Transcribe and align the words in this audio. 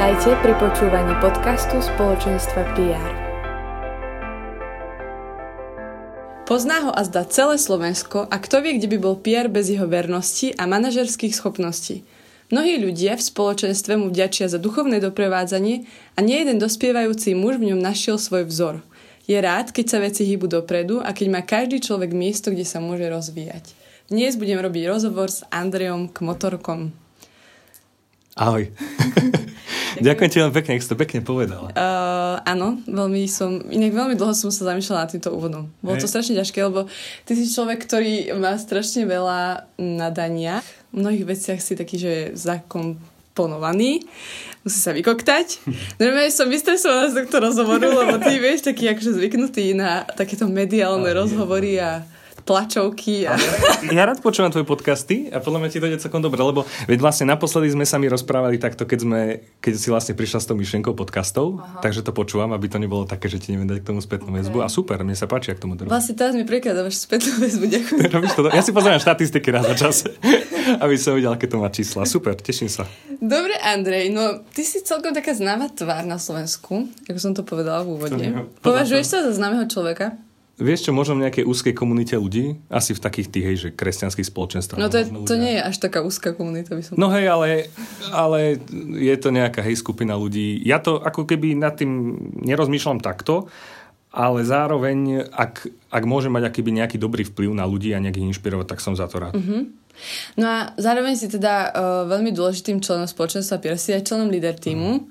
Vítajte 0.00 0.32
pri 0.40 0.56
počúvaní 0.56 1.12
podcastu 1.20 1.76
spoločenstva 1.76 2.72
PR. 2.72 3.12
Pozná 6.48 6.88
ho 6.88 6.90
a 6.96 7.04
zdá 7.04 7.28
celé 7.28 7.60
Slovensko 7.60 8.24
a 8.24 8.40
kto 8.40 8.64
vie, 8.64 8.80
kde 8.80 8.88
by 8.88 8.96
bol 8.96 9.20
Pierre 9.20 9.52
bez 9.52 9.68
jeho 9.68 9.84
vernosti 9.84 10.56
a 10.56 10.64
manažerských 10.64 11.36
schopností. 11.36 12.00
Mnohí 12.48 12.80
ľudia 12.80 13.20
v 13.20 13.28
spoločenstve 13.28 14.00
mu 14.00 14.08
vďačia 14.08 14.48
za 14.48 14.56
duchovné 14.56 15.04
doprevádzanie 15.04 15.84
a 16.16 16.18
nie 16.24 16.48
jeden 16.48 16.56
dospievajúci 16.56 17.36
muž 17.36 17.60
v 17.60 17.76
ňom 17.76 17.84
našiel 17.84 18.16
svoj 18.16 18.48
vzor. 18.48 18.80
Je 19.28 19.36
rád, 19.36 19.68
keď 19.68 19.84
sa 19.84 19.98
veci 20.00 20.24
hýbu 20.24 20.48
dopredu 20.48 21.04
a 21.04 21.12
keď 21.12 21.26
má 21.28 21.44
každý 21.44 21.76
človek 21.76 22.16
miesto, 22.16 22.48
kde 22.48 22.64
sa 22.64 22.80
môže 22.80 23.04
rozvíjať. 23.04 23.76
Dnes 24.08 24.40
budem 24.40 24.64
robiť 24.64 24.82
rozhovor 24.88 25.28
s 25.28 25.44
Andreom 25.52 26.08
Kmotorkom. 26.08 26.88
Ahoj. 28.40 28.72
Ďakujem 30.00 30.30
ti 30.32 30.36
veľmi 30.40 30.56
pekne, 30.56 30.72
ak 30.76 30.82
si 30.82 30.90
to 30.90 30.98
pekne 30.98 31.20
povedala. 31.20 31.68
Uh, 31.76 32.40
áno, 32.48 32.80
veľmi 32.88 33.28
som, 33.28 33.60
inak 33.68 33.92
veľmi 33.92 34.14
dlho 34.16 34.32
som 34.32 34.48
sa 34.48 34.72
zamýšľala 34.72 35.06
nad 35.06 35.10
týmto 35.12 35.30
úvodom. 35.30 35.68
Bolo 35.84 36.00
to 36.00 36.08
strašne 36.08 36.40
ťažké, 36.40 36.58
lebo 36.64 36.88
ty 37.28 37.32
si 37.36 37.46
človek, 37.46 37.84
ktorý 37.84 38.32
má 38.40 38.56
strašne 38.56 39.04
veľa 39.04 39.70
nadania. 39.76 40.64
V 40.90 41.04
mnohých 41.04 41.24
veciach 41.28 41.60
si 41.60 41.78
taký, 41.78 41.96
že 42.00 42.12
zakomponovaný. 42.34 44.08
Musí 44.60 44.78
sa 44.80 44.92
vykoktať. 44.92 45.64
Normálne 46.02 46.32
som 46.32 46.48
vystresovaná 46.50 47.08
z 47.08 47.24
tohto 47.24 47.38
rozhovoru, 47.40 47.88
lebo 47.88 48.20
ty 48.20 48.36
vieš, 48.36 48.66
taký 48.66 48.90
akože 48.90 49.16
zvyknutý 49.16 49.72
na 49.76 50.04
takéto 50.04 50.48
mediálne 50.50 51.08
rozhovory 51.12 51.80
a 51.80 52.04
tlačovky. 52.50 53.30
A... 53.30 53.38
Ja 53.94 54.02
rád 54.10 54.18
počúvam 54.18 54.50
tvoje 54.50 54.66
podcasty 54.66 55.30
a 55.30 55.38
podľa 55.38 55.62
mňa 55.62 55.70
ti 55.70 55.78
to 55.78 55.86
ide 55.86 56.02
celkom 56.02 56.18
dobre, 56.18 56.42
lebo 56.42 56.66
veď 56.90 56.98
vlastne 56.98 57.30
naposledy 57.30 57.70
sme 57.70 57.86
sa 57.86 58.02
mi 58.02 58.10
rozprávali 58.10 58.58
takto, 58.58 58.90
keď, 58.90 58.98
sme, 58.98 59.20
keď 59.62 59.72
si 59.78 59.88
vlastne 59.94 60.18
prišla 60.18 60.42
s 60.42 60.46
tou 60.50 60.58
myšlienkou 60.58 60.98
podcastov, 60.98 61.62
Aha. 61.62 61.78
takže 61.78 62.02
to 62.02 62.10
počúvam, 62.10 62.50
aby 62.50 62.66
to 62.66 62.82
nebolo 62.82 63.06
také, 63.06 63.30
že 63.30 63.38
ti 63.38 63.54
neviem 63.54 63.70
dať 63.70 63.86
k 63.86 63.94
tomu 63.94 64.02
spätnú 64.02 64.34
okay. 64.34 64.42
väzbu. 64.42 64.58
A 64.66 64.68
super, 64.68 64.98
mne 65.06 65.14
sa 65.14 65.30
páči, 65.30 65.54
ak 65.54 65.62
tomu 65.62 65.78
to 65.78 65.86
Vlastne 65.86 66.18
teraz 66.18 66.34
mi 66.34 66.42
prekladávaš 66.42 67.06
spätnú 67.06 67.38
väzbu, 67.38 67.64
ďakujem. 67.70 68.08
to, 68.34 68.40
ja 68.50 68.62
si 68.66 68.74
pozerám 68.74 68.98
štatistiky 68.98 69.48
raz 69.54 69.70
za 69.70 69.76
čase, 69.78 70.06
aby 70.84 70.98
som 70.98 71.14
videl, 71.14 71.30
aké 71.30 71.46
to 71.46 71.62
má 71.62 71.70
čísla. 71.70 72.02
Super, 72.02 72.34
teším 72.34 72.66
sa. 72.66 72.82
Dobre, 73.22 73.54
Andrej, 73.62 74.10
no 74.10 74.42
ty 74.50 74.66
si 74.66 74.82
celkom 74.82 75.14
taká 75.14 75.38
známa 75.38 75.70
tvár 75.70 76.02
na 76.02 76.18
Slovensku, 76.18 76.90
ako 77.06 77.18
som 77.22 77.30
to 77.30 77.46
povedala 77.46 77.86
v 77.86 77.94
úvode. 77.94 78.26
Považuješ 78.64 79.06
sa 79.06 79.18
za 79.22 79.38
známeho 79.38 79.70
človeka? 79.70 80.18
Vieš 80.60 80.86
čo, 80.86 80.90
možno 80.92 81.16
v 81.16 81.24
nejakej 81.24 81.44
úzkej 81.48 81.72
komunite 81.72 82.20
ľudí, 82.20 82.60
asi 82.68 82.92
v 82.92 83.00
takých 83.00 83.28
tých, 83.32 83.44
hej, 83.48 83.56
že 83.56 83.68
kresťanských 83.72 84.28
spoločenstvách. 84.28 84.76
No 84.76 84.92
to, 84.92 85.00
je, 85.00 85.08
to 85.24 85.34
nie 85.40 85.56
je 85.56 85.62
až 85.64 85.76
taká 85.80 86.04
úzka 86.04 86.36
komunita, 86.36 86.76
by 86.76 86.84
som 86.84 87.00
No 87.00 87.08
hej, 87.08 87.24
ale, 87.32 87.72
ale 88.12 88.60
je 89.00 89.16
to 89.16 89.32
nejaká 89.32 89.64
hej 89.64 89.80
skupina 89.80 90.20
ľudí. 90.20 90.60
Ja 90.60 90.76
to 90.84 91.00
ako 91.00 91.24
keby 91.24 91.56
nad 91.56 91.80
tým 91.80 92.12
nerozmýšľam 92.44 93.00
takto, 93.00 93.48
ale 94.12 94.44
zároveň, 94.44 95.32
ak, 95.32 95.70
ak 95.88 96.04
môžem 96.04 96.34
mať 96.34 96.50
akýby 96.50 96.76
nejaký 96.76 97.00
dobrý 97.00 97.24
vplyv 97.24 97.56
na 97.56 97.64
ľudí 97.64 97.96
a 97.96 98.02
nejak 98.02 98.20
ich 98.20 98.28
inšpirovať, 98.36 98.66
tak 98.68 98.84
som 98.84 98.92
za 98.92 99.08
to 99.08 99.22
rád. 99.22 99.38
Mm-hmm. 99.38 99.62
No 100.40 100.46
a 100.48 100.58
zároveň 100.80 101.14
si 101.14 101.28
teda 101.28 101.54
uh, 101.70 101.70
veľmi 102.08 102.32
dôležitým 102.32 102.80
členom 102.80 103.06
spoločenstva 103.06 103.60
Pier, 103.60 103.76
si 103.76 103.94
aj 103.94 104.08
členom 104.08 104.32
líder 104.32 104.56
týmu. 104.56 105.04
Mm. 105.04 105.06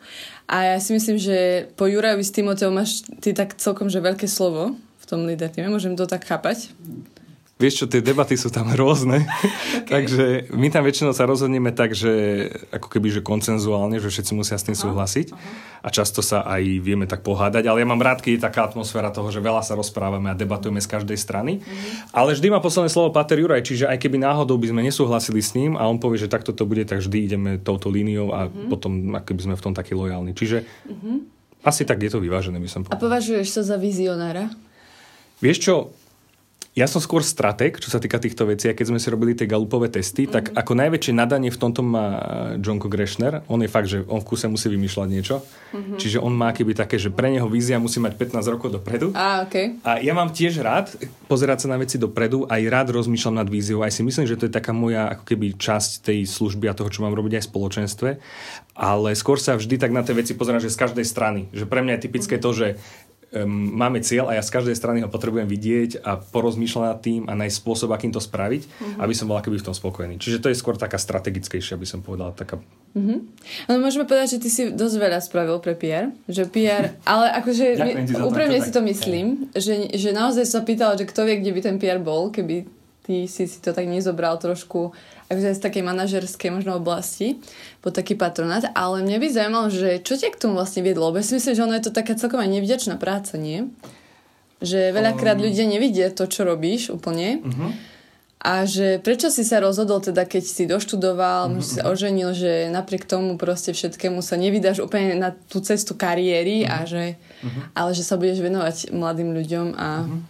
A 0.50 0.76
ja 0.76 0.78
si 0.82 0.98
myslím, 0.98 1.22
že 1.22 1.70
po 1.78 1.86
Jurajovi 1.86 2.26
s 2.26 2.34
Timoteom 2.34 2.74
máš 2.74 3.06
ty 3.22 3.38
tak 3.38 3.54
celkom 3.62 3.86
že 3.88 4.02
veľké 4.02 4.26
slovo 4.26 4.76
tom 5.10 5.26
líder 5.26 5.50
týme. 5.50 5.74
Môžem 5.74 5.98
to 5.98 6.06
tak 6.06 6.30
chápať? 6.30 6.70
Vieš 7.60 7.84
čo, 7.84 7.86
tie 7.92 8.00
debaty 8.00 8.40
sú 8.40 8.48
tam 8.48 8.72
rôzne, 8.72 9.28
okay. 9.84 9.84
takže 9.84 10.26
my 10.56 10.72
tam 10.72 10.88
väčšinou 10.88 11.12
sa 11.12 11.28
rozhodneme 11.28 11.76
tak, 11.76 11.92
že 11.92 12.48
ako 12.72 12.88
keby, 12.88 13.20
že 13.20 13.20
koncenzuálne, 13.20 14.00
že 14.00 14.08
všetci 14.08 14.32
musia 14.32 14.56
s 14.56 14.64
tým 14.64 14.80
súhlasiť 14.80 15.36
uh-huh. 15.36 15.84
a 15.84 15.92
často 15.92 16.24
sa 16.24 16.48
aj 16.48 16.64
vieme 16.80 17.04
tak 17.04 17.20
pohádať, 17.20 17.68
ale 17.68 17.84
ja 17.84 17.88
mám 17.92 18.00
rád, 18.00 18.24
keď 18.24 18.32
je 18.32 18.46
taká 18.48 18.64
atmosféra 18.64 19.12
toho, 19.12 19.28
že 19.28 19.44
veľa 19.44 19.60
sa 19.60 19.76
rozprávame 19.76 20.32
a 20.32 20.40
debatujeme 20.40 20.80
z 20.80 20.88
každej 20.88 21.20
strany, 21.20 21.60
uh-huh. 21.60 22.16
ale 22.16 22.32
vždy 22.32 22.48
má 22.48 22.64
posledné 22.64 22.88
slovo 22.96 23.12
Pater 23.12 23.44
Juraj, 23.44 23.68
čiže 23.68 23.92
aj 23.92 24.00
keby 24.08 24.24
náhodou 24.24 24.56
by 24.56 24.72
sme 24.72 24.80
nesúhlasili 24.80 25.44
s 25.44 25.52
ním 25.52 25.76
a 25.76 25.84
on 25.84 26.00
povie, 26.00 26.16
že 26.16 26.32
takto 26.32 26.56
to 26.56 26.64
bude, 26.64 26.88
tak 26.88 27.04
vždy 27.04 27.28
ideme 27.28 27.52
touto 27.60 27.92
líniou 27.92 28.32
a 28.32 28.48
uh-huh. 28.48 28.72
potom 28.72 29.20
ako 29.20 29.36
by 29.36 29.42
sme 29.52 29.56
v 29.60 29.64
tom 29.68 29.76
takí 29.76 29.92
lojálni. 29.92 30.32
Čiže 30.32 30.64
uh-huh. 30.64 31.28
asi 31.68 31.84
tak 31.84 32.00
je 32.00 32.08
to 32.08 32.24
vyvážené, 32.24 32.56
by 32.56 32.72
som 32.72 32.88
povedal. 32.88 32.96
A 32.96 33.04
považuješ 33.04 33.52
sa 33.52 33.62
za 33.68 33.76
vizionára? 33.76 34.48
Vieš 35.40 35.58
čo, 35.64 35.76
ja 36.78 36.86
som 36.88 37.04
skôr 37.04 37.26
strateg, 37.26 37.82
čo 37.82 37.92
sa 37.92 38.00
týka 38.00 38.22
týchto 38.22 38.48
vecí. 38.48 38.72
A 38.72 38.78
keď 38.78 38.94
sme 38.94 39.02
si 39.02 39.12
robili 39.12 39.36
tie 39.36 39.50
galupové 39.50 39.92
testy, 39.92 40.24
mm-hmm. 40.24 40.36
tak 40.36 40.44
mhm. 40.48 40.56
ako 40.56 40.72
najväčšie 40.80 41.14
nadanie 41.18 41.50
v 41.52 41.60
tomto 41.60 41.82
má 41.84 42.06
Johnko 42.62 42.88
Greshner. 42.88 43.44
On 43.52 43.60
je 43.60 43.68
fakt, 43.68 43.92
že 43.92 44.06
on 44.08 44.24
v 44.24 44.28
kuse 44.30 44.48
musí 44.48 44.72
vymýšľať 44.72 45.08
niečo. 45.12 45.44
Mm-hmm. 45.44 45.98
Čiže 46.00 46.18
on 46.24 46.32
má 46.32 46.56
keby 46.56 46.78
také, 46.78 46.96
že 46.96 47.12
pre 47.12 47.34
neho 47.34 47.50
vízia 47.52 47.82
musí 47.82 48.00
mať 48.00 48.16
15 48.16 48.54
rokov 48.54 48.70
dopredu. 48.72 49.12
A, 49.12 49.44
okay. 49.44 49.76
a 49.84 50.00
ja 50.00 50.16
mám 50.16 50.32
tiež 50.32 50.62
rád 50.64 50.94
pozerať 51.28 51.66
sa 51.66 51.74
na 51.74 51.78
veci 51.82 52.00
dopredu, 52.00 52.48
aj 52.48 52.62
rád 52.70 52.88
rozmýšľam 52.96 53.44
nad 53.44 53.50
víziou. 53.52 53.84
Aj 53.84 53.92
si 53.92 54.06
myslím, 54.06 54.30
že 54.30 54.38
to 54.40 54.48
je 54.48 54.54
taká 54.54 54.72
moja 54.72 55.12
ako 55.20 55.26
keby 55.26 55.60
časť 55.60 56.06
tej 56.06 56.30
služby 56.30 56.72
a 56.72 56.78
toho, 56.78 56.88
čo 56.88 57.04
mám 57.04 57.18
robiť 57.18 57.42
aj 57.42 57.44
v 57.44 57.50
spoločenstve. 57.50 58.10
Ale 58.80 59.12
skôr 59.20 59.36
sa 59.36 59.60
vždy 59.60 59.76
tak 59.76 59.92
na 59.92 60.06
tie 60.08 60.16
veci 60.16 60.32
pozerám, 60.32 60.64
že 60.64 60.72
z 60.72 60.80
každej 60.80 61.04
strany. 61.04 61.52
Že 61.52 61.68
pre 61.68 61.84
mňa 61.84 62.00
je 62.00 62.04
typické 62.08 62.40
to, 62.40 62.56
že 62.56 62.80
um, 63.34 63.50
máme 63.78 64.02
cieľ 64.02 64.30
a 64.30 64.38
ja 64.38 64.44
z 64.44 64.54
každej 64.54 64.76
strany 64.76 65.00
ho 65.06 65.10
potrebujem 65.10 65.46
vidieť 65.46 66.02
a 66.02 66.18
porozmýšľať 66.18 66.86
nad 66.86 67.00
tým 67.00 67.22
a 67.30 67.34
nájsť 67.38 67.58
spôsob, 67.62 67.90
akým 67.94 68.14
to 68.14 68.22
spraviť, 68.22 68.62
mm-hmm. 68.66 69.00
aby 69.02 69.14
som 69.14 69.30
bol 69.30 69.38
akoby 69.38 69.62
v 69.62 69.68
tom 69.70 69.76
spokojný. 69.76 70.18
Čiže 70.18 70.42
to 70.42 70.50
je 70.50 70.58
skôr 70.58 70.78
taká 70.78 70.98
strategickejšia, 70.98 71.78
by 71.78 71.88
som 71.88 72.00
povedala. 72.02 72.34
Taká... 72.34 72.58
Mm-hmm. 72.98 73.20
No 73.70 73.72
môžeme 73.78 74.06
povedať, 74.10 74.38
že 74.38 74.42
ty 74.42 74.50
si 74.50 74.62
dosť 74.74 74.96
veľa 74.98 75.20
spravil 75.22 75.58
pre 75.62 75.78
PR, 75.78 76.10
že 76.26 76.50
PR, 76.50 76.98
ale 77.06 77.30
akože 77.38 77.66
úprimne 78.30 78.60
si 78.62 78.72
to 78.74 78.82
myslím, 78.82 79.54
že, 79.54 79.94
že 79.94 80.10
naozaj 80.10 80.46
sa 80.50 80.66
pýtal, 80.66 80.98
že 80.98 81.06
kto 81.06 81.26
vie, 81.30 81.42
kde 81.42 81.52
by 81.54 81.62
ten 81.62 81.78
PR 81.78 82.02
bol, 82.02 82.34
keby 82.34 82.66
ty 83.10 83.26
si 83.26 83.50
si 83.50 83.58
to 83.58 83.74
tak 83.74 83.90
nezobral 83.90 84.38
trošku 84.38 84.94
akože 85.30 85.56
z 85.56 85.62
takej 85.62 85.84
manažerskej 85.86 86.50
možno 86.50 86.82
oblasti, 86.82 87.38
pod 87.86 87.94
taký 87.94 88.18
patronát, 88.18 88.66
ale 88.74 89.06
mne 89.06 89.22
by 89.22 89.28
zaujímalo, 89.30 89.68
že 89.70 90.02
čo 90.02 90.18
ťa 90.18 90.34
k 90.34 90.42
tomu 90.42 90.58
vlastne 90.58 90.82
viedlo? 90.82 91.14
Lebo 91.14 91.22
ja 91.22 91.26
si 91.26 91.38
myslím, 91.38 91.54
že 91.54 91.66
ono 91.66 91.78
je 91.78 91.86
to 91.86 91.94
taká 91.94 92.18
celkom 92.18 92.42
aj 92.42 92.50
nevďačná 92.50 92.98
práca, 92.98 93.38
nie? 93.38 93.70
Že 94.60 94.92
veľakrát 94.92 95.38
um... 95.38 95.46
ľudia 95.46 95.70
nevidia 95.70 96.10
to, 96.10 96.26
čo 96.26 96.44
robíš 96.50 96.90
úplne. 96.90 97.46
Uh-huh. 97.46 97.72
A 98.40 98.64
že 98.64 98.98
prečo 99.04 99.30
si 99.30 99.46
sa 99.46 99.62
rozhodol 99.62 100.02
teda, 100.02 100.26
keď 100.26 100.44
si 100.48 100.64
doštudoval, 100.66 101.54
uh-huh. 101.54 101.62
si 101.62 101.78
sa 101.78 101.92
oženil, 101.92 102.34
že 102.34 102.74
napriek 102.74 103.06
tomu 103.06 103.38
proste 103.38 103.76
všetkému 103.76 104.26
sa 104.26 104.34
nevydáš 104.34 104.82
úplne 104.82 105.14
na 105.14 105.36
tú 105.36 105.62
cestu 105.62 105.94
kariéry 105.94 106.66
uh-huh. 106.66 106.74
a 106.74 106.88
že, 106.90 107.06
uh-huh. 107.16 107.64
ale 107.78 107.92
že 107.94 108.02
sa 108.02 108.18
budeš 108.18 108.42
venovať 108.42 108.98
mladým 108.98 109.30
ľuďom 109.38 109.68
a... 109.78 110.10
Uh-huh. 110.10 110.26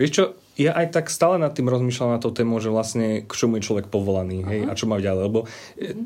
Vieš 0.00 0.10
čo, 0.10 0.24
ja 0.60 0.76
aj 0.76 0.92
tak 0.92 1.06
stále 1.08 1.40
nad 1.40 1.56
tým 1.56 1.64
rozmýšľam 1.72 2.16
na 2.16 2.20
to 2.20 2.28
tému, 2.28 2.60
že 2.60 2.68
vlastne 2.68 3.24
k 3.24 3.32
čomu 3.32 3.56
je 3.56 3.64
človek 3.64 3.88
povolaný 3.88 4.44
hej, 4.44 4.60
a 4.68 4.72
čo 4.76 4.84
má 4.84 5.00
ďalej. 5.00 5.22
Lebo 5.24 5.48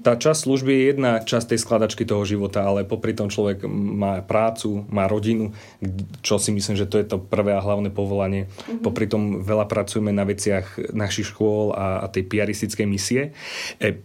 tá 0.06 0.14
časť 0.14 0.46
služby 0.46 0.70
je 0.70 0.82
jedna 0.94 1.18
časť 1.18 1.54
tej 1.54 1.60
skladačky 1.66 2.06
toho 2.06 2.22
života, 2.22 2.62
ale 2.62 2.86
popri 2.86 3.10
tom 3.10 3.26
človek 3.26 3.66
má 3.70 4.22
prácu, 4.22 4.86
má 4.86 5.10
rodinu, 5.10 5.50
čo 6.22 6.38
si 6.38 6.54
myslím, 6.54 6.78
že 6.78 6.86
to 6.86 7.02
je 7.02 7.06
to 7.10 7.18
prvé 7.18 7.58
a 7.58 7.64
hlavné 7.64 7.90
povolanie. 7.90 8.46
Mm-hmm. 8.46 8.82
Popri 8.86 9.10
tom 9.10 9.42
veľa 9.42 9.66
pracujeme 9.66 10.14
na 10.14 10.22
veciach 10.22 10.94
našich 10.94 11.34
škôl 11.34 11.74
a, 11.74 12.02
a 12.02 12.06
tej 12.06 12.30
piaristickej 12.30 12.86
misie. 12.86 13.34
E, 13.82 13.98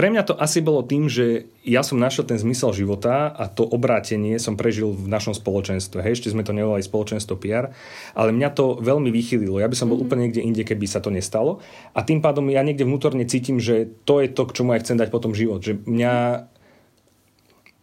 pre 0.00 0.08
mňa 0.08 0.24
to 0.24 0.32
asi 0.32 0.64
bolo 0.64 0.80
tým, 0.80 1.12
že 1.12 1.52
ja 1.60 1.84
som 1.84 2.00
našiel 2.00 2.24
ten 2.24 2.40
zmysel 2.40 2.72
života 2.72 3.28
a 3.36 3.52
to 3.52 3.68
obrátenie 3.68 4.40
som 4.40 4.56
prežil 4.56 4.96
v 4.96 5.04
našom 5.12 5.36
spoločenstve. 5.36 6.00
Hej, 6.00 6.24
ešte 6.24 6.32
sme 6.32 6.40
to 6.40 6.56
nevolali 6.56 6.80
spoločenstvo 6.80 7.36
PR, 7.36 7.68
ale 8.16 8.32
mňa 8.32 8.48
to 8.56 8.80
veľmi 8.80 9.12
vychylilo. 9.12 9.60
Ja 9.60 9.68
by 9.68 9.76
som 9.76 9.92
bol 9.92 10.00
mm-hmm. 10.00 10.08
úplne 10.08 10.22
niekde 10.24 10.40
inde, 10.40 10.64
keby 10.64 10.88
sa 10.88 11.04
to 11.04 11.12
nestalo. 11.12 11.60
A 11.92 12.00
tým 12.00 12.24
pádom 12.24 12.48
ja 12.48 12.64
niekde 12.64 12.88
vnútorne 12.88 13.28
cítim, 13.28 13.60
že 13.60 13.92
to 14.08 14.24
je 14.24 14.32
to, 14.32 14.48
k 14.48 14.56
čomu 14.56 14.72
ja 14.72 14.80
chcem 14.80 14.96
dať 14.96 15.12
potom 15.12 15.36
život. 15.36 15.60
Že 15.60 15.84
mňa 15.84 16.14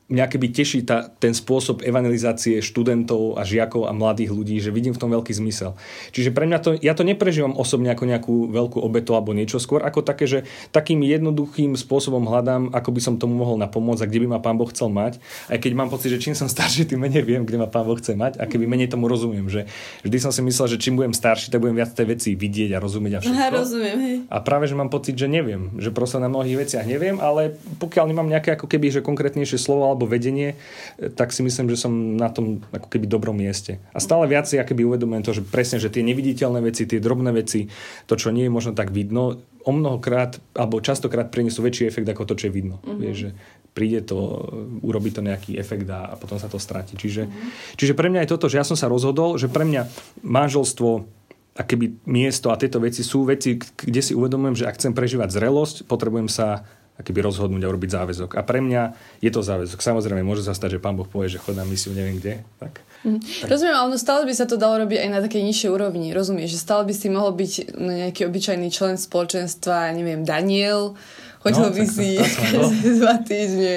mňa 0.07 0.25
keby 0.31 0.47
teší 0.55 0.87
tá, 0.87 1.11
ten 1.19 1.35
spôsob 1.35 1.83
evangelizácie 1.83 2.63
študentov 2.63 3.35
a 3.35 3.43
žiakov 3.43 3.91
a 3.91 3.91
mladých 3.91 4.31
ľudí, 4.31 4.55
že 4.63 4.71
vidím 4.71 4.95
v 4.95 5.01
tom 5.03 5.11
veľký 5.11 5.35
zmysel. 5.35 5.75
Čiže 6.15 6.31
pre 6.31 6.47
mňa 6.47 6.59
to, 6.63 6.69
ja 6.79 6.95
to 6.95 7.03
neprežívam 7.03 7.51
osobne 7.59 7.91
ako 7.91 8.03
nejakú 8.07 8.35
veľkú 8.47 8.79
obetu 8.79 9.11
alebo 9.19 9.35
niečo, 9.35 9.59
skôr 9.59 9.83
ako 9.83 10.07
také, 10.07 10.23
že 10.23 10.39
takým 10.71 11.03
jednoduchým 11.03 11.75
spôsobom 11.75 12.23
hľadám, 12.23 12.71
ako 12.71 12.89
by 12.95 13.01
som 13.03 13.13
tomu 13.19 13.35
mohol 13.35 13.59
napomôcť 13.59 14.07
a 14.07 14.07
kde 14.07 14.19
by 14.23 14.27
ma 14.31 14.39
Pán 14.39 14.55
Boh 14.55 14.71
chcel 14.71 14.87
mať. 14.87 15.19
Aj 15.51 15.59
keď 15.59 15.71
mám 15.75 15.91
pocit, 15.91 16.07
že 16.07 16.23
čím 16.23 16.39
som 16.39 16.47
starší, 16.47 16.87
tým 16.87 17.03
menej 17.03 17.27
viem, 17.27 17.43
kde 17.43 17.59
ma 17.59 17.67
Pán 17.67 17.83
Boh 17.83 17.99
chce 17.99 18.15
mať 18.15 18.39
a 18.39 18.47
keby 18.47 18.63
menej 18.63 18.87
tomu 18.87 19.11
rozumiem. 19.11 19.51
Že 19.51 19.67
vždy 20.07 20.17
som 20.23 20.31
si 20.31 20.39
myslel, 20.39 20.71
že 20.71 20.77
čím 20.79 20.95
budem 20.95 21.11
starší, 21.11 21.51
tak 21.51 21.59
budem 21.59 21.83
viac 21.83 21.91
tej 21.91 22.07
veci 22.15 22.31
vidieť 22.39 22.71
a 22.71 22.79
rozumieť 22.79 23.11
a 23.11 23.19
všetko. 23.19 23.35
Aha, 23.43 23.47
rozumiem, 23.59 23.97
hej. 23.99 24.15
A 24.31 24.39
práve, 24.39 24.71
že 24.71 24.75
mám 24.79 24.87
pocit, 24.87 25.19
že 25.19 25.27
neviem, 25.27 25.75
že 25.75 25.91
proste 25.91 26.23
na 26.23 26.31
mnohých 26.31 26.63
veciach 26.63 26.87
neviem, 26.87 27.19
ale 27.19 27.59
pokiaľ 27.83 28.07
nemám 28.07 28.31
nejaké 28.31 28.55
ako 28.55 28.71
keby, 28.71 28.87
že 28.87 28.99
konkrétnejšie 29.03 29.59
slovo 29.59 29.96
alebo 29.97 30.05
vedenie, 30.05 30.53
tak 31.17 31.33
si 31.33 31.41
myslím, 31.41 31.73
že 31.73 31.81
som 31.81 31.89
na 32.13 32.29
tom 32.29 32.61
ako 32.69 32.85
keby 32.85 33.09
dobrom 33.09 33.33
mieste. 33.33 33.81
A 33.91 33.97
stále 33.97 34.29
viac 34.29 34.45
si 34.45 34.61
akoby 34.61 34.85
uvedomujem 34.85 35.25
to, 35.25 35.33
že 35.33 35.41
presne, 35.41 35.81
že 35.81 35.89
tie 35.89 36.05
neviditeľné 36.05 36.61
veci, 36.61 36.85
tie 36.85 37.01
drobné 37.01 37.33
veci, 37.33 37.65
to, 38.05 38.13
čo 38.13 38.29
nie 38.29 38.45
je 38.45 38.53
možno 38.53 38.77
tak 38.77 38.93
vidno, 38.93 39.41
o 39.65 39.71
mnohokrát, 39.73 40.37
alebo 40.53 40.79
častokrát 40.79 41.33
prinesú 41.33 41.65
väčší 41.65 41.89
efekt 41.89 42.05
ako 42.07 42.29
to, 42.29 42.37
čo 42.37 42.47
je 42.47 42.55
vidno. 42.55 42.77
Mm-hmm. 42.85 42.99
Vieš, 43.01 43.17
že 43.17 43.29
príde 43.75 43.99
to, 44.05 44.47
urobí 44.85 45.09
to 45.09 45.25
nejaký 45.25 45.59
efekt 45.59 45.89
a, 45.89 46.13
a 46.13 46.15
potom 46.15 46.39
sa 46.39 46.47
to 46.47 46.61
stráti. 46.61 46.95
Čiže, 46.95 47.27
mm-hmm. 47.27 47.75
čiže 47.75 47.97
pre 47.97 48.07
mňa 48.13 48.23
je 48.23 48.31
toto, 48.31 48.47
že 48.47 48.61
ja 48.61 48.65
som 48.65 48.79
sa 48.79 48.87
rozhodol, 48.87 49.35
že 49.35 49.51
pre 49.51 49.67
mňa 49.67 49.89
manželstvo 50.23 51.17
a 51.57 51.61
keby 51.65 52.05
miesto 52.05 52.53
a 52.53 52.59
tieto 52.61 52.77
veci 52.77 53.01
sú 53.01 53.25
veci, 53.25 53.57
kde 53.57 54.01
si 54.05 54.13
uvedomujem, 54.13 54.61
že 54.61 54.67
ak 54.69 54.77
chcem 54.77 54.93
prežívať 54.93 55.33
zrelosť, 55.33 55.89
potrebujem 55.89 56.29
sa 56.29 56.63
keby 57.05 57.25
rozhodnúť 57.25 57.61
a 57.65 57.69
urobiť 57.69 57.91
záväzok. 57.93 58.29
A 58.37 58.41
pre 58.41 58.57
mňa 58.57 58.93
je 59.21 59.29
to 59.29 59.45
záväzok. 59.45 59.77
Samozrejme, 59.77 60.25
môže 60.25 60.41
sa 60.41 60.57
stať, 60.57 60.77
že 60.77 60.83
pán 60.83 60.97
Boh 60.97 61.05
povie, 61.05 61.29
že 61.29 61.37
chod 61.37 61.53
na 61.53 61.65
misiu 61.65 61.93
neviem 61.93 62.17
kde. 62.17 62.41
Tak, 62.57 62.81
mm. 63.05 63.19
tak. 63.21 63.47
Rozumiem, 63.53 63.77
ale 63.77 63.87
no 63.93 63.97
stále 64.01 64.25
by 64.25 64.33
sa 64.33 64.49
to 64.49 64.57
dalo 64.57 64.81
robiť 64.81 65.05
aj 65.05 65.09
na 65.13 65.19
takej 65.21 65.43
nižšej 65.45 65.69
úrovni. 65.69 66.09
Rozumieš, 66.13 66.57
že 66.57 66.59
stále 66.65 66.89
by 66.89 66.93
si 66.97 67.07
mohol 67.13 67.37
byť 67.37 67.51
nejaký 67.77 68.21
obyčajný 68.25 68.67
člen 68.73 68.97
spoločenstva, 68.97 69.93
neviem, 69.93 70.25
Daniel, 70.25 70.97
chodil 71.47 71.69
no, 71.69 71.73
by 71.73 71.83
si 71.85 72.09
dva 72.99 73.15
týždne 73.21 73.73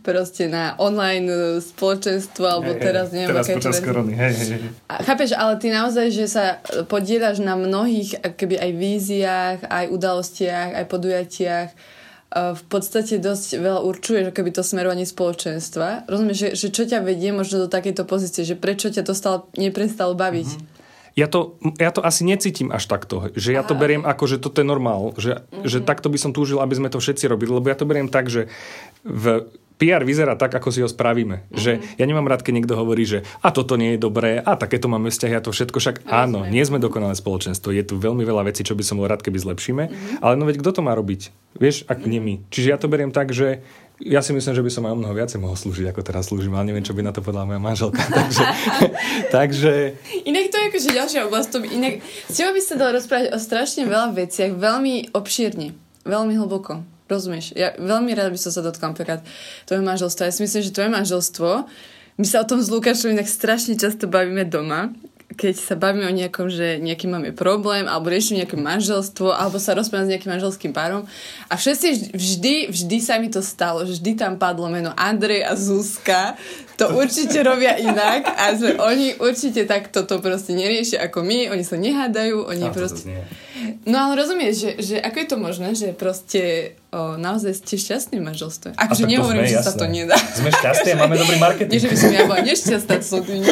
proste 0.00 0.48
na 0.48 0.74
online 0.80 1.28
e, 1.28 1.38
spoločenstvo, 1.60 2.44
alebo 2.46 2.72
hey, 2.74 2.82
teraz 2.82 3.06
neviem, 3.12 3.36
teraz 3.36 3.46
počas 3.52 3.78
korony, 3.82 4.16
hej, 4.16 4.32
hej, 4.32 4.48
hej. 4.58 4.62
A 4.90 5.02
chápeš, 5.02 5.36
ale 5.36 5.60
ty 5.60 5.68
naozaj, 5.70 6.06
že 6.10 6.26
sa 6.26 6.58
podielaš 6.88 7.42
na 7.42 7.54
mnohých 7.54 8.22
keby 8.38 8.58
aj 8.58 8.70
víziách, 8.74 9.58
aj 9.68 9.84
udalostiach, 9.92 10.68
aj 10.78 10.84
podujatiach, 10.88 11.68
v 12.36 12.62
podstate 12.68 13.16
dosť 13.16 13.56
veľa 13.56 13.80
určuje, 13.80 14.28
že 14.28 14.32
keby 14.34 14.52
to 14.52 14.60
smerovanie 14.60 15.08
spoločenstva. 15.08 16.04
Rozumieš, 16.04 16.36
že, 16.36 16.48
že 16.52 16.68
čo 16.68 16.84
ťa 16.84 17.00
vedie 17.00 17.32
možno 17.32 17.64
do 17.64 17.68
takejto 17.72 18.04
pozície, 18.04 18.44
že 18.44 18.58
prečo 18.58 18.92
ťa 18.92 19.02
to 19.08 19.16
stále 19.16 19.48
neprestalo 19.56 20.12
baviť? 20.12 20.48
Mm-hmm. 20.52 20.74
Ja 21.16 21.32
to, 21.32 21.56
ja 21.80 21.88
to 21.96 22.04
asi 22.04 22.28
necítim 22.28 22.68
až 22.68 22.92
takto, 22.92 23.32
že 23.32 23.56
ja 23.56 23.64
to 23.64 23.72
beriem 23.72 24.04
ako, 24.04 24.28
že 24.28 24.36
toto 24.36 24.60
je 24.60 24.68
normál, 24.68 25.16
že, 25.16 25.40
mm-hmm. 25.48 25.64
že 25.64 25.78
takto 25.80 26.12
by 26.12 26.18
som 26.20 26.36
túžil, 26.36 26.60
aby 26.60 26.76
sme 26.76 26.92
to 26.92 27.00
všetci 27.00 27.24
robili, 27.24 27.56
lebo 27.56 27.72
ja 27.72 27.78
to 27.80 27.88
beriem 27.88 28.12
tak, 28.12 28.28
že 28.28 28.52
v 29.00 29.48
PR 29.76 30.02
vyzerá 30.08 30.40
tak, 30.40 30.56
ako 30.56 30.72
si 30.72 30.80
ho 30.80 30.88
spravíme. 30.88 31.44
Mm-hmm. 31.44 31.60
Že 31.60 31.72
ja 32.00 32.04
nemám 32.08 32.24
rád, 32.24 32.40
keď 32.40 32.64
niekto 32.64 32.74
hovorí, 32.80 33.04
že 33.04 33.28
a 33.44 33.52
toto 33.52 33.76
nie 33.76 33.96
je 33.96 34.00
dobré, 34.00 34.40
a 34.40 34.56
takéto 34.56 34.88
máme 34.88 35.12
vzťahy 35.12 35.36
a 35.36 35.44
to 35.44 35.52
všetko. 35.52 35.76
Však 35.76 35.96
Rozumiem. 36.04 36.16
áno, 36.16 36.38
nie 36.48 36.64
sme 36.64 36.80
dokonalé 36.80 37.12
spoločenstvo. 37.12 37.76
Je 37.76 37.84
tu 37.84 38.00
veľmi 38.00 38.24
veľa 38.24 38.48
vecí, 38.48 38.64
čo 38.64 38.72
by 38.72 38.84
som 38.84 38.96
bol 38.96 39.08
rád, 39.08 39.20
keby 39.20 39.36
zlepšíme. 39.36 39.84
Mm-hmm. 39.86 40.24
Ale 40.24 40.34
no 40.40 40.48
veď 40.48 40.64
kto 40.64 40.80
to 40.80 40.80
má 40.80 40.96
robiť? 40.96 41.28
Vieš, 41.60 41.84
ak 41.84 42.00
mm-hmm. 42.00 42.08
nie 42.08 42.20
my. 42.24 42.34
Čiže 42.48 42.66
ja 42.72 42.78
to 42.80 42.88
beriem 42.88 43.12
tak, 43.12 43.36
že 43.36 43.60
ja 44.00 44.20
si 44.20 44.36
myslím, 44.36 44.52
že 44.52 44.64
by 44.64 44.70
som 44.72 44.84
aj 44.84 44.92
o 44.92 44.98
mnoho 45.00 45.14
viacej 45.16 45.40
mohol 45.40 45.56
slúžiť, 45.56 45.88
ako 45.88 46.04
teraz 46.04 46.28
slúžim, 46.28 46.52
ale 46.52 46.68
neviem, 46.68 46.84
čo 46.84 46.92
by 46.92 47.00
na 47.00 47.16
to 47.16 47.24
povedala 47.24 47.48
moja 47.48 47.60
manželka. 47.60 48.00
takže, 48.20 48.44
takže... 49.36 49.72
Inak 50.24 50.52
to 50.52 50.56
je 50.56 50.64
akože 50.72 50.88
ďalšia 50.92 51.20
oblasť. 51.28 51.48
To 51.52 51.58
by 51.64 51.68
inak... 51.68 51.94
S 52.28 52.40
by 52.40 52.60
sa 52.60 52.74
dalo 52.76 52.96
rozprávať 52.96 53.32
o 53.32 53.38
strašne 53.40 53.84
veľa 53.88 54.12
veciach, 54.12 54.52
veľmi 54.56 55.16
obšírne, 55.16 55.76
veľmi 56.04 56.34
hlboko. 56.36 56.95
Rozumieš? 57.06 57.54
Ja 57.54 57.74
veľmi 57.78 58.10
rada 58.14 58.34
by 58.34 58.38
som 58.38 58.50
sa 58.50 58.62
dotkla 58.66 58.92
napríklad 58.92 59.20
tvoje 59.66 59.82
manželstvo. 59.82 60.26
Ja 60.26 60.34
si 60.34 60.42
myslím, 60.42 60.62
že 60.66 60.74
tvoje 60.74 60.90
manželstvo, 60.90 61.50
my 62.16 62.24
sa 62.24 62.40
o 62.42 62.48
tom 62.48 62.64
s 62.64 62.72
Lukášom 62.72 63.12
inak 63.12 63.28
strašne 63.28 63.76
často 63.76 64.08
bavíme 64.08 64.48
doma, 64.48 64.90
keď 65.36 65.54
sa 65.58 65.74
bavíme 65.76 66.08
o 66.08 66.16
nejakom, 66.16 66.48
že 66.48 66.80
nejaký 66.80 67.10
máme 67.10 67.34
problém, 67.36 67.84
alebo 67.84 68.08
riešime 68.08 68.40
nejaké 68.40 68.56
manželstvo, 68.56 69.36
alebo 69.36 69.60
sa 69.60 69.76
rozprávame 69.76 70.08
s 70.08 70.12
nejakým 70.16 70.32
manželským 70.32 70.72
párom. 70.72 71.04
A 71.50 71.58
všetci 71.58 72.16
vždy, 72.16 72.54
vždy 72.72 72.96
sa 73.02 73.20
mi 73.20 73.28
to 73.28 73.44
stalo, 73.44 73.84
že 73.84 74.00
vždy 74.00 74.16
tam 74.16 74.40
padlo 74.40 74.70
meno 74.72 74.96
Andrej 74.96 75.44
a 75.44 75.52
Zuzka. 75.58 76.38
To 76.76 76.92
určite 76.92 77.40
robia 77.40 77.80
inak 77.80 78.28
a 78.36 78.52
že 78.52 78.76
oni 78.76 79.16
určite 79.16 79.64
takto 79.64 80.04
to 80.04 80.20
proste 80.20 80.52
neriešia 80.52 81.08
ako 81.08 81.24
my, 81.24 81.48
oni 81.48 81.64
sa 81.64 81.80
nehádajú, 81.80 82.44
oni 82.44 82.68
a 82.68 82.72
proste... 82.72 83.24
No 83.88 83.96
ale 83.96 84.20
rozumieš, 84.20 84.54
že, 84.60 84.70
že 84.82 84.96
ako 85.00 85.16
je 85.16 85.28
to 85.28 85.36
možné, 85.40 85.68
že 85.72 85.88
proste 85.96 86.76
o, 86.92 87.16
naozaj 87.16 87.64
ste 87.64 87.80
šťastní 87.80 88.20
v 88.20 88.24
manželstve. 88.28 88.76
Akože 88.76 89.08
nehovorím, 89.08 89.48
že 89.48 89.56
jasné. 89.56 89.72
sa 89.72 89.72
to 89.72 89.86
nedá. 89.88 90.18
Sme 90.20 90.52
šťastní 90.52 90.90
a 90.92 90.96
máme 91.00 91.16
dobrý 91.24 91.36
marketing. 91.40 91.72
Nie, 91.72 91.80
že 91.80 91.88
by 91.88 91.96
som 91.96 92.10
ja 92.12 92.22
bola 92.28 92.40
nešťastná, 92.44 92.94
to 93.00 93.06
som 93.08 93.20
tým 93.24 93.40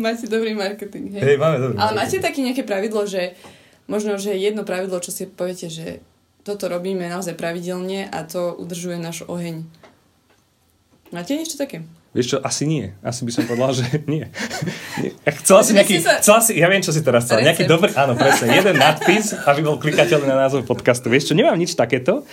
Máte 0.00 0.26
dobrý 0.26 0.56
marketing, 0.58 1.14
hej? 1.14 1.22
hej 1.22 1.36
máme 1.38 1.56
dobrý 1.60 1.76
Ale 1.78 1.92
máte 1.94 2.18
také 2.18 2.42
nejaké 2.42 2.66
pravidlo, 2.66 3.06
že 3.06 3.38
možno, 3.86 4.18
že 4.18 4.34
jedno 4.34 4.66
pravidlo, 4.66 4.98
čo 4.98 5.14
si 5.14 5.30
poviete, 5.30 5.70
že 5.70 6.02
toto 6.42 6.66
robíme 6.66 7.04
naozaj 7.06 7.36
pravidelne 7.36 8.08
a 8.08 8.24
to 8.24 8.56
udržuje 8.56 8.96
náš 8.96 9.28
oheň. 9.28 9.62
Máte 11.10 11.34
niečo 11.34 11.58
také? 11.58 11.82
Vieš 12.10 12.26
čo, 12.26 12.38
asi 12.42 12.66
nie. 12.66 12.90
Asi 13.06 13.22
by 13.22 13.30
som 13.30 13.46
povedal, 13.46 13.70
že 13.70 13.86
nie. 14.10 14.26
Chcela 15.42 15.62
si 15.62 15.74
nejaký, 15.78 16.02
sa... 16.02 16.18
chcela 16.18 16.42
si, 16.42 16.58
ja 16.58 16.66
viem, 16.66 16.82
čo 16.82 16.90
si 16.90 17.06
teraz 17.06 17.26
chcela. 17.26 17.46
Nejaký 17.46 17.70
dobrý, 17.70 17.94
áno, 17.94 18.18
presne, 18.18 18.50
jeden 18.50 18.74
nadpis, 18.74 19.30
aby 19.46 19.62
bol 19.62 19.78
klikateľný 19.78 20.26
na 20.26 20.46
názov 20.46 20.66
podcastu. 20.66 21.06
Vieš 21.06 21.30
čo, 21.30 21.34
nemám 21.38 21.54
nič 21.54 21.78
takéto. 21.78 22.26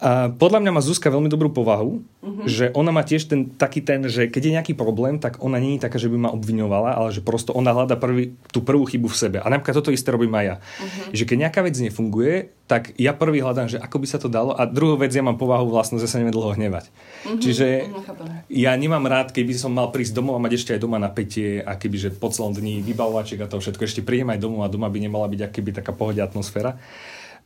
A 0.00 0.32
podľa 0.32 0.64
mňa 0.64 0.72
má 0.72 0.80
Zuzka 0.80 1.12
veľmi 1.12 1.28
dobrú 1.28 1.52
povahu, 1.52 2.00
uh-huh. 2.00 2.48
že 2.48 2.72
ona 2.72 2.96
má 2.96 3.04
tiež 3.04 3.28
ten, 3.28 3.52
taký 3.52 3.84
ten, 3.84 4.08
že 4.08 4.28
keď 4.28 4.40
je 4.40 4.52
nejaký 4.56 4.72
problém, 4.72 5.20
tak 5.20 5.40
ona 5.44 5.60
nie 5.60 5.76
je 5.76 5.84
taká, 5.84 6.00
že 6.00 6.08
by 6.08 6.16
ma 6.16 6.30
obviňovala, 6.32 6.96
ale 6.96 7.12
že 7.12 7.20
prosto 7.20 7.52
ona 7.52 7.76
hľada 7.76 8.00
prvý, 8.00 8.36
tú 8.48 8.64
prvú 8.64 8.88
chybu 8.88 9.12
v 9.12 9.20
sebe. 9.20 9.38
A 9.44 9.52
napríklad 9.52 9.84
toto 9.84 9.92
isté 9.92 10.08
robím 10.16 10.32
aj 10.32 10.44
ja. 10.44 10.56
Uh-huh. 10.56 11.12
Že 11.12 11.24
keď 11.28 11.36
nejaká 11.44 11.60
vec 11.60 11.76
nefunguje, 11.76 12.56
tak 12.70 12.94
ja 12.94 13.10
prvý 13.10 13.42
hľadám, 13.42 13.66
že 13.66 13.82
ako 13.82 13.98
by 13.98 14.06
sa 14.06 14.22
to 14.22 14.30
dalo. 14.30 14.54
A 14.54 14.62
druhú 14.62 14.94
vec, 14.94 15.10
ja 15.10 15.26
mám 15.26 15.34
povahu 15.34 15.66
vlastnú, 15.74 15.98
že 15.98 16.06
sa 16.06 16.22
neviem 16.22 16.30
dlho 16.30 16.54
hnevať. 16.54 16.86
Uh-huh. 16.86 17.42
Čiže 17.42 17.90
uh-huh. 17.90 18.46
ja 18.46 18.70
nemám 18.78 19.02
rád, 19.10 19.34
keby 19.34 19.58
som 19.58 19.74
mal 19.74 19.90
prísť 19.90 20.14
domov 20.14 20.38
a 20.38 20.44
mať 20.46 20.54
ešte 20.54 20.70
aj 20.78 20.80
doma 20.86 21.02
napätie 21.02 21.58
a 21.58 21.74
keby, 21.74 21.96
že 21.98 22.08
po 22.14 22.30
celom 22.30 22.54
dni 22.54 22.78
vybavovaček 22.86 23.42
a 23.42 23.50
to 23.50 23.58
všetko 23.58 23.82
ešte 23.82 24.06
príjem 24.06 24.30
aj 24.30 24.38
domov 24.38 24.62
a 24.62 24.70
doma 24.70 24.86
by 24.86 25.02
nemala 25.02 25.26
byť 25.26 25.50
akoby 25.50 25.70
taká 25.82 25.90
pohodia 25.90 26.30
atmosféra. 26.30 26.78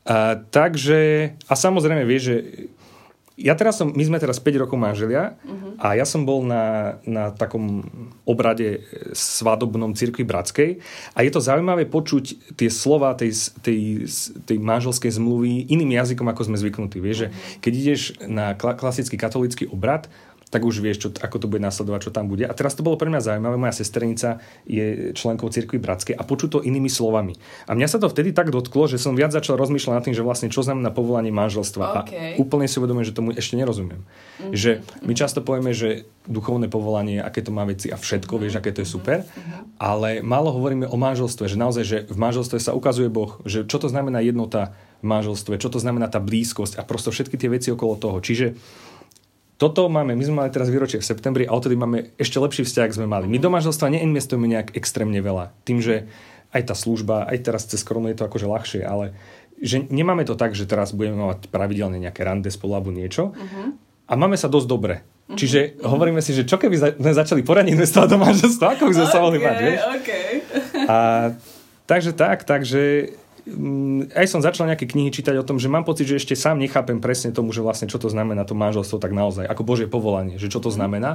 A, 0.05 0.37
takže, 0.37 1.33
a 1.49 1.55
samozrejme 1.57 2.05
vieš, 2.05 2.23
že 2.29 2.37
ja 3.35 3.59
teraz 3.59 3.83
som, 3.83 3.91
my 3.91 4.05
sme 4.07 4.23
teraz 4.23 4.39
5 4.39 4.63
rokov 4.63 4.79
manželia 4.79 5.35
uh-huh. 5.43 5.75
a 5.83 5.99
ja 5.99 6.07
som 6.07 6.23
bol 6.23 6.47
na, 6.47 6.97
na 7.03 7.35
takom 7.35 7.83
obrade 8.23 8.87
svadobnom 9.11 9.99
cirkvi 9.99 10.23
Bratskej 10.23 10.79
a 11.15 11.19
je 11.27 11.31
to 11.35 11.43
zaujímavé 11.43 11.91
počuť 11.91 12.55
tie 12.55 12.71
slova 12.71 13.11
tej, 13.19 13.35
tej, 13.59 14.07
tej 14.47 14.59
manželskej 14.63 15.19
zmluvy 15.19 15.67
iným 15.67 15.99
jazykom, 15.99 16.31
ako 16.31 16.47
sme 16.47 16.61
zvyknutí. 16.63 17.03
Vieš, 17.03 17.27
že 17.27 17.29
keď 17.59 17.73
ideš 17.75 18.03
na 18.31 18.55
klasický 18.55 19.19
katolický 19.19 19.67
obrad, 19.67 20.07
tak 20.55 20.63
už 20.63 20.79
vieš, 20.79 20.97
čo, 21.03 21.09
ako 21.11 21.43
to 21.43 21.51
bude 21.51 21.59
nasledovať, 21.59 22.07
čo 22.07 22.15
tam 22.15 22.31
bude. 22.31 22.47
A 22.47 22.55
teraz 22.55 22.79
to 22.79 22.87
bolo 22.87 22.95
pre 22.95 23.11
mňa 23.11 23.27
zaujímavé. 23.27 23.59
Moja 23.59 23.75
sesternica 23.75 24.39
je 24.71 25.11
členkou 25.11 25.51
cirkvi 25.51 25.83
bratskej 25.83 26.15
a 26.15 26.23
počuť 26.23 26.49
to 26.55 26.59
inými 26.63 26.87
slovami. 26.87 27.35
A 27.67 27.75
mňa 27.75 27.91
sa 27.91 27.99
to 27.99 28.07
vtedy 28.07 28.31
tak 28.31 28.55
dotklo, 28.55 28.87
že 28.87 29.03
som 29.03 29.19
viac 29.19 29.35
začal 29.35 29.59
rozmýšľať 29.59 29.95
nad 29.99 30.05
tým, 30.07 30.15
že 30.15 30.23
vlastne 30.23 30.47
čo 30.55 30.63
znamená 30.63 30.95
povolanie 30.95 31.35
manželstva. 31.35 32.07
Okay. 32.07 32.39
A 32.39 32.39
úplne 32.39 32.71
si 32.71 32.79
uvedomujem, 32.79 33.11
že 33.11 33.19
tomu 33.19 33.35
ešte 33.35 33.59
nerozumiem. 33.59 34.07
Mm-hmm. 34.07 34.55
Že 34.55 34.71
my 35.03 35.13
často 35.19 35.43
povieme, 35.43 35.75
že 35.75 36.07
duchovné 36.31 36.71
povolanie, 36.71 37.19
aké 37.19 37.43
to 37.43 37.51
má 37.51 37.67
veci 37.67 37.91
a 37.91 37.99
všetko, 37.99 38.39
vieš, 38.39 38.63
aké 38.63 38.71
to 38.71 38.87
je 38.87 38.89
super. 38.89 39.27
Mm-hmm. 39.27 39.83
Ale 39.83 40.23
málo 40.23 40.55
hovoríme 40.55 40.87
o 40.87 40.95
manželstve, 40.95 41.51
že 41.51 41.59
naozaj, 41.59 41.85
že 41.85 41.99
v 42.07 42.15
manželstve 42.15 42.63
sa 42.63 42.79
ukazuje 42.79 43.11
Boh, 43.11 43.43
že 43.43 43.67
čo 43.67 43.83
to 43.83 43.91
znamená 43.91 44.23
jednota 44.23 44.79
v 45.03 45.11
manželstve, 45.11 45.59
čo 45.59 45.69
to 45.69 45.83
znamená 45.83 46.07
tá 46.09 46.23
blízkosť 46.23 46.79
a 46.79 46.87
prosto 46.87 47.11
všetky 47.11 47.37
tie 47.37 47.51
veci 47.51 47.69
okolo 47.75 47.99
toho. 47.99 48.23
Čiže 48.23 48.57
toto 49.65 49.89
máme, 49.89 50.13
my 50.13 50.25
sme 50.29 50.37
mali 50.45 50.53
teraz 50.53 50.69
výročie 50.69 51.01
v 51.01 51.09
septembri 51.09 51.49
a 51.49 51.57
odtedy 51.57 51.73
máme 51.73 52.13
ešte 52.21 52.37
lepší 52.37 52.69
vzťah, 52.69 53.01
sme 53.01 53.09
mali. 53.09 53.25
My 53.25 53.41
do 53.41 53.49
manželstva 53.49 53.89
neinvestujeme 53.97 54.45
nejak 54.45 54.77
extrémne 54.77 55.17
veľa. 55.25 55.57
Tým, 55.65 55.81
že 55.81 56.05
aj 56.53 56.69
tá 56.69 56.75
služba, 56.77 57.25
aj 57.33 57.49
teraz 57.49 57.65
cez 57.65 57.81
koronu 57.81 58.13
je 58.13 58.21
to 58.21 58.29
akože 58.29 58.45
ľahšie, 58.45 58.83
ale 58.85 59.17
že 59.57 59.89
nemáme 59.89 60.29
to 60.29 60.37
tak, 60.37 60.53
že 60.53 60.69
teraz 60.69 60.93
budeme 60.93 61.17
mať 61.17 61.49
pravidelne 61.49 61.97
nejaké 61.97 62.21
rande 62.29 62.53
spolu 62.53 62.77
alebo 62.77 62.93
niečo 62.93 63.33
uh-huh. 63.33 63.73
a 64.05 64.13
máme 64.21 64.37
sa 64.37 64.53
dosť 64.53 64.69
dobre. 64.69 65.01
Uh-huh. 65.01 65.39
Čiže 65.41 65.81
uh-huh. 65.81 65.89
hovoríme 65.89 66.21
si, 66.21 66.37
že 66.37 66.45
čo 66.45 66.61
keby 66.61 67.01
sme 67.01 67.11
začali 67.17 67.41
poradne 67.41 67.73
investovať 67.73 68.09
do 68.13 68.19
manželstva, 68.21 68.77
ako 68.77 68.85
by 68.85 68.95
sme 69.01 69.07
okay, 69.09 69.15
sa 69.17 69.25
mohli 69.25 69.39
mať, 69.41 69.57
vieš? 69.65 69.81
Okay. 70.05 70.31
A 70.85 70.97
takže 71.89 72.13
tak, 72.13 72.45
takže 72.45 73.17
aj 74.17 74.27
som 74.27 74.41
začal 74.41 74.65
nejaké 74.65 74.89
knihy 74.89 75.13
čítať 75.13 75.37
o 75.37 75.45
tom, 75.45 75.61
že 75.61 75.69
mám 75.69 75.85
pocit, 75.85 76.09
že 76.09 76.17
ešte 76.17 76.33
sám 76.33 76.57
nechápem 76.57 76.97
presne 76.97 77.29
tomu, 77.29 77.53
že 77.53 77.61
vlastne 77.61 77.85
čo 77.85 78.01
to 78.01 78.09
znamená 78.09 78.49
to 78.49 78.57
manželstvo 78.57 78.97
tak 78.97 79.13
naozaj, 79.13 79.45
ako 79.45 79.69
Božie 79.69 79.85
povolanie, 79.85 80.41
že 80.41 80.49
čo 80.49 80.65
to 80.65 80.73
mhm. 80.73 80.77
znamená. 80.81 81.11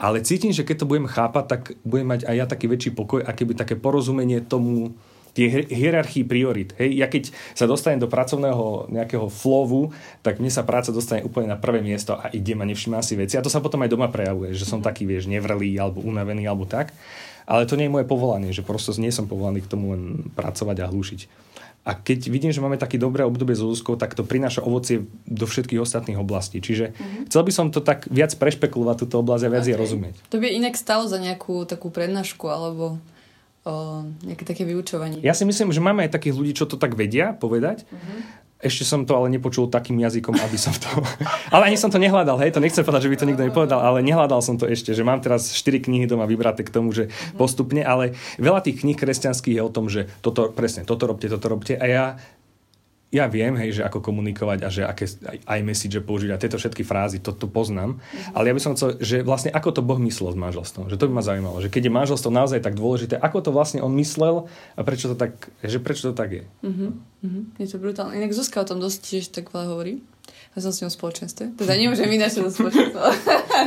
Ale 0.00 0.24
cítim, 0.24 0.56
že 0.56 0.64
keď 0.64 0.84
to 0.84 0.88
budem 0.88 1.04
chápať, 1.04 1.44
tak 1.44 1.60
budem 1.84 2.08
mať 2.08 2.20
aj 2.24 2.36
ja 2.36 2.46
taký 2.48 2.72
väčší 2.72 2.90
pokoj 2.96 3.20
a 3.20 3.30
keby 3.36 3.52
také 3.52 3.76
porozumenie 3.76 4.40
tomu, 4.40 4.96
tie 5.36 5.68
hierarchii 5.68 6.24
priorit. 6.24 6.72
Hej, 6.80 6.96
ja 6.96 7.12
keď 7.12 7.28
sa 7.52 7.68
dostanem 7.68 8.00
do 8.00 8.08
pracovného 8.08 8.88
nejakého 8.88 9.28
flowu, 9.28 9.92
tak 10.24 10.40
mne 10.40 10.48
sa 10.48 10.64
práca 10.64 10.88
dostane 10.96 11.20
úplne 11.20 11.52
na 11.52 11.60
prvé 11.60 11.84
miesto 11.84 12.16
a 12.16 12.32
idem 12.32 12.56
a 12.64 12.64
nevšimám 12.64 13.04
si 13.04 13.20
veci. 13.20 13.36
A 13.36 13.44
to 13.44 13.52
sa 13.52 13.60
potom 13.60 13.84
aj 13.84 13.92
doma 13.92 14.08
prejavuje, 14.08 14.56
že 14.56 14.64
som 14.64 14.80
mhm. 14.80 14.88
taký, 14.88 15.04
vieš, 15.04 15.28
nevrlý 15.28 15.76
alebo 15.76 16.00
unavený 16.00 16.48
alebo 16.48 16.64
tak. 16.64 16.96
Ale 17.46 17.68
to 17.68 17.78
nie 17.78 17.86
je 17.86 17.94
moje 17.94 18.08
povolanie, 18.08 18.50
že 18.50 18.66
prosto 18.66 18.90
nie 18.98 19.14
som 19.14 19.28
povolaný 19.30 19.62
k 19.62 19.70
tomu 19.70 19.94
len 19.94 20.26
pracovať 20.34 20.82
a 20.82 20.90
hlušiť. 20.90 21.20
A 21.86 21.94
keď 21.94 22.26
vidím, 22.34 22.50
že 22.50 22.58
máme 22.58 22.82
také 22.82 22.98
dobré 22.98 23.22
obdobie 23.22 23.54
s 23.54 23.62
Zuzkou, 23.62 23.94
tak 23.94 24.18
to 24.18 24.26
prináša 24.26 24.58
ovocie 24.58 25.06
do 25.22 25.46
všetkých 25.46 25.78
ostatných 25.78 26.18
oblastí. 26.18 26.58
Čiže 26.58 26.90
uh-huh. 26.90 27.30
chcel 27.30 27.42
by 27.46 27.52
som 27.54 27.66
to 27.70 27.78
tak 27.78 28.10
viac 28.10 28.34
prešpekulovať, 28.34 29.06
túto 29.06 29.22
oblasť 29.22 29.46
a 29.46 29.52
viac 29.54 29.62
okay. 29.62 29.70
je 29.70 29.78
rozumieť. 29.78 30.14
To 30.34 30.42
by 30.42 30.50
inak 30.50 30.74
stalo 30.74 31.06
za 31.06 31.22
nejakú 31.22 31.62
takú 31.62 31.94
prednášku 31.94 32.50
alebo 32.50 32.98
o, 33.62 34.02
nejaké 34.26 34.42
také 34.42 34.66
vyučovanie. 34.66 35.22
Ja 35.22 35.30
si 35.30 35.46
myslím, 35.46 35.70
že 35.70 35.78
máme 35.78 36.02
aj 36.02 36.18
takých 36.18 36.34
ľudí, 36.34 36.52
čo 36.58 36.66
to 36.66 36.74
tak 36.74 36.98
vedia 36.98 37.30
povedať. 37.38 37.86
Uh-huh. 37.86 38.18
Ešte 38.56 38.88
som 38.88 39.04
to 39.04 39.12
ale 39.12 39.28
nepočul 39.28 39.68
takým 39.68 40.00
jazykom, 40.00 40.32
aby 40.32 40.56
som 40.56 40.72
to... 40.72 40.88
ale 41.54 41.68
ani 41.68 41.76
som 41.76 41.92
to 41.92 42.00
nehľadal, 42.00 42.40
hej, 42.40 42.56
to 42.56 42.64
nechcem 42.64 42.80
povedať, 42.80 43.04
že 43.04 43.12
by 43.12 43.16
to 43.20 43.28
nikto 43.28 43.44
nepovedal, 43.52 43.80
ale 43.84 44.00
nehľadal 44.00 44.40
som 44.40 44.56
to 44.56 44.64
ešte, 44.64 44.96
že 44.96 45.04
mám 45.04 45.20
teraz 45.20 45.52
4 45.52 45.84
knihy 45.84 46.08
doma 46.08 46.24
vybraté 46.24 46.64
k 46.64 46.72
tomu, 46.72 46.96
že 46.96 47.12
postupne, 47.36 47.84
ale 47.84 48.16
veľa 48.40 48.64
tých 48.64 48.80
kníh 48.80 48.96
kresťanských 48.96 49.60
je 49.60 49.62
o 49.62 49.68
tom, 49.68 49.92
že 49.92 50.08
toto, 50.24 50.48
presne, 50.48 50.88
toto 50.88 51.04
robte, 51.04 51.28
toto 51.28 51.52
robte. 51.52 51.76
A 51.76 51.84
ja 51.84 52.04
ja 53.14 53.30
viem, 53.30 53.54
hej, 53.54 53.80
že 53.80 53.82
ako 53.86 54.02
komunikovať 54.02 54.58
a 54.66 54.68
že 54.68 54.82
aké 54.82 55.06
aj 55.46 55.60
message 55.62 55.94
použiť 55.94 56.30
a 56.34 56.40
tieto 56.42 56.58
všetky 56.58 56.82
frázy, 56.82 57.22
to, 57.22 57.30
to 57.30 57.46
poznám. 57.46 58.02
Mm-hmm. 58.02 58.34
Ale 58.34 58.44
ja 58.50 58.54
by 58.58 58.62
som 58.62 58.72
chcel, 58.74 58.98
že 58.98 59.22
vlastne 59.22 59.54
ako 59.54 59.78
to 59.78 59.82
Boh 59.86 59.98
myslel 60.02 60.34
s 60.34 60.38
manželstvom. 60.38 60.90
Že 60.90 60.98
to 60.98 61.06
by 61.06 61.12
ma 61.14 61.22
zaujímalo. 61.22 61.62
Že 61.62 61.70
keď 61.70 61.82
je 61.86 61.96
manželstvo 62.02 62.30
naozaj 62.34 62.60
tak 62.66 62.74
dôležité, 62.74 63.14
ako 63.14 63.38
to 63.46 63.50
vlastne 63.54 63.78
on 63.78 63.94
myslel 63.94 64.50
a 64.74 64.80
prečo 64.82 65.06
to 65.06 65.14
tak, 65.14 65.38
že 65.62 65.78
prečo 65.78 66.10
to 66.10 66.14
tak 66.18 66.34
je. 66.34 66.44
Mm-hmm. 66.66 67.62
Je 67.62 67.66
to 67.70 67.78
brutálne. 67.78 68.18
Inak 68.18 68.34
Zuzka 68.34 68.62
o 68.62 68.66
tom 68.66 68.82
dosť 68.82 68.98
tiež 69.02 69.24
tak 69.30 69.54
veľa 69.54 69.66
hovorí. 69.70 70.02
Ja 70.56 70.64
som 70.64 70.72
s 70.72 70.80
ňou 70.80 70.88
spoločenstve. 70.88 71.52
Teda 71.52 71.76
nemôžem 71.76 72.08
vynašať 72.08 72.40
do 72.40 72.48
spoločenstva. 72.48 73.12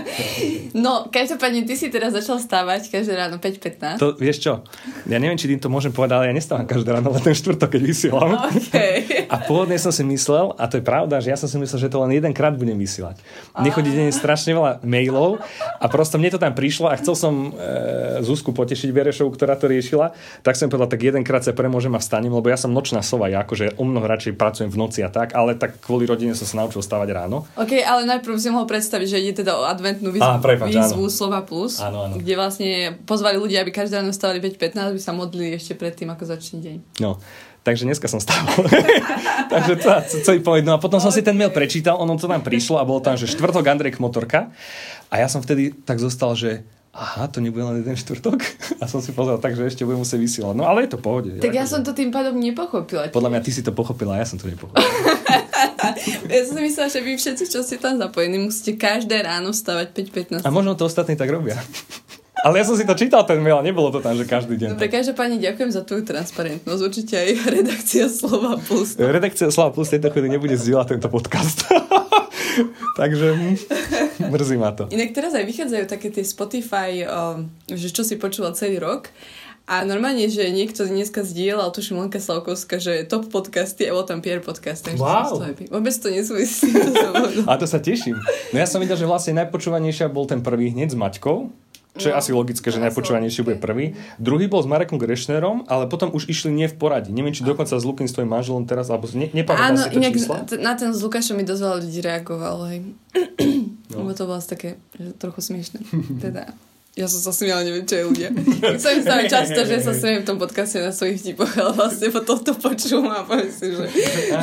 no, 0.86 1.05
každopádne, 1.13 1.62
ty 1.62 1.77
si 1.77 1.93
teraz 1.93 2.17
začal 2.17 2.41
stávať 2.41 2.89
každé 2.89 3.13
ráno 3.13 3.38
5.15. 3.38 4.01
To, 4.01 4.17
vieš 4.17 4.41
čo, 4.41 4.65
ja 5.05 5.22
neviem, 5.22 5.38
či 5.38 5.53
týmto 5.53 5.69
môžem 5.69 5.93
povedať, 5.93 6.17
ale 6.17 6.25
ja 6.29 6.34
nestávam 6.34 6.65
každé 6.65 6.89
ráno, 6.89 7.13
len 7.13 7.22
ten 7.22 7.38
štvrtok, 7.38 7.77
keď 7.77 7.81
vysielam. 7.86 8.31
Okay. 8.69 9.25
A 9.29 9.46
pôvodne 9.46 9.77
som 9.81 9.89
si 9.89 10.01
myslel, 10.05 10.53
a 10.58 10.69
to 10.69 10.77
je 10.77 10.84
pravda, 10.86 11.22
že 11.22 11.31
ja 11.34 11.38
som 11.38 11.50
si 11.50 11.58
myslel, 11.58 11.79
že 11.86 11.89
to 11.89 12.01
len 12.01 12.12
jedenkrát 12.13 12.53
budem 12.53 12.77
vysielať. 12.77 13.17
Nechodí 13.62 13.89
deň 13.93 14.13
strašne 14.13 14.53
veľa 14.53 14.81
mailov 14.86 15.41
a 15.79 15.86
prosto 15.89 16.22
mne 16.22 16.34
to 16.34 16.41
tam 16.41 16.53
prišlo 16.53 16.91
a 16.91 16.98
chcel 16.98 17.15
som 17.17 17.34
e, 17.53 18.22
Zuzku 18.22 18.53
potešiť 18.53 18.89
Berešovu, 18.93 19.31
ktorá 19.34 19.58
to 19.58 19.69
riešila, 19.69 20.13
tak 20.46 20.58
som 20.58 20.69
povedal, 20.69 20.91
tak 20.91 21.01
jedenkrát 21.01 21.41
sa 21.41 21.53
premôžem 21.55 21.93
a 21.93 22.01
vstanem, 22.01 22.29
lebo 22.29 22.46
ja 22.50 22.58
som 22.58 22.69
nočná 22.69 23.01
sova, 23.01 23.31
ja 23.31 23.41
akože 23.41 23.77
o 23.79 23.84
mnoho 23.86 24.05
radšej 24.05 24.34
pracujem 24.38 24.69
v 24.69 24.77
noci 24.77 25.00
a 25.01 25.10
tak, 25.10 25.34
ale 25.34 25.58
tak 25.58 25.81
kvôli 25.81 26.05
rodine 26.05 26.34
som 26.38 26.46
sa 26.46 26.62
naučil 26.62 26.79
naučil 26.80 26.88
stávať 26.88 27.10
ráno. 27.12 27.44
OK, 27.60 27.84
ale 27.84 28.08
najprv 28.08 28.40
si 28.40 28.48
mohol 28.48 28.64
predstaviť, 28.66 29.08
že 29.12 29.18
ide 29.20 29.34
teda 29.44 29.60
o 29.60 29.68
adventnú 29.68 30.16
výzvu, 30.16 30.40
Á, 30.40 30.40
prepáč, 30.40 30.72
výzvu 30.72 31.04
áno. 31.06 31.12
Slova 31.12 31.42
Plus, 31.44 31.84
áno, 31.84 32.08
áno. 32.08 32.16
kde 32.16 32.34
vlastne 32.40 32.96
pozvali 33.04 33.36
ľudia, 33.36 33.62
aby 33.68 33.76
každé 33.76 34.00
ráno 34.00 34.16
stávali 34.16 34.40
5.15, 34.40 34.96
aby 34.96 35.00
sa 35.00 35.12
modlili 35.12 35.60
ešte 35.60 35.76
predtým, 35.76 36.08
ako 36.16 36.24
začne 36.24 36.64
deň. 36.64 36.78
No, 37.04 37.20
Takže 37.60 37.84
dneska 37.84 38.08
som 38.08 38.24
stával. 38.24 38.56
Takže 39.52 39.74
to, 39.84 39.88
celý 40.24 40.40
povedť. 40.40 40.64
No 40.64 40.80
a 40.80 40.80
potom 40.80 40.96
som 41.04 41.12
si 41.12 41.20
ten 41.20 41.36
mail 41.36 41.52
prečítal, 41.52 42.00
ono 42.00 42.16
to 42.16 42.24
tam 42.24 42.40
prišlo 42.40 42.80
a 42.80 42.88
bolo 42.88 43.04
tam, 43.04 43.20
že 43.20 43.28
štvrtok 43.28 43.68
Andrej 43.68 44.00
Motorka. 44.00 44.48
A 45.12 45.20
ja 45.20 45.28
som 45.28 45.44
vtedy 45.44 45.76
tak 45.84 46.00
zostal, 46.00 46.40
že 46.40 46.64
aha, 46.96 47.28
to 47.30 47.44
nebude 47.44 47.62
len 47.62 47.84
jeden 47.84 48.00
štvrtok? 48.00 48.40
A 48.82 48.88
som 48.88 49.04
si 49.04 49.12
pozrel 49.14 49.38
tak, 49.38 49.54
že 49.54 49.68
ešte 49.68 49.84
budem 49.86 50.02
musieť 50.02 50.20
vysielať. 50.20 50.56
No 50.56 50.66
ale 50.66 50.88
je 50.88 50.96
to 50.96 51.00
pohode. 51.04 51.36
Tak 51.38 51.52
ja, 51.54 51.64
ja 51.64 51.66
som 51.68 51.84
to 51.84 51.92
tým 51.94 52.10
pádom 52.10 52.40
nepochopila. 52.40 53.12
Podľa 53.12 53.30
mňa 53.38 53.42
ty 53.44 53.52
si 53.54 53.62
to 53.62 53.76
pochopila, 53.76 54.18
ja 54.18 54.26
som 54.26 54.40
to 54.40 54.50
nepochopila. 54.50 54.80
ja 56.34 56.41
som 56.48 56.56
si 56.58 56.62
myslela, 56.65 56.89
že 56.89 57.00
vy 57.03 57.13
všetci, 57.15 57.44
čo 57.50 57.60
ste 57.63 57.77
tam 57.77 58.00
zapojení, 58.00 58.39
musíte 58.39 58.75
každé 58.79 59.24
ráno 59.24 59.51
stavať 59.51 59.91
5-15. 60.41 60.48
A 60.48 60.50
možno 60.50 60.75
to 60.75 60.88
ostatní 60.88 61.20
tak 61.20 61.29
robia. 61.29 61.60
Ale 62.39 62.63
ja 62.63 62.63
som 62.63 62.79
si 62.79 62.88
to 62.88 62.96
čítal 62.96 63.27
ten 63.27 63.44
mail 63.44 63.60
a 63.60 63.63
nebolo 63.63 63.91
to 63.91 64.00
tam, 64.00 64.15
že 64.15 64.24
každý 64.24 64.56
deň. 64.56 64.79
Dobre, 64.79 64.88
pani, 65.12 65.44
ďakujem 65.44 65.72
za 65.75 65.84
tvoju 65.84 66.08
transparentnosť. 66.08 66.82
Určite 66.88 67.13
aj 67.20 67.29
redakcia 67.60 68.08
Slova 68.08 68.56
Plus. 68.56 68.96
Redakcia 68.96 69.51
Slova 69.51 69.75
Plus 69.75 69.91
tejto 69.91 70.08
chvíli 70.08 70.32
nebude 70.32 70.56
zdieľať 70.56 70.96
tento 70.96 71.12
podcast. 71.12 71.68
Takže 73.00 73.27
hm, 73.36 73.56
mrzí 74.32 74.56
ma 74.56 74.72
to. 74.72 74.88
Inak 74.88 75.12
teraz 75.12 75.36
aj 75.36 75.44
vychádzajú 75.48 75.84
také 75.88 76.12
tie 76.15 76.24
Spotify, 76.24 77.03
že 77.68 77.91
čo 77.91 78.08
si 78.08 78.15
počúval 78.15 78.56
celý 78.56 78.79
rok. 78.79 79.12
A 79.70 79.86
normálne, 79.86 80.26
že 80.34 80.50
niekto 80.50 80.82
dneska 80.90 81.22
zdieľal, 81.22 81.70
tuším 81.70 82.02
Lenka 82.02 82.18
Slavkovská, 82.18 82.82
že 82.82 83.06
top 83.06 83.30
podcasty 83.30 83.86
a 83.86 83.94
bol 83.94 84.02
tam 84.02 84.18
Pierre 84.18 84.42
podcast, 84.42 84.82
takže 84.82 84.98
wow. 84.98 85.30
to 85.30 85.46
Vôbec 85.70 85.94
to 85.94 86.10
nesúvisí. 86.10 86.74
a 87.50 87.54
to 87.54 87.70
sa 87.70 87.78
teším. 87.78 88.18
No 88.50 88.58
ja 88.58 88.66
som 88.66 88.82
videl, 88.82 88.98
že 88.98 89.06
vlastne 89.06 89.38
najpočúvanejšia 89.38 90.10
bol 90.10 90.26
ten 90.26 90.42
prvý 90.42 90.74
hneď 90.74 90.90
s 90.90 90.98
Maťkou. 90.98 91.54
Čo 92.02 92.06
je 92.10 92.14
no, 92.14 92.18
asi 92.18 92.32
logické, 92.34 92.74
že 92.74 92.82
najpočúvanejší 92.82 93.46
bude 93.46 93.62
prvý. 93.62 93.94
Druhý 94.18 94.50
bol 94.50 94.66
s 94.66 94.68
Marekom 94.70 94.98
Grešnerom, 94.98 95.70
ale 95.70 95.86
potom 95.86 96.10
už 96.18 96.26
išli 96.26 96.50
nie 96.50 96.66
v 96.66 96.74
poradí. 96.74 97.14
Neviem, 97.14 97.38
či 97.38 97.46
dokonca 97.46 97.78
s 97.78 97.86
Lukin 97.86 98.10
s 98.10 98.18
tvojim 98.18 98.30
manželom 98.30 98.66
teraz, 98.66 98.90
alebo 98.90 99.06
ne, 99.14 99.30
nepamätám 99.30 99.78
si 99.78 99.90
to 99.94 99.98
inak 100.02 100.14
čísla. 100.18 100.36
na 100.66 100.74
ten 100.74 100.90
s 100.98 101.02
Lukášom 101.06 101.38
mi 101.38 101.46
dosť 101.46 101.62
veľa 101.62 101.78
ľudí 101.86 102.00
reagovalo, 102.02 102.64
hej. 102.74 102.80
No. 103.90 104.06
Lebo 104.06 104.14
to 104.18 104.26
bolo 104.26 104.42
také 104.42 104.82
že 104.98 105.14
trochu 105.18 105.42
smiešne. 105.46 105.82
Teda 106.26 106.54
ja 107.00 107.08
som 107.08 107.24
sa 107.24 107.32
smiala, 107.32 107.63
neviem, 107.63 107.88
čo 107.88 107.96
je 107.96 108.03
ľudia. 108.12 108.29
Som 108.75 109.00
stále 109.00 109.32
často, 109.32 109.63
že 109.63 109.79
sa 109.79 109.96
smiem 109.96 110.20
v 110.20 110.27
tom 110.27 110.36
podcaste 110.36 110.84
na 110.84 110.91
svojich 110.91 111.24
vtipoch, 111.24 111.48
ale 111.56 111.72
vlastne 111.72 112.12
po 112.12 112.20
toto 112.27 112.51
počúvam 112.60 113.15
a 113.15 113.24
poviem 113.24 113.48
si, 113.48 113.72
že 113.72 113.88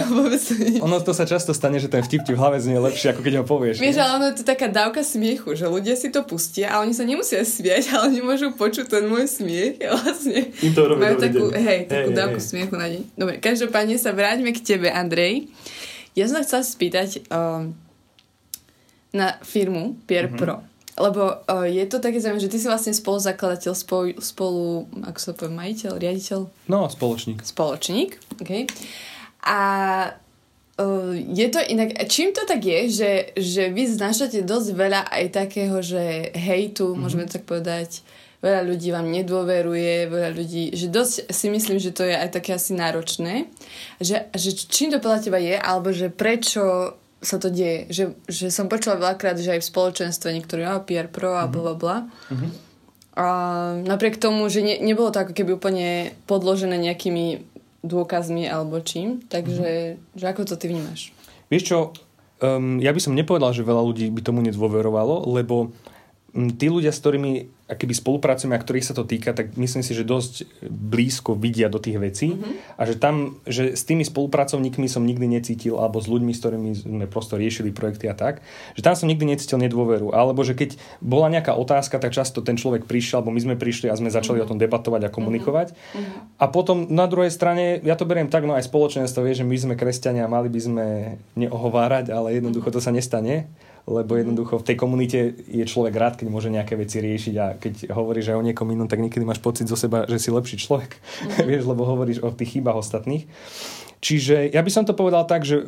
Ono 0.88 0.96
to 1.04 1.12
sa 1.12 1.28
často 1.28 1.52
stane, 1.52 1.76
že 1.76 1.92
ten 1.92 2.00
vtip 2.00 2.24
ti 2.24 2.32
v 2.32 2.40
hlave 2.40 2.56
znie 2.56 2.80
lepšie, 2.80 3.12
ako 3.12 3.20
keď 3.20 3.32
ho 3.36 3.44
povieš. 3.44 3.76
Vieš, 3.76 4.00
ale 4.00 4.10
ono 4.16 4.24
je 4.32 4.40
to 4.40 4.44
taká 4.48 4.72
dávka 4.72 5.04
smiechu, 5.04 5.52
že 5.52 5.68
ľudia 5.68 6.00
si 6.00 6.08
to 6.08 6.24
pustia 6.24 6.72
a 6.72 6.80
oni 6.80 6.96
sa 6.96 7.04
nemusia 7.04 7.44
smiať, 7.44 7.84
ale 7.92 8.16
oni 8.16 8.20
môžu 8.24 8.56
počuť 8.56 8.88
ten 8.88 9.04
môj 9.04 9.28
smiech 9.28 9.76
a 9.84 9.92
vlastne 10.00 10.48
Im 10.64 10.72
to 10.72 10.82
robí 10.88 11.04
majú 11.04 11.16
takú, 11.20 11.44
hej, 11.52 11.80
takú 11.92 12.08
hej, 12.08 12.16
dávku 12.16 12.40
hej. 12.40 12.48
smiechu 12.48 12.74
na 12.80 12.88
deň. 12.88 13.02
Dobre, 13.20 13.34
každopádne 13.36 14.00
sa 14.00 14.16
vráťme 14.16 14.56
k 14.56 14.64
tebe, 14.64 14.88
Andrej. 14.88 15.52
Ja 16.16 16.24
som 16.24 16.40
sa 16.40 16.48
chcela 16.48 16.64
spýtať 16.64 17.28
um, 17.28 17.76
na 19.12 19.36
firmu 19.44 20.00
Pierre 20.08 20.32
mm-hmm. 20.32 20.40
Pro. 20.40 20.64
Lebo 20.96 21.28
uh, 21.28 21.68
je 21.68 21.84
to 21.84 22.00
také 22.00 22.16
zaujímavé, 22.24 22.48
že 22.48 22.52
ty 22.52 22.58
si 22.58 22.66
vlastne 22.72 22.96
spoluzakladateľ, 22.96 23.72
spolu, 23.76 24.16
spolu 24.16 24.88
ako 25.04 25.18
sa 25.20 25.36
povie, 25.36 25.52
majiteľ, 25.52 25.92
riaditeľ? 26.00 26.40
No, 26.72 26.88
spoločník. 26.88 27.44
Spoločník, 27.44 28.16
OK. 28.40 28.64
A 29.44 29.60
uh, 30.80 31.12
je 31.12 31.46
to 31.52 31.60
inak, 31.60 32.00
čím 32.08 32.32
to 32.32 32.48
tak 32.48 32.64
je, 32.64 32.88
že, 32.88 33.12
že 33.36 33.68
vy 33.68 33.92
znašate 33.92 34.40
dosť 34.40 34.68
veľa 34.72 35.04
aj 35.12 35.24
takého, 35.36 35.84
že 35.84 36.32
hejtu, 36.32 36.88
mm-hmm. 36.88 37.00
môžeme 37.04 37.28
tak 37.28 37.44
povedať, 37.44 38.00
veľa 38.40 38.64
ľudí 38.64 38.88
vám 38.88 39.08
nedôveruje, 39.12 40.08
veľa 40.08 40.30
ľudí, 40.32 40.72
že 40.76 40.88
dosť 40.88 41.28
si 41.28 41.46
myslím, 41.52 41.76
že 41.76 41.92
to 41.92 42.08
je 42.08 42.16
aj 42.16 42.40
také 42.40 42.56
asi 42.56 42.72
náročné, 42.72 43.48
že, 44.00 44.28
že 44.32 44.50
čím 44.68 44.92
to 44.92 45.00
podľa 45.00 45.28
teba 45.28 45.38
je, 45.40 45.56
alebo 45.56 45.92
že 45.92 46.12
prečo 46.12 46.96
sa 47.24 47.40
to 47.40 47.48
deje. 47.48 47.88
Že, 47.88 48.04
že 48.28 48.46
som 48.52 48.68
počula 48.68 49.00
veľakrát, 49.00 49.40
že 49.40 49.56
aj 49.56 49.60
v 49.64 49.70
spoločenstve 49.72 50.28
niektorí, 50.36 50.62
a 50.64 50.80
PR 50.82 51.08
Pro 51.08 51.36
a 51.36 51.48
bla 51.48 51.74
bla 51.74 52.06
mm-hmm. 52.32 52.50
A 53.16 53.26
napriek 53.80 54.20
tomu, 54.20 54.44
že 54.52 54.60
ne, 54.60 54.76
nebolo 54.76 55.08
to 55.08 55.24
ako 55.24 55.32
keby 55.32 55.56
úplne 55.56 56.12
podložené 56.28 56.76
nejakými 56.76 57.48
dôkazmi 57.80 58.44
alebo 58.44 58.76
čím. 58.84 59.24
Takže 59.24 59.96
mm-hmm. 59.96 60.20
že 60.20 60.24
ako 60.28 60.42
to 60.44 60.60
ty 60.60 60.68
vnímaš? 60.68 61.16
Vieš 61.48 61.64
čo, 61.64 61.78
um, 62.44 62.76
ja 62.76 62.92
by 62.92 63.00
som 63.00 63.16
nepovedal, 63.16 63.56
že 63.56 63.64
veľa 63.64 63.82
ľudí 63.88 64.12
by 64.12 64.20
tomu 64.20 64.44
nedôverovalo, 64.44 65.32
lebo 65.32 65.72
um, 66.36 66.52
tí 66.52 66.68
ľudia, 66.68 66.92
s 66.92 67.00
ktorými 67.00 67.55
akýby 67.66 67.98
spolupracujeme 67.98 68.54
a 68.54 68.62
ktorých 68.62 68.86
sa 68.86 68.94
to 68.94 69.02
týka, 69.02 69.34
tak 69.34 69.58
myslím 69.58 69.82
si, 69.82 69.90
že 69.90 70.06
dosť 70.06 70.46
blízko 70.70 71.34
vidia 71.34 71.66
do 71.66 71.82
tých 71.82 71.98
vecí 71.98 72.38
mm-hmm. 72.38 72.78
a 72.78 72.82
že 72.86 72.94
tam, 72.94 73.42
že 73.42 73.74
s 73.74 73.82
tými 73.82 74.06
spolupracovníkmi 74.06 74.86
som 74.86 75.02
nikdy 75.02 75.26
necítil, 75.26 75.82
alebo 75.82 75.98
s 75.98 76.06
ľuďmi, 76.06 76.30
s 76.30 76.40
ktorými 76.46 76.70
sme 76.78 77.04
prosto 77.10 77.34
riešili 77.34 77.74
projekty 77.74 78.06
a 78.06 78.14
tak, 78.14 78.38
že 78.78 78.86
tam 78.86 78.94
som 78.94 79.10
nikdy 79.10 79.34
necítil 79.34 79.58
nedôveru. 79.58 80.14
Alebo 80.14 80.46
že 80.46 80.54
keď 80.54 80.78
bola 81.02 81.26
nejaká 81.26 81.58
otázka, 81.58 81.98
tak 81.98 82.14
často 82.14 82.38
ten 82.38 82.54
človek 82.54 82.86
prišiel, 82.86 83.18
alebo 83.18 83.34
my 83.34 83.42
sme 83.42 83.54
prišli 83.58 83.90
a 83.90 83.98
sme 83.98 84.14
začali 84.14 84.38
mm-hmm. 84.38 84.46
o 84.46 84.50
tom 84.54 84.62
debatovať 84.62 85.02
a 85.02 85.10
komunikovať. 85.10 85.74
Mm-hmm. 85.74 86.38
A 86.38 86.44
potom 86.46 86.86
na 86.86 87.10
druhej 87.10 87.34
strane, 87.34 87.82
ja 87.82 87.98
to 87.98 88.06
beriem 88.06 88.30
tak, 88.30 88.46
no 88.46 88.54
aj 88.54 88.70
spoločenstvo 88.70 89.26
vie, 89.26 89.34
že 89.34 89.42
my 89.42 89.56
sme 89.58 89.74
kresťania 89.74 90.30
a 90.30 90.32
mali 90.32 90.46
by 90.46 90.60
sme 90.62 90.86
neohovárať, 91.34 92.14
ale 92.14 92.38
jednoducho 92.38 92.70
to 92.70 92.78
sa 92.78 92.94
nestane 92.94 93.50
lebo 93.86 94.18
jednoducho 94.18 94.58
v 94.58 94.66
tej 94.66 94.76
komunite 94.76 95.18
je 95.46 95.62
človek 95.62 95.94
rád, 95.94 96.14
keď 96.18 96.26
môže 96.26 96.50
nejaké 96.50 96.74
veci 96.74 96.98
riešiť 96.98 97.34
a 97.38 97.46
keď 97.54 97.74
hovoríš 97.94 98.34
aj 98.34 98.38
o 98.42 98.46
niekom 98.46 98.66
inom, 98.74 98.90
tak 98.90 98.98
niekedy 98.98 99.22
máš 99.22 99.38
pocit 99.38 99.70
zo 99.70 99.78
seba, 99.78 100.02
že 100.10 100.18
si 100.18 100.34
lepší 100.34 100.58
človek, 100.58 100.98
mm-hmm. 100.98 101.46
vieš, 101.50 101.64
lebo 101.70 101.86
hovoríš 101.86 102.18
o 102.26 102.34
tých 102.34 102.58
chybách 102.58 102.82
ostatných. 102.82 103.30
Čiže 104.02 104.50
ja 104.50 104.60
by 104.60 104.70
som 104.74 104.84
to 104.84 104.92
povedal 104.92 105.24
tak, 105.24 105.46
že 105.46 105.62
e, 105.62 105.64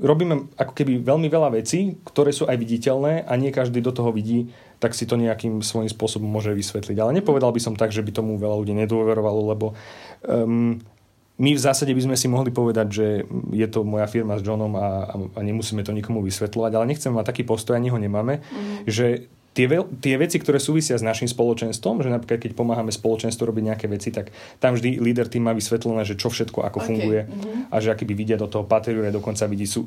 robíme 0.00 0.50
ako 0.56 0.72
keby 0.72 1.04
veľmi 1.04 1.28
veľa 1.28 1.60
vecí, 1.60 2.00
ktoré 2.08 2.34
sú 2.34 2.48
aj 2.48 2.56
viditeľné 2.58 3.28
a 3.28 3.32
nie 3.38 3.54
každý 3.54 3.84
do 3.84 3.94
toho 3.94 4.10
vidí, 4.10 4.50
tak 4.82 4.96
si 4.96 5.06
to 5.08 5.20
nejakým 5.20 5.62
svojím 5.62 5.88
spôsobom 5.88 6.26
môže 6.26 6.52
vysvetliť. 6.52 6.96
Ale 6.98 7.16
nepovedal 7.16 7.54
by 7.54 7.60
som 7.62 7.78
tak, 7.78 7.94
že 7.94 8.02
by 8.02 8.10
tomu 8.12 8.36
veľa 8.36 8.60
ľudí 8.60 8.74
nedôverovalo, 8.74 9.40
lebo 9.54 9.66
um, 10.26 10.82
my 11.34 11.50
v 11.50 11.60
zásade 11.60 11.90
by 11.90 12.02
sme 12.02 12.16
si 12.16 12.30
mohli 12.30 12.54
povedať, 12.54 12.86
že 12.94 13.06
je 13.50 13.66
to 13.66 13.82
moja 13.82 14.06
firma 14.06 14.38
s 14.38 14.46
Johnom 14.46 14.78
a, 14.78 15.10
a 15.34 15.40
nemusíme 15.42 15.82
to 15.82 15.90
nikomu 15.90 16.22
vysvetľovať, 16.22 16.72
ale 16.78 16.88
nechcem 16.94 17.10
mať 17.10 17.26
taký 17.26 17.42
postoj, 17.42 17.74
ani 17.74 17.90
ho 17.90 17.98
nemáme, 17.98 18.38
mm. 18.38 18.86
že 18.86 19.26
tie, 19.54 19.66
tie 20.02 20.14
veci, 20.18 20.36
ktoré 20.42 20.58
súvisia 20.58 20.98
s 20.98 21.06
našim 21.06 21.30
spoločenstvom, 21.30 22.02
že 22.02 22.10
napríklad 22.10 22.42
keď 22.42 22.52
pomáhame 22.58 22.90
spoločenstvu 22.90 23.42
robiť 23.46 23.64
nejaké 23.70 23.86
veci, 23.86 24.10
tak 24.10 24.34
tam 24.58 24.74
vždy 24.74 24.98
líder 24.98 25.30
tým 25.30 25.46
má 25.46 25.54
vysvetlené, 25.54 26.02
že 26.02 26.18
čo 26.18 26.28
všetko 26.28 26.66
ako 26.66 26.78
okay. 26.82 26.86
funguje 26.90 27.20
mm-hmm. 27.24 27.70
a 27.70 27.76
že 27.78 27.94
aký 27.94 28.04
by 28.04 28.14
vidia 28.18 28.36
do 28.36 28.50
toho 28.50 28.66
patriuje, 28.66 29.14
dokonca 29.14 29.46
vidí 29.46 29.70
sú, 29.70 29.86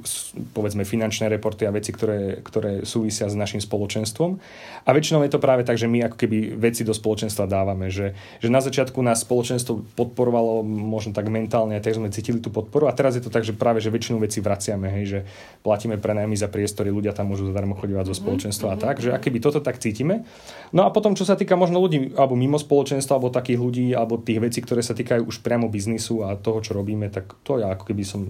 povedzme 0.55 0.87
finančné 0.87 1.27
reporty 1.27 1.67
a 1.67 1.75
veci, 1.75 1.91
ktoré, 1.91 2.39
ktoré 2.39 2.87
súvisia 2.87 3.27
s 3.27 3.35
našim 3.35 3.59
spoločenstvom. 3.59 4.39
A 4.87 4.89
väčšinou 4.95 5.21
je 5.27 5.31
to 5.35 5.43
práve 5.43 5.67
tak, 5.67 5.75
že 5.75 5.91
my 5.91 6.07
ako 6.07 6.15
keby 6.15 6.55
veci 6.55 6.87
do 6.87 6.95
spoločenstva 6.95 7.43
dávame, 7.43 7.91
že, 7.91 8.15
že 8.39 8.47
na 8.47 8.63
začiatku 8.63 9.03
nás 9.03 9.27
spoločenstvo 9.27 9.83
podporovalo 9.99 10.63
možno 10.63 11.11
tak 11.11 11.27
mentálne, 11.27 11.75
a 11.75 11.83
tak 11.83 11.99
sme 11.99 12.07
cítili 12.07 12.39
tú 12.39 12.47
podporu 12.47 12.87
a 12.87 12.95
teraz 12.95 13.19
je 13.19 13.23
to 13.23 13.27
tak, 13.27 13.43
že 13.43 13.51
práve 13.51 13.83
že 13.83 13.91
väčšinu 13.91 14.23
vecí 14.23 14.39
vraciame, 14.39 14.87
hej, 14.87 15.05
že 15.05 15.19
platíme 15.59 15.99
prenajmy 15.99 16.39
za 16.39 16.47
priestory, 16.47 16.87
ľudia 16.87 17.11
tam 17.11 17.35
môžu 17.35 17.51
zadarmo 17.51 17.75
chodívať 17.75 18.07
zo 18.07 18.15
mhm, 18.15 18.21
spoločenstva 18.23 18.67
mm-hmm. 18.71 18.83
a 18.83 18.85
tak, 18.87 18.95
že 19.03 19.09
aké 19.11 19.27
by 19.27 19.39
toto 19.43 19.56
tak 19.59 19.81
cítime. 19.81 20.23
No 20.75 20.83
a 20.83 20.91
potom, 20.91 21.15
čo 21.15 21.23
sa 21.23 21.39
týka 21.39 21.55
možno 21.55 21.79
ľudí, 21.79 22.13
alebo 22.17 22.35
mimo 22.35 22.59
spoločenstva, 22.59 23.17
alebo 23.17 23.31
takých 23.31 23.59
ľudí, 23.59 23.87
alebo 23.95 24.19
tých 24.19 24.43
vecí, 24.43 24.59
ktoré 24.59 24.83
sa 24.83 24.91
týkajú 24.91 25.27
už 25.27 25.39
priamo 25.39 25.71
biznisu 25.71 26.27
a 26.27 26.35
toho, 26.35 26.59
čo 26.59 26.75
robíme, 26.75 27.07
tak 27.07 27.39
to 27.47 27.59
ja 27.61 27.71
ako 27.71 27.93
keby 27.93 28.03
som, 28.03 28.27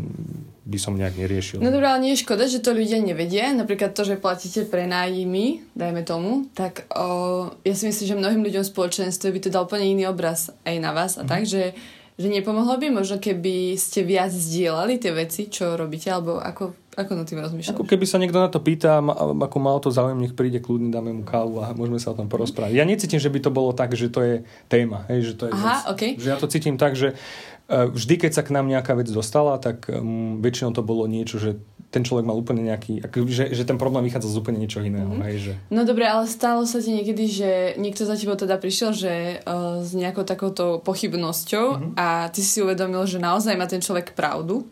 by 0.64 0.78
som 0.78 0.94
nejak 0.94 1.18
neriešil. 1.18 1.60
No 1.60 1.74
dobré, 1.74 1.90
ale 1.90 2.04
nie 2.04 2.14
je 2.14 2.24
škoda, 2.24 2.46
že 2.46 2.62
to 2.62 2.78
ľudia 2.78 3.02
nevedia. 3.02 3.50
Napríklad 3.54 3.98
to, 3.98 4.06
že 4.06 4.22
platíte 4.22 4.70
prenájmy, 4.70 5.66
dajme 5.74 6.02
tomu, 6.06 6.48
tak 6.54 6.86
o, 6.94 7.50
ja 7.66 7.74
si 7.74 7.90
myslím, 7.90 8.06
že 8.06 8.20
mnohým 8.22 8.42
ľuďom 8.46 8.64
v 8.64 8.72
spoločenstve 8.74 9.34
by 9.34 9.40
to 9.42 9.50
dal 9.50 9.66
úplne 9.66 9.98
iný 9.98 10.10
obraz 10.10 10.54
aj 10.68 10.76
na 10.78 10.92
vás 10.94 11.18
a 11.18 11.26
mm. 11.26 11.30
tak, 11.30 11.44
že 11.46 11.74
že 12.18 12.34
nepomohlo 12.34 12.82
by 12.82 12.90
možno, 12.90 13.22
keby 13.22 13.78
ste 13.78 14.02
viac 14.02 14.34
zdieľali 14.34 14.98
tie 14.98 15.14
veci, 15.14 15.54
čo 15.54 15.78
robíte, 15.78 16.10
alebo 16.10 16.42
ako, 16.42 16.87
ako 16.98 17.14
na 17.14 17.24
tým 17.30 17.38
rozmýšľaš? 17.38 17.78
Ako 17.78 17.86
keby 17.86 18.06
sa 18.10 18.18
niekto 18.18 18.42
na 18.42 18.50
to 18.50 18.58
pýta, 18.58 18.98
ako 19.06 19.58
má 19.62 19.70
o 19.70 19.78
to 19.78 19.94
záujem, 19.94 20.18
nech 20.18 20.34
príde 20.34 20.58
kľudne, 20.58 20.90
dáme 20.90 21.14
mu 21.14 21.22
kávu 21.22 21.62
a 21.62 21.70
môžeme 21.78 22.02
sa 22.02 22.10
o 22.10 22.18
tom 22.18 22.26
porozprávať. 22.26 22.74
Ja 22.74 22.90
necítim, 22.90 23.22
že 23.22 23.30
by 23.30 23.38
to 23.38 23.54
bolo 23.54 23.70
tak, 23.70 23.94
že 23.94 24.10
to 24.10 24.26
je 24.26 24.36
téma. 24.66 25.06
Hej, 25.06 25.30
že 25.30 25.34
to 25.38 25.44
je 25.46 25.52
Aha, 25.54 25.86
vec. 25.86 25.94
Okay. 25.94 26.12
Že 26.18 26.28
ja 26.34 26.38
to 26.42 26.50
cítim 26.50 26.74
tak, 26.82 26.98
že 26.98 27.14
e, 27.14 27.86
vždy, 27.94 28.18
keď 28.18 28.32
sa 28.34 28.42
k 28.42 28.50
nám 28.50 28.66
nejaká 28.66 28.98
vec 28.98 29.14
dostala, 29.14 29.62
tak 29.62 29.86
um, 29.94 30.42
väčšinou 30.42 30.74
to 30.74 30.82
bolo 30.82 31.06
niečo, 31.06 31.38
že 31.38 31.62
ten 31.88 32.04
človek 32.04 32.28
mal 32.28 32.36
úplne 32.36 32.68
nejaký, 32.68 33.00
že, 33.30 33.54
že 33.56 33.64
ten 33.64 33.80
problém 33.80 34.04
vychádza 34.10 34.34
z 34.34 34.40
úplne 34.42 34.60
niečo 34.60 34.84
iného. 34.84 35.08
Mm-hmm. 35.08 35.26
Hej, 35.30 35.36
že... 35.40 35.54
No 35.72 35.88
dobre, 35.88 36.04
ale 36.10 36.28
stalo 36.28 36.68
sa 36.68 36.84
ti 36.84 36.92
niekedy, 36.92 37.24
že 37.30 37.52
niekto 37.80 38.04
za 38.04 38.20
tebou 38.20 38.36
teda 38.36 38.60
prišiel, 38.60 38.92
že 38.92 39.14
uh, 39.46 39.80
s 39.86 39.96
nejakou 39.96 40.28
takouto 40.28 40.84
pochybnosťou 40.84 41.68
mm-hmm. 41.72 41.94
a 41.96 42.28
ty 42.34 42.44
si 42.44 42.60
uvedomil, 42.60 43.06
že 43.08 43.24
naozaj 43.24 43.56
má 43.56 43.70
ten 43.70 43.80
človek 43.80 44.18
pravdu? 44.18 44.68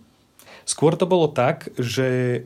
Skôr 0.66 0.98
to 0.98 1.06
bolo 1.06 1.30
tak, 1.30 1.70
že 1.78 2.42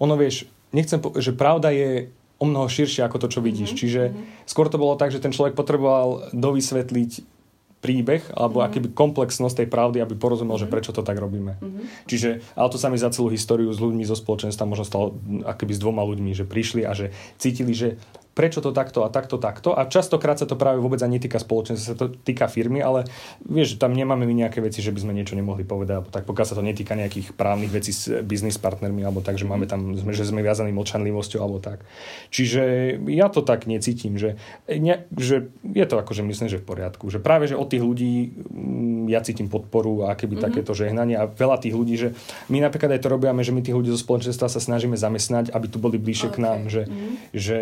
ono 0.00 0.16
vieš, 0.16 0.48
nechcem 0.72 1.00
po- 1.00 1.16
že 1.16 1.36
pravda 1.36 1.72
je 1.72 2.08
o 2.36 2.44
mnoho 2.44 2.68
širšie 2.68 3.04
ako 3.04 3.16
to, 3.20 3.28
čo 3.32 3.40
vidíš. 3.40 3.72
Mm-hmm. 3.72 3.80
Čiže 3.80 4.02
mm-hmm. 4.12 4.48
skôr 4.48 4.68
to 4.68 4.80
bolo 4.80 4.96
tak, 4.96 5.12
že 5.12 5.22
ten 5.22 5.32
človek 5.32 5.56
potreboval 5.56 6.32
dovysvetliť 6.36 7.36
príbeh 7.80 8.32
alebo 8.32 8.60
mm-hmm. 8.60 8.72
akýby 8.72 8.88
komplexnosť 8.92 9.64
tej 9.64 9.68
pravdy, 9.72 10.00
aby 10.04 10.16
porozumel, 10.16 10.56
mm-hmm. 10.56 10.68
že 10.68 10.72
prečo 10.72 10.92
to 10.92 11.00
tak 11.04 11.16
robíme. 11.16 11.56
Mm-hmm. 11.56 11.84
Čiže, 12.08 12.30
ale 12.56 12.68
to 12.72 12.78
sa 12.80 12.92
mi 12.92 13.00
za 13.00 13.12
celú 13.12 13.32
históriu 13.32 13.72
s 13.72 13.80
ľuďmi 13.80 14.04
zo 14.04 14.16
spoločenstva 14.16 14.68
možno 14.68 14.84
stalo 14.84 15.16
akoby 15.48 15.72
s 15.76 15.80
dvoma 15.80 16.04
ľuďmi, 16.04 16.32
že 16.36 16.44
prišli 16.44 16.84
a 16.84 16.92
že 16.92 17.12
cítili, 17.40 17.72
že 17.72 17.96
prečo 18.36 18.60
to 18.60 18.76
takto 18.76 19.00
a 19.00 19.08
takto, 19.08 19.40
takto. 19.40 19.72
A 19.72 19.88
častokrát 19.88 20.36
sa 20.36 20.44
to 20.44 20.60
práve 20.60 20.76
vôbec 20.76 21.00
ani 21.00 21.16
netýka 21.16 21.40
spoločenstva, 21.40 21.84
sa 21.88 21.96
to 21.96 22.12
týka 22.12 22.52
firmy, 22.52 22.84
ale 22.84 23.08
vieš, 23.40 23.80
tam 23.80 23.96
nemáme 23.96 24.28
my 24.28 24.44
nejaké 24.44 24.60
veci, 24.60 24.84
že 24.84 24.92
by 24.92 25.00
sme 25.00 25.16
niečo 25.16 25.32
nemohli 25.32 25.64
povedať, 25.64 25.94
alebo 25.96 26.12
tak 26.12 26.28
pokiaľ 26.28 26.44
sa 26.44 26.52
to 26.52 26.60
netýka 26.60 26.92
nejakých 26.92 27.32
právnych 27.32 27.72
vecí 27.72 27.96
s 27.96 28.12
biznis 28.20 28.60
partnermi, 28.60 29.00
alebo 29.00 29.24
tak, 29.24 29.40
že 29.40 29.48
máme 29.48 29.64
tam, 29.64 29.96
že 29.96 30.28
sme 30.28 30.44
viazaní 30.44 30.76
mlčanlivosťou, 30.76 31.40
alebo 31.40 31.64
tak. 31.64 31.88
Čiže 32.28 32.94
ja 33.08 33.32
to 33.32 33.40
tak 33.40 33.64
necítim, 33.64 34.20
že, 34.20 34.36
ne, 34.68 35.08
že 35.16 35.48
je 35.64 35.86
to 35.88 35.96
akože 35.96 36.20
myslím, 36.20 36.52
že 36.52 36.60
v 36.60 36.68
poriadku. 36.68 37.08
Že 37.08 37.24
práve, 37.24 37.48
že 37.48 37.56
od 37.56 37.72
tých 37.72 37.80
ľudí 37.80 38.36
mm, 38.36 39.08
ja 39.08 39.24
cítim 39.24 39.48
podporu 39.48 40.12
a 40.12 40.12
keby 40.12 40.36
mm-hmm. 40.36 40.44
takéto 40.44 40.76
žehnanie 40.76 41.16
a 41.16 41.24
veľa 41.24 41.56
tých 41.64 41.72
ľudí, 41.72 41.96
že 41.96 42.12
my 42.52 42.60
napríklad 42.60 42.92
aj 42.92 43.00
to 43.00 43.08
robíme, 43.08 43.40
že 43.40 43.56
my 43.56 43.64
tých 43.64 43.76
ľudí 43.80 43.88
zo 43.88 43.96
spoločenstva 43.96 44.52
sa 44.52 44.60
snažíme 44.60 45.00
zamestnať, 45.00 45.56
aby 45.56 45.66
tu 45.72 45.80
boli 45.80 45.96
bližšie 45.96 46.28
okay. 46.28 46.36
k 46.36 46.44
nám, 46.44 46.60
že, 46.68 46.82
mm-hmm. 46.84 47.12
že 47.32 47.58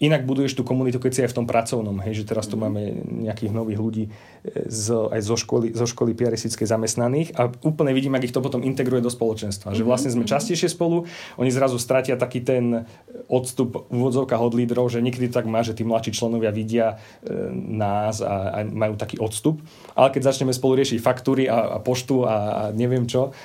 inak 0.00 0.24
buduješ 0.24 0.56
tú 0.56 0.64
komunitu, 0.64 0.96
keď 0.96 1.12
si 1.12 1.20
aj 1.20 1.30
v 1.36 1.36
tom 1.36 1.46
pracovnom, 1.46 2.00
hej, 2.00 2.24
že 2.24 2.24
teraz 2.24 2.48
tu 2.48 2.56
mm. 2.56 2.60
máme 2.64 2.80
nejakých 3.28 3.52
nových 3.52 3.78
ľudí 3.78 4.04
e, 4.08 4.10
z, 4.64 5.12
aj 5.12 5.20
zo 5.20 5.36
školy, 5.36 5.76
zo 5.76 5.84
školy 5.84 6.16
piaristickej 6.16 6.64
zamestnaných 6.64 7.36
a 7.36 7.52
úplne 7.60 7.92
vidím, 7.92 8.16
ak 8.16 8.24
ich 8.24 8.34
to 8.34 8.40
potom 8.40 8.64
integruje 8.64 9.04
do 9.04 9.12
spoločenstva. 9.12 9.76
Že 9.76 9.84
mhm, 9.84 9.88
vlastne 9.88 10.10
sme 10.10 10.24
mhm. 10.24 10.32
častejšie 10.32 10.72
spolu, 10.72 11.04
oni 11.36 11.52
zrazu 11.52 11.76
stratia 11.76 12.16
taký 12.16 12.40
ten 12.40 12.88
odstup 13.28 13.86
v 13.92 14.00
úvodzovkách 14.00 14.40
od 14.40 14.56
lídrov, 14.56 14.88
že 14.88 15.04
niekedy 15.04 15.28
tak 15.28 15.44
má, 15.44 15.60
že 15.60 15.76
tí 15.76 15.84
mladší 15.84 16.16
členovia 16.16 16.48
vidia 16.48 16.96
e, 17.20 17.52
nás 17.52 18.24
a, 18.24 18.56
a 18.56 18.58
majú 18.64 18.96
taký 18.96 19.20
odstup. 19.20 19.60
Ale 19.92 20.08
keď 20.16 20.32
začneme 20.32 20.56
spolu 20.56 20.80
riešiť 20.80 20.96
faktúry 20.96 21.44
a, 21.44 21.76
a 21.76 21.78
poštu 21.78 22.24
a, 22.24 22.34
a 22.34 22.62
neviem 22.72 23.04
čo, 23.04 23.36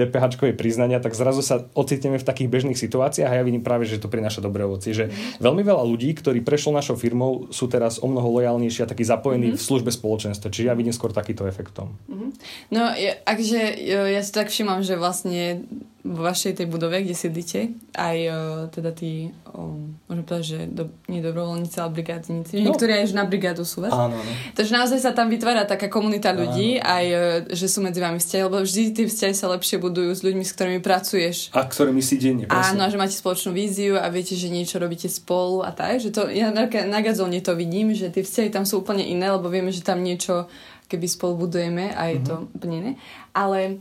DPH 0.00 0.40
priznania, 0.56 0.96
tak 0.96 1.12
zrazu 1.12 1.44
sa 1.44 1.68
ocitneme 1.76 2.16
v 2.16 2.24
takých 2.24 2.48
bežných 2.48 2.78
situáciách 2.80 3.28
a 3.28 3.38
ja 3.38 3.44
vidím 3.44 3.60
práve, 3.60 3.84
že 3.84 4.00
to 4.00 4.08
prináša 4.08 4.40
dobré 4.40 4.64
ovoci. 4.64 4.96
Že 4.96 5.12
veľmi 5.44 5.60
veľa 5.60 5.89
ľudí, 5.90 6.14
ktorí 6.14 6.46
prešlo 6.46 6.78
našou 6.78 6.94
firmou, 6.94 7.50
sú 7.50 7.66
teraz 7.66 7.98
o 7.98 8.06
mnoho 8.06 8.38
lojálnejší 8.38 8.86
a 8.86 8.90
takí 8.90 9.02
zapojení 9.02 9.50
mm-hmm. 9.50 9.60
v 9.60 9.66
službe 9.66 9.90
spoločenstva. 9.90 10.54
Čiže 10.54 10.70
ja 10.70 10.78
vidím 10.78 10.94
skôr 10.94 11.10
takýto 11.10 11.50
efektom. 11.50 11.98
Mm-hmm. 12.06 12.30
No, 12.70 12.94
ja, 12.94 13.18
akže 13.26 13.60
ja 13.86 14.22
si 14.22 14.30
tak 14.30 14.48
všimám, 14.54 14.86
že 14.86 14.94
vlastne 14.94 15.66
vo 16.00 16.24
vašej 16.24 16.56
tej 16.56 16.66
budove, 16.66 16.96
kde 17.04 17.12
sídlite, 17.12 17.76
aj 17.92 18.16
uh, 18.24 18.34
teda 18.72 18.88
tí, 18.96 19.36
um, 19.52 20.00
môžem 20.08 20.24
povedať, 20.24 20.46
že 20.48 20.60
do, 20.72 20.88
nie 21.12 21.20
dobrovoľníci, 21.20 21.76
ale 21.76 21.92
brigádnici. 21.92 22.56
No. 22.56 22.72
Niektorí 22.72 23.04
aj 23.04 23.12
na 23.12 23.28
brigádu 23.28 23.68
sú 23.68 23.84
vás. 23.84 23.92
Áno, 23.92 24.16
áno. 24.16 24.32
Takže 24.56 24.72
naozaj 24.72 24.96
sa 25.04 25.12
tam 25.12 25.28
vytvára 25.28 25.68
taká 25.68 25.92
komunita 25.92 26.32
ľudí, 26.32 26.80
áno. 26.80 26.88
aj 26.88 27.04
uh, 27.12 27.20
že 27.52 27.68
sú 27.68 27.84
medzi 27.84 28.00
vami 28.00 28.16
vzťahy, 28.16 28.42
lebo 28.48 28.64
vždy 28.64 28.82
tie 28.96 29.04
vzťahy 29.12 29.34
sa 29.36 29.52
lepšie 29.52 29.76
budujú 29.76 30.10
s 30.16 30.24
ľuďmi, 30.24 30.40
s 30.40 30.52
ktorými 30.56 30.80
pracuješ. 30.80 31.52
A 31.52 31.68
ktorými 31.68 32.00
si 32.00 32.16
denne, 32.16 32.48
presne. 32.48 32.80
Áno, 32.80 32.88
že 32.88 32.96
máte 32.96 33.12
spoločnú 33.12 33.52
víziu 33.52 34.00
a 34.00 34.08
viete, 34.08 34.32
že 34.32 34.48
niečo 34.48 34.80
robíte 34.80 35.12
spolu 35.12 35.60
a 35.60 35.68
tak. 35.68 36.00
Že 36.00 36.08
to, 36.16 36.22
ja 36.32 36.48
na, 36.48 36.64
na 36.64 37.00
gazóne 37.04 37.44
to 37.44 37.52
vidím, 37.52 37.92
že 37.92 38.08
tie 38.08 38.24
vzťahy 38.24 38.48
tam 38.48 38.64
sú 38.64 38.80
úplne 38.80 39.04
iné, 39.04 39.28
lebo 39.28 39.52
vieme, 39.52 39.68
že 39.68 39.84
tam 39.84 40.00
niečo 40.00 40.48
keby 40.90 41.06
spolu 41.06 41.46
budujeme 41.46 41.94
a 41.94 42.08
je 42.10 42.18
mm-hmm. 42.18 42.26
to 42.26 42.34
úplne 42.56 42.74
iné. 42.80 42.92
Ale 43.30 43.78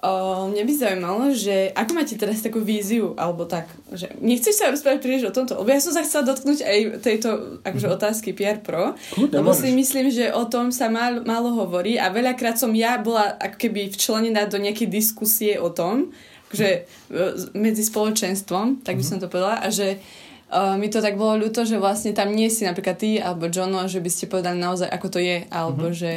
O, 0.00 0.48
mňa 0.48 0.64
by 0.64 0.72
zaujímalo, 0.72 1.24
že 1.36 1.76
ako 1.76 1.92
máte 1.92 2.16
teraz 2.16 2.40
takú 2.40 2.64
víziu, 2.64 3.12
alebo 3.20 3.44
tak, 3.44 3.68
že 3.92 4.08
nechceš 4.16 4.56
sa 4.56 4.72
rozprávať 4.72 5.04
príliš 5.04 5.28
o 5.28 5.34
tomto, 5.36 5.60
lebo 5.60 5.68
ja 5.68 5.76
som 5.76 5.92
sa 5.92 6.00
chcela 6.00 6.24
dotknúť 6.24 6.64
aj 6.64 6.78
tejto 7.04 7.60
akože, 7.60 7.84
mm-hmm. 7.84 8.00
otázky 8.00 8.32
PR 8.32 8.64
Pro, 8.64 8.96
Kľudne, 9.12 9.44
lebo 9.44 9.52
môžeš. 9.52 9.60
si 9.60 9.68
myslím, 9.76 10.06
že 10.08 10.32
o 10.32 10.48
tom 10.48 10.72
sa 10.72 10.88
málo, 10.88 11.20
málo 11.28 11.52
hovorí 11.52 12.00
a 12.00 12.08
veľakrát 12.08 12.56
som 12.56 12.72
ja 12.72 12.96
bola 12.96 13.36
ako 13.36 13.60
keby 13.60 13.92
včlenená 13.92 14.48
do 14.48 14.56
nejakej 14.56 14.88
diskusie 14.88 15.60
o 15.60 15.68
tom, 15.68 16.16
že 16.48 16.88
e, 17.12 17.20
medzi 17.52 17.84
spoločenstvom, 17.84 18.80
tak 18.80 18.96
by 18.96 19.04
mm-hmm. 19.04 19.20
som 19.20 19.20
to 19.20 19.28
povedala, 19.28 19.60
a 19.60 19.68
že 19.68 20.00
uh, 20.48 20.80
mi 20.80 20.88
to 20.88 21.04
tak 21.04 21.20
bolo 21.20 21.44
ľúto, 21.44 21.68
že 21.68 21.76
vlastne 21.76 22.16
tam 22.16 22.32
nie 22.32 22.48
si 22.48 22.64
napríklad 22.64 22.96
ty 22.96 23.20
alebo 23.20 23.52
Jono, 23.52 23.84
že 23.84 24.00
by 24.00 24.10
ste 24.10 24.32
povedali 24.32 24.58
naozaj, 24.58 24.88
ako 24.88 25.06
to 25.12 25.20
je, 25.20 25.44
alebo 25.52 25.92
mm-hmm. 25.92 26.00
že 26.00 26.12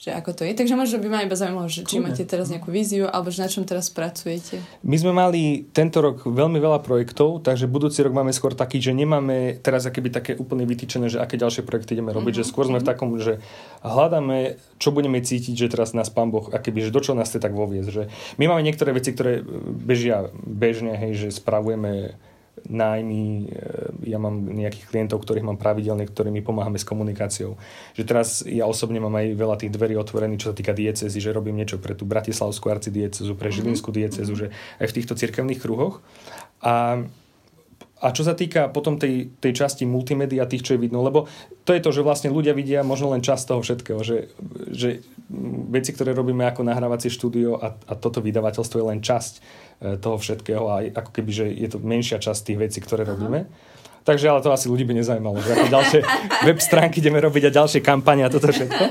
že 0.00 0.16
ako 0.16 0.32
to 0.32 0.48
je. 0.48 0.56
Takže 0.56 0.80
možno 0.80 0.96
by 0.96 1.08
ma 1.12 1.20
iba 1.20 1.36
zaujímalo, 1.36 1.68
že 1.68 1.84
či 1.84 2.00
máte 2.00 2.24
teraz 2.24 2.48
nejakú 2.48 2.72
víziu, 2.72 3.04
alebo 3.04 3.28
že 3.28 3.44
na 3.44 3.52
čom 3.52 3.68
teraz 3.68 3.92
pracujete. 3.92 4.56
My 4.80 4.96
sme 4.96 5.12
mali 5.12 5.68
tento 5.76 6.00
rok 6.00 6.24
veľmi 6.24 6.56
veľa 6.56 6.80
projektov, 6.80 7.44
takže 7.44 7.68
budúci 7.68 8.00
rok 8.00 8.16
máme 8.16 8.32
skôr 8.32 8.56
taký, 8.56 8.80
že 8.80 8.96
nemáme 8.96 9.60
teraz 9.60 9.84
akéby 9.84 10.08
také 10.08 10.32
úplne 10.40 10.64
vytýčené, 10.64 11.12
že 11.12 11.20
aké 11.20 11.36
ďalšie 11.36 11.68
projekty 11.68 12.00
ideme 12.00 12.16
robiť, 12.16 12.32
mm-hmm. 12.32 12.48
že 12.48 12.48
skôr 12.48 12.64
sme 12.64 12.80
v 12.80 12.86
mhm. 12.88 12.90
takom, 12.96 13.12
že 13.20 13.44
hľadáme, 13.84 14.56
čo 14.80 14.88
budeme 14.88 15.20
cítiť, 15.20 15.52
že 15.52 15.68
teraz 15.68 15.92
nás 15.92 16.08
pán 16.08 16.32
Boh, 16.32 16.48
akéby, 16.48 16.80
že 16.80 16.96
do 16.96 17.04
čo 17.04 17.12
nás 17.12 17.28
chce 17.28 17.44
tak 17.44 17.52
voviesť. 17.52 17.88
Že 17.92 18.02
my 18.40 18.44
máme 18.48 18.64
niektoré 18.64 18.96
veci, 18.96 19.12
ktoré 19.12 19.44
bežia 19.68 20.32
bežne, 20.32 20.96
hej, 20.96 21.28
že 21.28 21.36
spravujeme 21.36 22.16
nájmy, 22.70 23.50
e, 23.50 24.14
ja 24.14 24.22
mám 24.22 24.46
nejakých 24.46 24.86
klientov, 24.86 25.26
ktorých 25.26 25.42
mám 25.42 25.58
pravidelne, 25.58 26.06
ktorými 26.06 26.40
pomáhame 26.40 26.78
s 26.78 26.86
komunikáciou. 26.86 27.58
Že 27.98 28.02
teraz 28.06 28.46
ja 28.46 28.64
osobne 28.70 29.02
mám 29.02 29.18
aj 29.18 29.26
veľa 29.34 29.56
tých 29.58 29.74
dverí 29.74 29.98
otvorených, 29.98 30.46
čo 30.46 30.50
sa 30.54 30.56
týka 30.56 30.70
diecezy, 30.70 31.18
že 31.18 31.34
robím 31.34 31.58
niečo 31.58 31.82
pre 31.82 31.98
tú 31.98 32.06
Bratislavskú 32.06 32.70
arcidiecezu, 32.70 33.34
pre 33.34 33.50
mhm. 33.50 33.54
Žilinskú 33.58 33.90
diecezu, 33.90 34.32
že 34.32 34.46
aj 34.78 34.86
v 34.86 34.96
týchto 34.96 35.18
cirkevných 35.18 35.60
kruhoch. 35.60 35.98
A 36.62 37.04
a 38.00 38.16
čo 38.16 38.24
sa 38.24 38.32
týka 38.32 38.72
potom 38.72 38.96
tej, 38.96 39.28
tej 39.36 39.52
časti 39.52 39.84
multimédia, 39.84 40.48
tých, 40.48 40.64
čo 40.64 40.72
je 40.74 40.82
vidno, 40.82 41.04
lebo 41.04 41.28
to 41.68 41.76
je 41.76 41.84
to, 41.84 41.92
že 41.92 42.00
vlastne 42.00 42.32
ľudia 42.32 42.56
vidia 42.56 42.80
možno 42.80 43.12
len 43.12 43.20
časť 43.20 43.44
toho 43.44 43.60
všetkého, 43.60 44.00
že, 44.00 44.32
že 44.72 45.04
veci, 45.68 45.92
ktoré 45.92 46.16
robíme 46.16 46.48
ako 46.48 46.64
nahrávacie 46.64 47.12
štúdio 47.12 47.60
a, 47.60 47.76
a 47.76 47.92
toto 48.00 48.24
vydavateľstvo 48.24 48.76
je 48.80 48.86
len 48.88 49.00
časť 49.04 49.32
e, 49.36 49.40
toho 50.00 50.16
všetkého 50.16 50.64
a 50.64 50.76
ako 50.96 51.10
keby, 51.12 51.30
že 51.30 51.46
je 51.52 51.68
to 51.68 51.78
menšia 51.78 52.16
časť 52.16 52.40
tých 52.40 52.58
vecí, 52.58 52.78
ktoré 52.80 53.04
Aha. 53.04 53.12
robíme. 53.12 53.40
Takže 54.00 54.26
ale 54.32 54.40
to 54.40 54.50
asi 54.50 54.66
ľudí 54.66 54.88
by 54.88 54.96
nezajímalo, 54.96 55.38
že 55.44 55.52
ako 55.52 55.66
ďalšie 55.68 56.00
web 56.48 56.58
stránky 56.60 57.04
ideme 57.04 57.20
robiť 57.20 57.48
a 57.48 57.56
ďalšie 57.62 57.80
kampane 57.84 58.24
a 58.24 58.32
toto 58.32 58.48
všetko. 58.48 58.84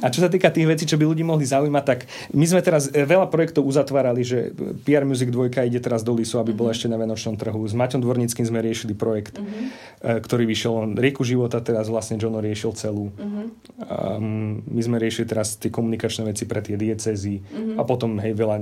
A 0.00 0.06
čo 0.12 0.20
sa 0.24 0.28
týka 0.32 0.48
tých 0.52 0.68
vecí, 0.68 0.84
čo 0.88 0.96
by 0.96 1.04
ľudí 1.08 1.24
mohli 1.24 1.44
zaujímať, 1.44 1.84
tak 1.84 2.08
my 2.32 2.44
sme 2.44 2.60
teraz 2.64 2.88
e, 2.92 3.04
veľa 3.04 3.28
projektov 3.28 3.64
uzatvárali, 3.68 4.24
že 4.24 4.52
PR 4.84 5.04
Music 5.04 5.28
2 5.28 5.52
ide 5.68 5.80
teraz 5.80 6.00
do 6.00 6.16
Lisu, 6.16 6.40
aby 6.40 6.56
bola 6.56 6.72
mhm. 6.72 6.76
ešte 6.76 6.86
na 6.88 6.96
Venočnom 6.96 7.36
trhu. 7.36 7.60
S 7.64 7.76
Maťom 7.76 8.00
Dvornickým 8.00 8.44
sme 8.48 8.60
riešili 8.64 8.96
projekt, 8.96 9.36
mm-hmm. 9.36 10.22
ktorý 10.24 10.44
vyšiel, 10.48 10.72
on 10.72 10.90
Rieku 10.96 11.22
života 11.26 11.60
teraz 11.60 11.90
vlastne 11.92 12.16
Jono 12.16 12.40
riešil 12.40 12.72
celú. 12.74 13.12
Mm-hmm. 13.12 13.46
Um, 13.86 14.64
my 14.66 14.80
sme 14.82 14.96
riešili 14.96 15.28
teraz 15.28 15.60
tie 15.60 15.68
komunikačné 15.68 16.26
veci 16.26 16.48
pre 16.48 16.64
tie 16.64 16.78
diecezy 16.78 17.42
mm-hmm. 17.42 17.76
a 17.76 17.82
potom 17.84 18.16
hej, 18.22 18.32
veľa 18.32 18.56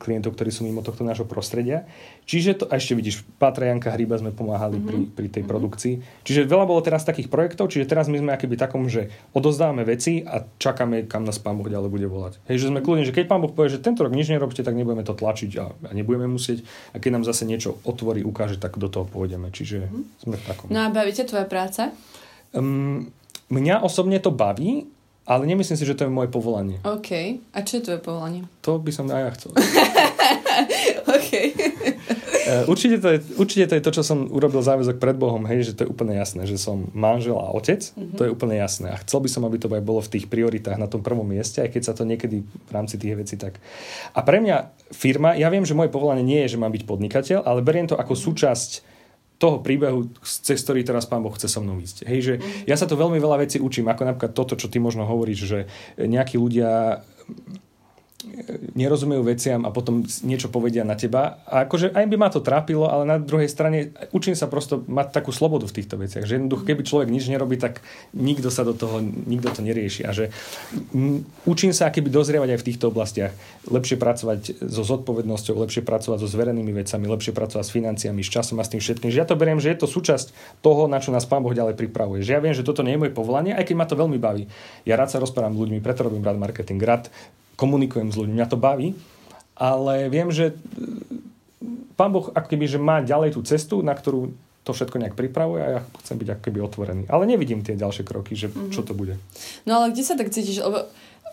klientov, 0.00 0.34
ktorí 0.38 0.50
sú 0.50 0.64
mimo 0.64 0.80
tohto 0.80 1.04
nášho 1.04 1.28
prostredia. 1.28 1.84
Čiže 2.24 2.62
to, 2.62 2.64
a 2.70 2.78
ešte 2.78 2.96
vidíš, 2.96 3.26
Patra 3.36 3.68
Janka 3.68 3.92
Hryba 3.92 4.16
sme 4.16 4.32
pomáhali 4.32 4.80
mm-hmm. 4.80 4.88
pri, 4.88 4.98
pri 5.10 5.28
tej 5.28 5.44
produkcii. 5.44 6.24
Čiže 6.24 6.46
veľa 6.46 6.64
bolo 6.64 6.80
teraz 6.80 7.02
takých 7.02 7.28
projektov, 7.28 7.68
čiže 7.68 7.90
teraz 7.90 8.06
my 8.06 8.22
sme 8.22 8.30
akéby 8.32 8.54
takom, 8.56 8.86
že 8.86 9.10
odozdávame 9.34 9.82
veci 9.82 10.22
a 10.22 10.46
čakáme, 10.46 11.10
kam 11.10 11.26
nás 11.26 11.42
pán 11.42 11.58
Boh 11.58 11.66
ďalej 11.66 11.90
bude 11.90 12.06
volať. 12.06 12.38
Hej, 12.46 12.64
že 12.64 12.66
sme 12.70 12.80
kľudní, 12.80 13.04
že 13.04 13.14
keď 13.14 13.26
pán 13.26 13.42
Boh 13.42 13.50
povie, 13.50 13.74
že 13.74 13.82
tento 13.82 14.06
rok 14.06 14.14
nič 14.14 14.30
nerobte, 14.30 14.62
tak 14.62 14.78
nebudeme 14.78 15.02
to 15.02 15.12
tlačiť 15.12 15.50
a, 15.58 15.66
a 15.68 15.90
nebudeme 15.90 16.30
musieť. 16.30 16.62
A 16.94 17.02
keď 17.02 17.20
nám 17.20 17.24
zase 17.26 17.44
niečo 17.44 17.82
otvorí, 17.82 18.22
ukáže, 18.22 18.56
tak 18.56 18.78
do 18.78 18.86
toho 18.86 19.04
pôjdeme. 19.04 19.50
Čiže 19.50 19.90
mm-hmm. 19.90 20.02
sme 20.22 20.36
v 20.38 20.44
takom. 20.46 20.66
No 20.70 20.86
a 20.86 20.88
bavíte 20.88 21.26
tvoja 21.26 21.44
práca? 21.44 21.90
Um, 22.54 23.10
mňa 23.50 23.82
osobne 23.82 24.22
to 24.22 24.30
baví, 24.30 24.86
ale 25.30 25.46
nemyslím 25.46 25.78
si, 25.78 25.86
že 25.86 25.94
to 25.94 26.06
je 26.06 26.10
moje 26.10 26.26
povolanie. 26.26 26.82
OK. 26.82 27.38
A 27.54 27.58
čo 27.62 27.78
je 27.78 27.86
tvoje 27.86 28.00
povolanie? 28.02 28.42
To 28.66 28.82
by 28.82 28.90
som 28.90 29.06
aj 29.06 29.22
ja 29.22 29.30
chcel. 29.38 29.50
OK. 31.18 31.30
Eh, 32.50 32.66
určite 32.66 32.98
to, 32.98 33.08
je, 33.14 33.18
určite 33.38 33.64
to 33.70 33.74
je 33.78 33.84
to, 33.86 33.90
čo 33.94 34.02
som 34.02 34.26
urobil 34.26 34.58
záväzok 34.58 34.98
pred 34.98 35.14
Bohom, 35.14 35.46
hej, 35.46 35.70
že 35.70 35.72
to 35.78 35.86
je 35.86 35.88
úplne 35.88 36.18
jasné, 36.18 36.50
že 36.50 36.58
som 36.58 36.90
manžel 36.90 37.38
a 37.38 37.54
otec, 37.54 37.78
mm-hmm. 37.78 38.18
to 38.18 38.22
je 38.26 38.30
úplne 38.34 38.58
jasné. 38.58 38.90
A 38.90 39.00
chcel 39.06 39.22
by 39.22 39.28
som, 39.30 39.46
aby 39.46 39.62
to 39.62 39.70
aj 39.70 39.84
bolo 39.86 40.02
v 40.02 40.18
tých 40.18 40.26
prioritách 40.26 40.74
na 40.74 40.90
tom 40.90 41.06
prvom 41.06 41.22
mieste, 41.22 41.62
aj 41.62 41.70
keď 41.70 41.82
sa 41.86 41.94
to 41.94 42.02
niekedy 42.02 42.42
v 42.42 42.70
rámci 42.74 42.98
tých 42.98 43.14
vecí 43.14 43.34
tak... 43.38 43.62
A 44.18 44.20
pre 44.26 44.42
mňa 44.42 44.74
firma, 44.90 45.38
ja 45.38 45.46
viem, 45.46 45.62
že 45.62 45.78
moje 45.78 45.94
povolanie 45.94 46.26
nie 46.26 46.42
je, 46.46 46.58
že 46.58 46.60
mám 46.60 46.74
byť 46.74 46.82
podnikateľ, 46.82 47.38
ale 47.46 47.62
beriem 47.62 47.86
to 47.86 47.94
ako 47.94 48.18
súčasť 48.18 48.90
toho 49.40 49.64
príbehu, 49.64 50.12
cez 50.20 50.60
ktorý 50.60 50.84
teraz 50.84 51.08
Pán 51.08 51.24
Boh 51.24 51.32
chce 51.32 51.48
so 51.48 51.64
mnou 51.64 51.80
ísť. 51.80 52.04
Hej, 52.04 52.20
že 52.20 52.34
mhm. 52.36 52.68
ja 52.68 52.76
sa 52.76 52.84
to 52.84 52.98
veľmi 52.98 53.16
veľa 53.16 53.40
vecí 53.46 53.56
učím, 53.56 53.88
ako 53.88 54.02
napríklad 54.04 54.32
toto, 54.36 54.58
čo 54.58 54.68
ty 54.68 54.82
možno 54.82 55.08
hovoríš, 55.08 55.40
že 55.48 55.58
nejakí 55.96 56.36
ľudia 56.36 57.00
nerozumejú 58.76 59.24
veciam 59.24 59.64
a 59.64 59.72
potom 59.72 60.04
niečo 60.24 60.52
povedia 60.52 60.84
na 60.84 60.92
teba. 60.92 61.40
A 61.48 61.64
akože 61.64 61.96
aj 61.96 62.04
by 62.04 62.16
ma 62.20 62.28
to 62.28 62.44
trápilo, 62.44 62.84
ale 62.84 63.08
na 63.08 63.16
druhej 63.16 63.48
strane 63.48 63.96
učím 64.12 64.36
sa 64.36 64.44
prosto 64.44 64.84
mať 64.84 65.16
takú 65.16 65.32
slobodu 65.32 65.64
v 65.64 65.76
týchto 65.80 65.96
veciach. 65.96 66.28
Že 66.28 66.36
jednoducho, 66.36 66.68
keby 66.68 66.82
človek 66.84 67.08
nič 67.08 67.32
nerobí, 67.32 67.56
tak 67.56 67.80
nikto 68.12 68.52
sa 68.52 68.68
do 68.68 68.76
toho, 68.76 69.00
nikto 69.00 69.48
to 69.48 69.64
nerieši. 69.64 70.04
A 70.04 70.12
že 70.12 70.28
učím 71.48 71.72
sa 71.72 71.88
keby 71.88 72.12
dozrievať 72.12 72.56
aj 72.56 72.60
v 72.60 72.66
týchto 72.68 72.92
oblastiach. 72.92 73.32
Lepšie 73.64 73.96
pracovať 73.96 74.40
so 74.68 74.82
zodpovednosťou, 74.84 75.56
lepšie 75.56 75.80
pracovať 75.80 76.18
so 76.20 76.28
zverenými 76.28 76.76
vecami, 76.76 77.08
lepšie 77.08 77.32
pracovať 77.32 77.64
s 77.64 77.72
financiami, 77.72 78.20
s 78.20 78.28
časom 78.28 78.60
a 78.60 78.64
s 78.64 78.72
tým 78.72 78.84
všetkým. 78.84 79.08
Že 79.08 79.20
ja 79.24 79.26
to 79.28 79.40
beriem, 79.40 79.60
že 79.64 79.72
je 79.72 79.80
to 79.80 79.88
súčasť 79.88 80.60
toho, 80.60 80.92
na 80.92 81.00
čo 81.00 81.08
nás 81.08 81.24
Pán 81.24 81.40
Boh 81.40 81.56
ďalej 81.56 81.72
pripravuje. 81.72 82.20
Že 82.20 82.32
ja 82.36 82.40
viem, 82.44 82.52
že 82.52 82.66
toto 82.68 82.84
nie 82.84 83.00
je 83.00 83.08
moje 83.08 83.16
povolanie, 83.16 83.56
aj 83.56 83.64
keď 83.64 83.76
ma 83.80 83.88
to 83.88 83.96
veľmi 83.96 84.20
baví. 84.20 84.44
Ja 84.84 85.00
rád 85.00 85.08
sa 85.08 85.16
rozprávam 85.16 85.56
s 85.56 85.60
ľuďmi, 85.64 85.80
preto 85.80 86.04
robím 86.04 86.20
rád 86.20 86.36
marketing, 86.36 86.84
rád 86.84 87.08
komunikujem 87.60 88.08
s 88.08 88.16
ľuďmi, 88.16 88.40
mňa 88.40 88.48
to 88.48 88.56
baví, 88.56 88.96
ale 89.60 90.08
viem, 90.08 90.32
že 90.32 90.50
e, 90.50 90.54
pán 91.92 92.08
Boh 92.08 92.32
ako 92.32 92.48
keby, 92.48 92.64
že 92.64 92.80
má 92.80 93.04
ďalej 93.04 93.36
tú 93.36 93.44
cestu, 93.44 93.84
na 93.84 93.92
ktorú 93.92 94.32
to 94.64 94.72
všetko 94.72 94.96
nejak 94.96 95.16
pripravuje 95.16 95.60
a 95.60 95.68
ja 95.76 95.80
chcem 96.00 96.16
byť 96.16 96.28
ako 96.36 96.42
keby 96.48 96.58
otvorený. 96.64 97.04
Ale 97.12 97.28
nevidím 97.28 97.60
tie 97.60 97.76
ďalšie 97.76 98.04
kroky, 98.08 98.32
že 98.32 98.48
mm-hmm. 98.48 98.72
čo 98.72 98.80
to 98.80 98.96
bude. 98.96 99.20
No 99.68 99.80
ale 99.80 99.92
kde 99.92 100.04
sa 100.04 100.16
tak 100.16 100.32
cítiš? 100.32 100.60
Lebo 100.60 100.84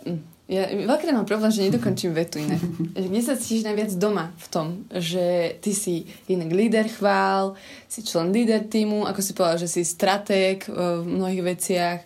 hm, 0.08 0.20
ja 0.48 0.64
veľký 0.72 1.12
mám 1.12 1.28
problém, 1.28 1.52
že 1.52 1.68
nedokončím 1.68 2.16
vetu 2.16 2.40
iné. 2.40 2.56
Kde 2.96 3.20
sa 3.20 3.36
cítiš 3.36 3.68
najviac 3.68 3.92
doma 4.00 4.32
v 4.40 4.48
tom, 4.48 4.68
že 4.96 5.60
ty 5.60 5.76
si 5.76 6.08
inak 6.32 6.52
líder 6.56 6.88
chvál, 6.88 7.60
si 7.92 8.00
člen 8.00 8.32
líder 8.32 8.64
týmu, 8.68 9.04
ako 9.04 9.20
si 9.20 9.32
povedal, 9.36 9.60
že 9.60 9.68
si 9.68 9.84
stratég 9.84 10.64
v 10.72 11.04
mnohých 11.04 11.44
veciach, 11.44 12.00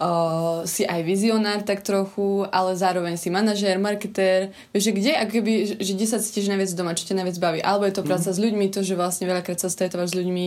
uh, 0.00 0.66
si 0.66 0.82
aj 0.82 1.00
vizionár 1.06 1.62
tak 1.62 1.86
trochu, 1.86 2.46
ale 2.50 2.74
zároveň 2.74 3.14
si 3.18 3.30
manažér, 3.30 3.78
marketér. 3.78 4.50
Vieš, 4.74 4.90
že 4.90 4.92
kde, 4.92 5.12
ako 5.18 5.30
keby, 5.40 5.52
že 5.78 5.92
kde 5.94 6.06
sa 6.06 6.18
cítiš 6.18 6.50
najviac 6.50 6.70
doma, 6.74 6.98
čo 6.98 7.06
ťa 7.06 7.18
najviac 7.22 7.36
baví? 7.38 7.60
Alebo 7.62 7.86
je 7.86 7.94
to 7.94 8.02
práca 8.02 8.30
mm. 8.30 8.34
s 8.34 8.38
ľuďmi, 8.38 8.64
to, 8.74 8.80
že 8.82 8.94
vlastne 8.98 9.24
veľakrát 9.30 9.58
sa 9.58 9.70
stretávaš 9.70 10.14
s 10.14 10.18
ľuďmi. 10.18 10.46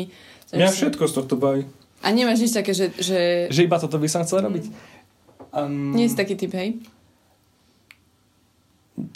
Mňa 0.56 0.72
všetko 0.72 1.04
z 1.08 1.14
tohto 1.14 1.36
baví. 1.36 1.68
A 2.04 2.14
nemáš 2.14 2.46
nič 2.46 2.54
také, 2.54 2.72
že... 2.78 2.94
Že, 2.94 3.50
že 3.50 3.62
iba 3.66 3.78
toto 3.82 3.98
by 3.98 4.08
som 4.08 4.22
chcel 4.22 4.46
robiť? 4.46 4.70
Um... 5.56 5.98
Nie 5.98 6.08
si 6.08 6.16
taký 6.16 6.38
typ, 6.38 6.54
hej? 6.54 6.78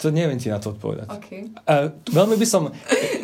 To 0.02 0.14
neviem 0.14 0.38
ti 0.38 0.46
na 0.50 0.62
to 0.62 0.74
odpovedať. 0.74 1.10
Okay. 1.18 1.50
Uh, 1.66 1.90
veľmi 2.10 2.38
by 2.38 2.46
som... 2.46 2.70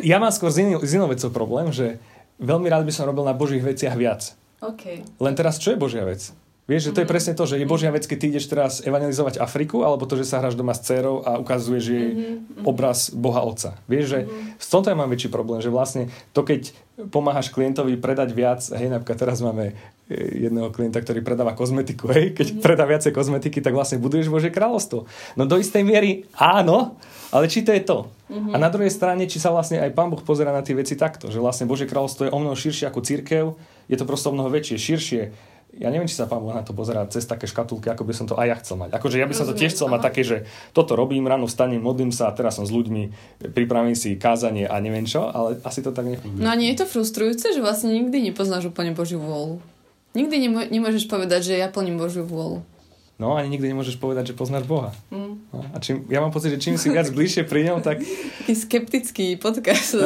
Ja 0.03 0.19
mám 0.19 0.31
skôr 0.31 0.51
z, 0.51 0.63
iný, 0.63 0.79
z 0.83 0.99
inou 0.99 1.07
vecou 1.11 1.31
problém, 1.31 1.71
že 1.71 1.99
veľmi 2.39 2.67
rád 2.71 2.87
by 2.87 2.91
som 2.95 3.07
robil 3.07 3.27
na 3.27 3.35
božích 3.35 3.63
veciach 3.63 3.95
viac. 3.99 4.35
Okay. 4.59 5.03
Len 5.19 5.33
teraz, 5.39 5.59
čo 5.59 5.71
je 5.71 5.79
božia 5.79 6.03
vec? 6.03 6.35
Vieš, 6.69 6.93
že 6.93 6.93
to 6.93 7.01
je 7.01 7.07
mhm. 7.09 7.13
presne 7.17 7.33
to, 7.33 7.43
že 7.49 7.57
je 7.57 7.65
Božia 7.65 7.89
vec, 7.89 8.05
keď 8.05 8.17
ty 8.21 8.25
ideš 8.29 8.45
teraz 8.45 8.85
evangelizovať 8.85 9.41
Afriku, 9.41 9.81
alebo 9.81 10.05
to, 10.05 10.13
že 10.21 10.29
sa 10.29 10.37
hráš 10.37 10.53
doma 10.53 10.77
s 10.77 10.85
dcerou 10.85 11.25
a 11.25 11.41
ukazuješ 11.41 11.83
jej 11.89 12.07
mm-hmm. 12.13 12.69
obraz 12.69 13.09
Boha 13.09 13.41
Otca. 13.41 13.81
Vieš, 13.89 14.05
že 14.05 14.19
mm-hmm. 14.29 14.61
s 14.61 14.67
tomto 14.69 14.93
ja 14.93 14.97
mám 14.99 15.09
väčší 15.09 15.33
problém, 15.33 15.65
že 15.65 15.73
vlastne 15.73 16.13
to, 16.29 16.45
keď 16.45 16.69
pomáhaš 17.09 17.49
klientovi 17.49 17.97
predať 17.97 18.29
viac, 18.37 18.61
hej, 18.61 18.85
napríklad 18.85 19.17
teraz 19.17 19.41
máme 19.41 19.73
e, 20.11 20.45
jedného 20.45 20.69
klienta, 20.69 21.01
ktorý 21.01 21.25
predáva 21.25 21.57
kozmetiku, 21.57 22.13
hej, 22.13 22.37
keď 22.37 22.45
mm-hmm. 22.53 22.61
predá 22.61 22.85
viacej 22.85 23.11
kozmetiky, 23.17 23.65
tak 23.65 23.73
vlastne 23.73 23.97
buduješ 23.97 24.29
Bože 24.29 24.53
kráľovstvo. 24.53 25.09
No 25.39 25.43
do 25.49 25.57
istej 25.57 25.81
miery 25.81 26.29
áno, 26.37 27.01
ale 27.33 27.49
či 27.49 27.65
to 27.65 27.73
je 27.73 27.81
to? 27.81 28.13
Mm-hmm. 28.29 28.53
A 28.53 28.57
na 28.61 28.69
druhej 28.69 28.93
strane, 28.93 29.25
či 29.25 29.41
sa 29.41 29.49
vlastne 29.49 29.81
aj 29.81 29.89
Pán 29.97 30.13
Boh 30.13 30.21
pozera 30.21 30.53
na 30.53 30.61
tie 30.61 30.77
veci 30.77 30.93
takto, 30.93 31.33
že 31.33 31.41
vlastne 31.41 31.65
Bože 31.65 31.89
kráľovstvo 31.89 32.29
je 32.29 32.33
o 32.35 32.37
mnoho 32.37 32.53
širšie 32.53 32.85
ako 32.85 33.01
církev, 33.01 33.45
je 33.89 33.97
to 33.97 34.05
prosto 34.05 34.29
o 34.29 34.35
mnoho 34.37 34.53
väčšie, 34.53 34.77
širšie, 34.77 35.21
ja 35.79 35.87
neviem, 35.87 36.11
či 36.11 36.19
sa 36.19 36.27
pán 36.27 36.43
Boh 36.43 36.51
na 36.51 36.59
to 36.59 36.75
pozerá 36.75 37.07
cez 37.07 37.23
také 37.23 37.47
škatulky, 37.47 37.87
ako 37.87 38.03
by 38.03 38.11
som 38.11 38.27
to 38.27 38.35
aj 38.35 38.47
ja 38.51 38.55
chcel 38.59 38.75
mať. 38.75 38.99
Akože 38.99 39.15
ja 39.15 39.23
by 39.23 39.31
som 39.31 39.47
to 39.47 39.55
tiež 39.55 39.71
chcel 39.71 39.87
mať 39.87 40.01
také, 40.03 40.21
že 40.27 40.43
toto 40.75 40.99
robím, 40.99 41.23
ráno 41.23 41.47
vstanem, 41.47 41.79
modlím 41.79 42.11
sa 42.11 42.27
a 42.27 42.35
teraz 42.35 42.59
som 42.59 42.67
s 42.67 42.71
ľuďmi, 42.75 43.15
pripravím 43.55 43.95
si 43.95 44.19
kázanie 44.19 44.67
a 44.67 44.75
neviem 44.83 45.07
čo, 45.07 45.31
ale 45.31 45.63
asi 45.63 45.79
to 45.79 45.95
tak 45.95 46.03
nefunguje. 46.03 46.43
No 46.43 46.51
a 46.51 46.59
nie 46.59 46.75
je 46.75 46.83
to 46.83 46.91
frustrujúce, 46.91 47.55
že 47.55 47.63
vlastne 47.63 47.95
nikdy 47.95 48.29
nepoznáš 48.29 48.67
úplne 48.67 48.91
Božiu 48.91 49.23
vôľu? 49.23 49.63
Nikdy 50.19 50.35
nemôžeš 50.75 51.07
povedať, 51.07 51.53
že 51.53 51.53
ja 51.55 51.71
plním 51.71 51.95
Božiu 51.95 52.27
vôľu. 52.27 52.59
No, 53.19 53.35
ani 53.35 53.51
nikdy 53.51 53.75
nemôžeš 53.75 53.99
povedať, 53.99 54.31
že 54.31 54.33
poznáš 54.33 54.63
Boha. 54.63 54.95
Mm. 55.11 55.43
No, 55.51 55.59
a 55.75 55.77
čím, 55.83 56.07
ja 56.07 56.23
mám 56.23 56.31
pocit, 56.31 56.55
že 56.55 56.63
čím 56.63 56.79
si 56.79 56.87
viac 56.87 57.11
bližšie 57.11 57.43
pri 57.43 57.67
ňom, 57.67 57.83
tak... 57.83 57.99
Taký 57.99 58.55
skeptický 58.55 59.35
podcast. 59.35 59.99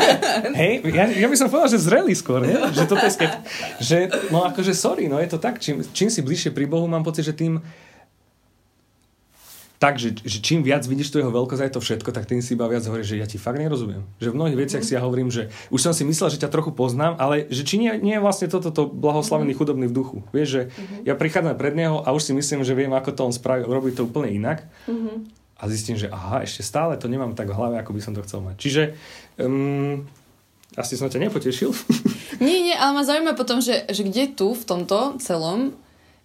Hej, 0.60 0.84
ja, 0.92 1.08
ja 1.08 1.26
by 1.32 1.36
som 1.40 1.48
povedal, 1.48 1.72
že 1.72 1.80
zrelý 1.80 2.12
skôr, 2.12 2.44
nie? 2.44 2.52
Že 2.52 2.84
toto 2.84 3.08
je 3.08 3.12
skept... 3.16 3.36
Že, 3.80 3.98
no 4.28 4.44
akože 4.44 4.76
sorry, 4.76 5.08
no 5.08 5.16
je 5.16 5.32
to 5.32 5.40
tak. 5.40 5.64
Čím, 5.64 5.80
čím 5.96 6.12
si 6.12 6.20
bližšie 6.20 6.52
pri 6.52 6.68
Bohu, 6.68 6.84
mám 6.84 7.00
pocit, 7.00 7.24
že 7.24 7.32
tým 7.32 7.56
tak, 9.78 9.94
že, 10.02 10.10
že 10.26 10.42
čím 10.42 10.66
viac 10.66 10.82
vidíš 10.82 11.14
tu 11.14 11.22
jeho 11.22 11.30
veľkosť 11.30 11.62
aj 11.62 11.72
to 11.78 11.80
všetko, 11.80 12.10
tak 12.10 12.26
tým 12.26 12.42
si 12.42 12.58
iba 12.58 12.66
viac 12.66 12.82
hovorí, 12.82 13.06
že 13.06 13.14
ja 13.14 13.30
ti 13.30 13.38
fakt 13.38 13.62
nerozumiem. 13.62 14.02
Že 14.18 14.34
v 14.34 14.36
mnohých 14.36 14.58
veciach 14.66 14.82
si 14.82 14.98
ja 14.98 15.00
hovorím, 15.06 15.30
že 15.30 15.54
už 15.70 15.78
som 15.78 15.94
si 15.94 16.02
myslel, 16.02 16.34
že 16.34 16.42
ťa 16.42 16.50
trochu 16.50 16.74
poznám, 16.74 17.14
ale 17.22 17.46
že 17.46 17.62
či 17.62 17.78
nie, 17.78 17.94
nie 18.02 18.18
je 18.18 18.22
vlastne 18.22 18.50
toto 18.50 18.74
to 18.74 18.90
blahoslavený 18.90 19.54
mm. 19.54 19.58
chudobný 19.58 19.86
v 19.86 19.94
duchu. 19.94 20.18
Vieš, 20.34 20.48
že 20.50 20.62
mm-hmm. 20.66 21.06
ja 21.06 21.14
prichádzam 21.14 21.54
pred 21.54 21.78
neho 21.78 22.02
a 22.02 22.10
už 22.10 22.26
si 22.26 22.32
myslím, 22.34 22.66
že 22.66 22.74
viem, 22.74 22.90
ako 22.90 23.14
to 23.14 23.22
on 23.22 23.34
spraví, 23.34 23.62
robí 23.70 23.94
to 23.94 24.02
úplne 24.02 24.34
inak. 24.34 24.66
Mm-hmm. 24.90 25.16
A 25.58 25.62
zistím, 25.70 25.94
že 25.94 26.10
aha, 26.10 26.42
ešte 26.42 26.66
stále 26.66 26.98
to 26.98 27.06
nemám 27.06 27.38
tak 27.38 27.46
v 27.46 27.54
hlave, 27.54 27.78
ako 27.78 27.94
by 27.94 28.00
som 28.02 28.14
to 28.18 28.22
chcel 28.26 28.42
mať. 28.42 28.58
Čiže 28.58 28.82
um, 29.38 30.06
asi 30.74 30.98
som 30.98 31.06
ťa 31.06 31.22
nepotešil. 31.30 31.70
nie, 32.42 32.66
nie, 32.66 32.74
ale 32.74 32.98
ma 32.98 33.02
zaujíma 33.06 33.38
potom, 33.38 33.62
že, 33.62 33.86
že 33.90 34.02
kde 34.02 34.34
tu 34.34 34.54
v 34.54 34.64
tomto 34.66 35.18
celom 35.22 35.74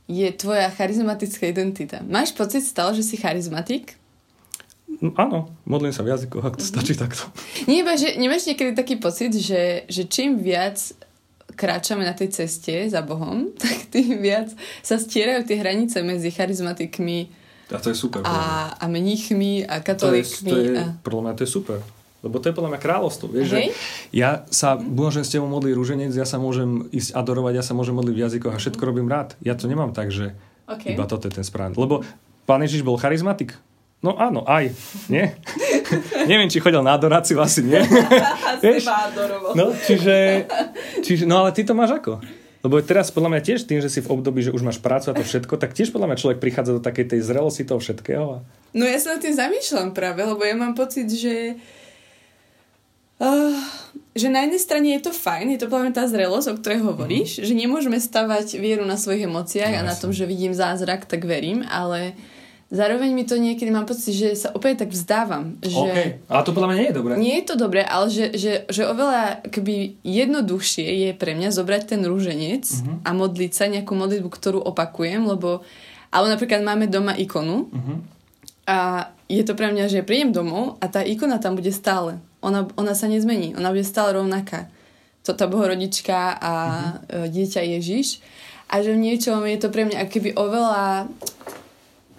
je 0.08 0.28
tvoja 0.36 0.68
charizmatická 0.70 1.48
identita. 1.48 2.04
Máš 2.04 2.36
pocit 2.36 2.64
stále, 2.64 2.96
že 2.96 3.04
si 3.04 3.16
charizmatik? 3.16 3.96
No, 5.00 5.12
áno, 5.18 5.52
modlím 5.66 5.96
sa 5.96 6.06
v 6.06 6.14
jazyku, 6.14 6.40
ak 6.44 6.60
to 6.60 6.64
mm-hmm. 6.64 6.74
stačí 6.76 6.94
takto. 6.96 7.24
Nie, 7.66 7.82
iba, 7.82 7.98
že 7.98 8.16
nemáš 8.16 8.46
niekedy 8.46 8.78
taký 8.78 8.96
pocit, 9.00 9.34
že, 9.36 9.88
že 9.90 10.06
čím 10.08 10.40
viac 10.40 10.80
kráčame 11.54 12.06
na 12.06 12.14
tej 12.14 12.34
ceste 12.34 12.88
za 12.88 13.02
Bohom, 13.02 13.52
tak 13.64 13.90
tým 13.90 14.22
viac 14.22 14.52
sa 14.86 15.00
stierajú 15.00 15.48
tie 15.48 15.60
hranice 15.60 16.04
medzi 16.06 16.30
charizmatikmi 16.30 17.44
a, 17.74 17.82
to 17.82 17.90
je 17.90 17.98
super, 17.98 18.22
a, 18.22 18.70
a 18.78 18.86
mníchmi 18.86 19.66
a 19.66 19.82
katolíkmi. 19.82 20.52
To 20.52 20.58
je, 20.58 20.68
to 20.68 20.72
je, 20.78 20.78
a... 20.78 20.94
Podľa 21.02 21.22
mňa 21.26 21.34
to 21.34 21.42
je 21.42 21.50
super. 21.50 21.80
Lebo 22.24 22.40
to 22.40 22.48
je 22.48 22.56
podľa 22.56 22.72
mňa 22.72 22.80
kráľovstvo. 22.80 23.28
Vieš, 23.28 23.48
že 23.52 23.60
ja 24.16 24.48
sa 24.48 24.80
môžem 24.80 25.28
s 25.28 25.30
tebou 25.36 25.52
modliť 25.52 25.76
rúženec, 25.76 26.12
ja 26.16 26.24
sa 26.24 26.40
môžem 26.40 26.88
ísť 26.96 27.12
adorovať, 27.20 27.60
ja 27.60 27.64
sa 27.68 27.76
môžem 27.76 27.92
modliť 28.00 28.16
v 28.16 28.24
jazykoch 28.24 28.56
a 28.56 28.62
všetko 28.64 28.80
robím 28.80 29.12
rád. 29.12 29.36
Ja 29.44 29.60
to 29.60 29.68
nemám 29.68 29.92
tak, 29.92 30.08
že 30.08 30.32
okay. 30.64 30.96
iba 30.96 31.04
toto 31.04 31.28
je 31.28 31.36
ten 31.36 31.44
správny. 31.44 31.76
Lebo 31.76 32.08
pán 32.48 32.64
Ježiš 32.64 32.88
bol 32.88 32.96
charizmatik. 32.96 33.60
No 34.00 34.16
áno, 34.16 34.48
aj. 34.48 34.72
Nie? 35.12 35.36
Neviem, 36.32 36.48
či 36.48 36.64
chodil 36.64 36.80
na 36.80 36.96
adoráciu, 36.96 37.44
asi 37.44 37.60
nie. 37.60 37.80
Vieš? 38.64 38.88
No, 39.56 39.76
čiže, 39.84 40.48
čiže, 41.04 41.24
no 41.28 41.44
ale 41.44 41.52
ty 41.52 41.68
to 41.68 41.76
máš 41.76 42.00
ako? 42.00 42.24
Lebo 42.64 42.80
teraz 42.80 43.12
podľa 43.12 43.36
mňa 43.36 43.42
tiež 43.44 43.68
tým, 43.68 43.84
že 43.84 43.92
si 43.92 44.00
v 44.00 44.08
období, 44.08 44.40
že 44.40 44.56
už 44.56 44.64
máš 44.64 44.80
prácu 44.80 45.12
a 45.12 45.18
to 45.20 45.28
všetko, 45.28 45.60
tak 45.60 45.76
tiež 45.76 45.92
podľa 45.92 46.16
mňa 46.16 46.22
človek 46.24 46.40
prichádza 46.40 46.80
do 46.80 46.82
takej 46.84 47.12
tej 47.12 47.20
zrelosti 47.20 47.68
toho 47.68 47.84
všetkého. 47.84 48.48
No 48.72 48.84
ja 48.88 48.96
sa 48.96 49.20
nad 49.20 49.20
tým 49.20 49.36
zamýšľam 49.36 49.92
práve, 49.92 50.24
lebo 50.24 50.40
ja 50.48 50.56
mám 50.56 50.72
pocit, 50.72 51.12
že 51.12 51.60
Uh, 51.60 51.83
že 54.14 54.28
na 54.30 54.46
jednej 54.46 54.62
strane 54.62 54.88
je 54.94 55.10
to 55.10 55.12
fajn, 55.14 55.58
je 55.58 55.60
to 55.66 55.72
práve 55.72 55.90
tá 55.90 56.06
zrelosť, 56.06 56.48
o 56.54 56.58
ktorej 56.62 56.86
hovoríš, 56.86 57.42
mm-hmm. 57.42 57.48
že 57.50 57.54
nemôžeme 57.58 57.98
stavať 57.98 58.62
vieru 58.62 58.86
na 58.86 58.94
svojich 58.94 59.26
emóciách 59.26 59.74
no, 59.74 59.80
a 59.82 59.90
na 59.90 59.96
tom, 59.98 60.14
že 60.14 60.30
vidím 60.30 60.54
zázrak, 60.54 61.10
tak 61.10 61.26
verím, 61.26 61.66
ale 61.66 62.14
zároveň 62.70 63.10
mi 63.10 63.26
to 63.26 63.42
niekedy 63.42 63.74
mám 63.74 63.90
pocit, 63.90 64.14
že 64.14 64.38
sa 64.38 64.54
opäť 64.54 64.86
tak 64.86 64.94
vzdávam. 64.94 65.58
Že 65.66 65.82
okay. 65.82 66.08
Ale 66.30 66.46
to 66.46 66.54
podľa 66.54 66.70
mňa 66.70 66.78
nie 66.78 66.90
je 66.90 66.98
dobré. 66.98 67.12
Nie 67.18 67.36
je 67.42 67.46
to 67.50 67.56
dobré, 67.58 67.82
ale 67.82 68.06
že, 68.14 68.26
že, 68.38 68.54
že 68.70 68.84
oveľa 68.86 69.50
keby 69.50 69.98
jednoduchšie 70.06 70.86
je 70.86 71.10
pre 71.18 71.34
mňa 71.34 71.50
zobrať 71.50 71.98
ten 71.98 72.02
rúženec 72.06 72.66
mm-hmm. 72.66 73.06
a 73.06 73.10
modliť 73.18 73.52
sa 73.54 73.66
nejakú 73.66 73.98
modlitbu, 73.98 74.30
ktorú 74.30 74.60
opakujem, 74.62 75.26
lebo 75.26 75.66
alebo 76.14 76.30
napríklad 76.30 76.62
máme 76.62 76.86
doma 76.86 77.18
ikonu 77.18 77.74
mm-hmm. 77.74 77.98
a 78.70 79.10
je 79.26 79.42
to 79.42 79.58
pre 79.58 79.74
mňa, 79.74 79.90
že 79.90 80.06
prídem 80.06 80.30
domov 80.30 80.78
a 80.78 80.86
tá 80.86 81.02
ikona 81.02 81.42
tam 81.42 81.58
bude 81.58 81.74
stále 81.74 82.22
ona, 82.44 82.68
ona 82.76 82.94
sa 82.94 83.08
nezmení, 83.08 83.56
ona 83.56 83.72
bude 83.72 83.88
stále 83.88 84.14
rovnaká. 84.14 84.68
To 85.24 85.32
tá 85.32 85.48
bohorodička 85.48 86.36
a 86.36 86.54
uh-huh. 86.54 87.32
dieťa 87.32 87.64
Ježiš. 87.80 88.20
A 88.68 88.84
že 88.84 88.92
v 88.92 89.00
niečom 89.00 89.40
je 89.48 89.56
to 89.56 89.72
pre 89.72 89.88
mňa 89.88 90.04
keby 90.12 90.36
oveľa 90.36 91.08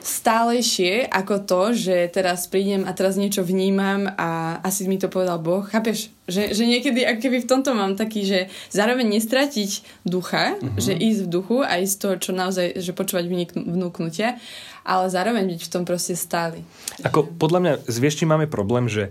stálejšie 0.04 1.08
ako 1.08 1.48
to, 1.48 1.62
že 1.72 2.12
teraz 2.12 2.44
prídem 2.44 2.84
a 2.84 2.92
teraz 2.92 3.16
niečo 3.16 3.40
vnímam 3.40 4.04
a 4.04 4.60
asi 4.60 4.84
mi 4.84 5.00
to 5.00 5.08
povedal 5.08 5.40
Boh. 5.40 5.64
Chápeš? 5.64 6.12
Že, 6.28 6.52
že 6.52 6.64
niekedy 6.68 7.04
ak 7.08 7.24
keby 7.24 7.44
v 7.44 7.48
tomto 7.48 7.72
mám 7.72 7.96
taký, 7.96 8.28
že 8.28 8.40
zároveň 8.68 9.16
nestratiť 9.16 10.04
ducha, 10.04 10.60
uh-huh. 10.60 10.76
že 10.76 10.92
ísť 10.92 11.20
v 11.24 11.28
duchu 11.28 11.58
a 11.64 11.80
ísť 11.80 11.96
to, 12.00 12.08
čo 12.20 12.30
naozaj, 12.36 12.76
že 12.80 12.92
počúvať 12.92 13.24
vnúknutia, 13.56 14.36
ale 14.84 15.08
zároveň 15.08 15.56
byť 15.56 15.60
v 15.64 15.72
tom 15.72 15.82
proste 15.88 16.12
stály. 16.16 16.60
Ako 17.00 17.24
podľa 17.40 17.60
mňa 17.60 17.74
s 17.88 17.96
máme 18.28 18.44
problém, 18.44 18.88
že 18.88 19.08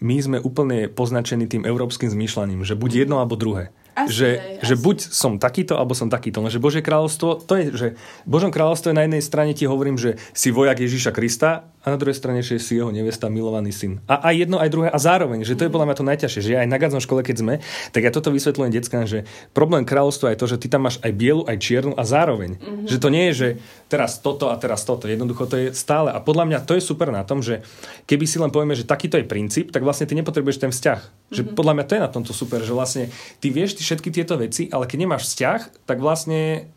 my 0.00 0.16
sme 0.20 0.38
úplne 0.40 0.88
poznačení 0.88 1.44
tým 1.44 1.68
európskym 1.68 2.08
zmýšľaním, 2.08 2.64
že 2.64 2.74
buď 2.74 3.04
jedno 3.06 3.20
alebo 3.20 3.36
druhé. 3.36 3.68
Asi, 3.94 4.12
že, 4.12 4.28
asi. 4.60 4.66
že 4.70 4.74
buď 4.78 4.98
som 5.10 5.36
takýto, 5.36 5.74
alebo 5.76 5.96
som 5.96 6.06
takýto. 6.06 6.40
Lenže 6.40 6.62
Božie 6.62 6.82
kráľovstvo, 6.84 7.42
to 7.42 7.52
je, 7.58 7.64
že 7.74 7.86
Božom 8.24 8.54
kráľovstve 8.54 8.94
na 8.94 9.06
jednej 9.06 9.22
strane 9.22 9.52
ti 9.56 9.66
hovorím, 9.66 9.98
že 9.98 10.16
si 10.34 10.54
vojak 10.54 10.78
Ježíša 10.78 11.10
Krista 11.10 11.70
a 11.80 11.86
na 11.88 11.96
druhej 11.96 12.12
strane, 12.12 12.44
že 12.44 12.60
si 12.60 12.76
jeho 12.76 12.92
nevesta, 12.92 13.32
milovaný 13.32 13.72
syn. 13.72 14.04
A 14.04 14.20
aj 14.28 14.44
jedno, 14.44 14.60
aj 14.60 14.68
druhé 14.68 14.88
a 14.92 14.98
zároveň, 15.00 15.48
že 15.48 15.56
to 15.56 15.64
je 15.64 15.72
podľa 15.72 15.88
mňa 15.88 15.96
to 15.96 16.08
najťažšie, 16.12 16.40
že 16.44 16.60
aj 16.60 16.68
na 16.68 16.76
gadzom 16.76 17.00
škole, 17.00 17.24
keď 17.24 17.36
sme, 17.40 17.54
tak 17.88 18.04
ja 18.04 18.12
toto 18.12 18.28
vysvetľujem 18.28 18.72
deckám, 18.76 19.08
že 19.08 19.24
problém 19.56 19.88
kráľovstva 19.88 20.36
je 20.36 20.40
to, 20.44 20.46
že 20.46 20.60
ty 20.60 20.68
tam 20.68 20.84
máš 20.84 21.00
aj 21.00 21.12
bielu, 21.16 21.48
aj 21.48 21.56
čiernu 21.56 21.96
a 21.96 22.04
zároveň. 22.04 22.60
Mm-hmm. 22.60 22.84
Že 22.84 22.96
to 23.00 23.08
nie 23.08 23.24
je, 23.32 23.32
že 23.32 23.48
teraz 23.88 24.20
toto 24.20 24.52
a 24.52 24.60
teraz 24.60 24.84
toto. 24.84 25.08
Jednoducho 25.08 25.48
to 25.48 25.56
je 25.56 25.66
stále. 25.72 26.12
A 26.12 26.20
podľa 26.20 26.52
mňa 26.52 26.58
to 26.68 26.76
je 26.76 26.84
super 26.84 27.08
na 27.08 27.24
tom, 27.24 27.40
že 27.40 27.64
keby 28.04 28.28
si 28.28 28.36
len 28.36 28.52
povieme, 28.52 28.76
že 28.76 28.84
takýto 28.84 29.16
je 29.16 29.24
princíp, 29.24 29.72
tak 29.72 29.80
vlastne 29.80 30.04
ty 30.04 30.12
nepotrebuješ 30.20 30.60
ten 30.60 30.70
vzťah. 30.76 31.32
Že 31.32 31.42
mm-hmm. 31.48 31.56
podľa 31.56 31.74
mňa 31.80 31.84
to 31.88 31.94
je 31.96 32.04
na 32.04 32.10
tomto 32.12 32.32
super, 32.36 32.60
že 32.60 32.76
vlastne 32.76 33.08
ty 33.40 33.48
vieš 33.48 33.79
všetky 33.82 34.08
tieto 34.12 34.36
veci, 34.36 34.68
ale 34.68 34.84
keď 34.84 34.98
nemáš 35.04 35.32
vzťah, 35.32 35.88
tak 35.88 35.98
vlastne 35.98 36.70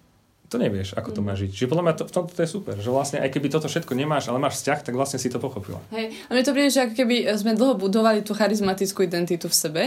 to 0.54 0.62
nevieš, 0.62 0.94
ako 0.94 1.10
to 1.10 1.22
má 1.26 1.34
žiť. 1.34 1.50
Čiže 1.50 1.66
podľa 1.66 1.84
mňa 1.90 1.96
to, 1.98 2.04
v 2.06 2.14
tomto 2.14 2.34
to 2.38 2.42
je 2.46 2.50
super, 2.54 2.78
že 2.78 2.94
vlastne 2.94 3.18
aj 3.18 3.34
keby 3.34 3.50
toto 3.50 3.66
všetko 3.66 3.98
nemáš, 3.98 4.30
ale 4.30 4.38
máš 4.38 4.62
vzťah, 4.62 4.80
tak 4.86 4.94
vlastne 4.94 5.18
si 5.18 5.34
to 5.34 5.42
pochopila. 5.42 5.82
Hej, 5.90 6.14
a 6.14 6.30
mne 6.30 6.46
to 6.46 6.54
príde, 6.54 6.70
že 6.70 6.86
ako 6.86 6.94
keby 6.94 7.26
sme 7.42 7.58
dlho 7.58 7.74
budovali 7.74 8.22
tú 8.22 8.38
charizmatickú 8.38 9.02
identitu 9.02 9.50
v 9.50 9.56
sebe, 9.58 9.84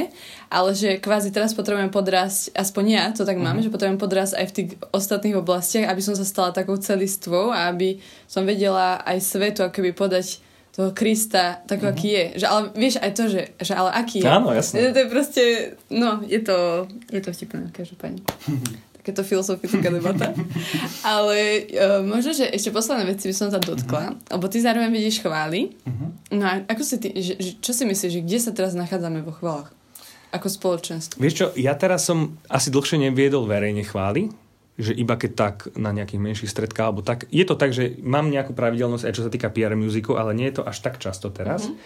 ale 0.50 0.70
že 0.74 0.98
kvázi 0.98 1.30
teraz 1.30 1.54
potrebujeme 1.54 1.94
podrásť, 1.94 2.50
aspoň 2.58 2.84
ja 2.90 3.04
to 3.14 3.22
tak 3.22 3.38
mám, 3.38 3.54
mm-hmm. 3.54 3.70
že 3.70 3.70
potrebujem 3.70 4.02
podrásť 4.02 4.34
aj 4.42 4.46
v 4.50 4.54
tých 4.58 4.68
ostatných 4.90 5.38
oblastiach, 5.38 5.86
aby 5.86 6.02
som 6.02 6.18
sa 6.18 6.26
stala 6.26 6.50
takou 6.50 6.74
celistvou 6.74 7.54
a 7.54 7.70
aby 7.70 8.02
som 8.26 8.42
vedela 8.42 8.98
aj 9.06 9.22
svetu 9.22 9.62
ako 9.62 9.70
keby 9.70 9.94
podať 9.94 10.42
toho 10.76 10.92
Krista, 10.92 11.64
tak 11.64 11.80
mm-hmm. 11.80 11.92
aký 11.96 12.08
je. 12.12 12.24
Že, 12.44 12.46
ale 12.52 12.62
vieš 12.76 12.94
aj 13.00 13.10
to, 13.16 13.24
že, 13.32 13.42
že 13.56 13.72
ale 13.72 13.90
aký 13.96 14.20
je. 14.20 14.28
Áno, 14.28 14.52
jasne. 14.52 14.92
To 14.92 15.00
je 15.00 15.08
proste, 15.08 15.42
no, 15.88 16.20
je 16.20 16.40
to, 16.44 16.84
je 17.08 17.20
to 17.24 17.32
vtipné, 17.32 17.72
každopádne. 17.72 18.20
takéto 19.00 19.22
filozofická 19.22 19.86
debata. 19.86 20.34
Ale 21.14 21.62
uh, 21.70 22.02
možno, 22.02 22.34
že 22.34 22.50
ešte 22.50 22.74
posledné 22.74 23.06
veci 23.06 23.30
by 23.30 23.34
som 23.38 23.54
sa 23.54 23.62
dotkla, 23.62 24.02
uh-huh. 24.10 24.34
lebo 24.34 24.50
ty 24.50 24.58
zároveň 24.58 24.90
vidíš 24.90 25.22
chvály. 25.22 25.78
Uh-huh. 25.86 26.10
No 26.34 26.42
a 26.42 26.66
ako 26.66 26.82
si 26.82 26.98
ty, 26.98 27.14
že, 27.22 27.38
že, 27.38 27.50
čo 27.62 27.70
si 27.70 27.86
myslíš, 27.86 28.10
že 28.18 28.20
kde 28.26 28.38
sa 28.42 28.50
teraz 28.50 28.74
nachádzame 28.74 29.22
vo 29.22 29.30
chválach? 29.30 29.70
Ako 30.34 30.50
spoločenstvo. 30.50 31.22
Vieš 31.22 31.34
čo, 31.38 31.46
ja 31.54 31.78
teraz 31.78 32.02
som 32.02 32.34
asi 32.50 32.74
dlhšie 32.74 32.98
neviedol 32.98 33.46
verejne 33.46 33.86
chvály, 33.86 34.34
že 34.76 34.92
iba 34.92 35.16
keď 35.16 35.32
tak 35.32 35.56
na 35.76 35.88
nejakých 35.92 36.20
menších 36.20 36.52
stredkách 36.52 36.86
alebo 36.92 37.00
tak. 37.00 37.24
Je 37.32 37.44
to 37.48 37.56
tak, 37.56 37.72
že 37.72 37.96
mám 38.04 38.28
nejakú 38.28 38.52
pravidelnosť 38.52 39.04
aj 39.08 39.14
čo 39.16 39.24
sa 39.24 39.32
týka 39.32 39.48
PR 39.48 39.72
muziku, 39.72 40.20
ale 40.20 40.36
nie 40.36 40.52
je 40.52 40.60
to 40.60 40.68
až 40.68 40.84
tak 40.84 41.00
často 41.00 41.32
teraz. 41.32 41.68
Uh-huh. 41.68 41.76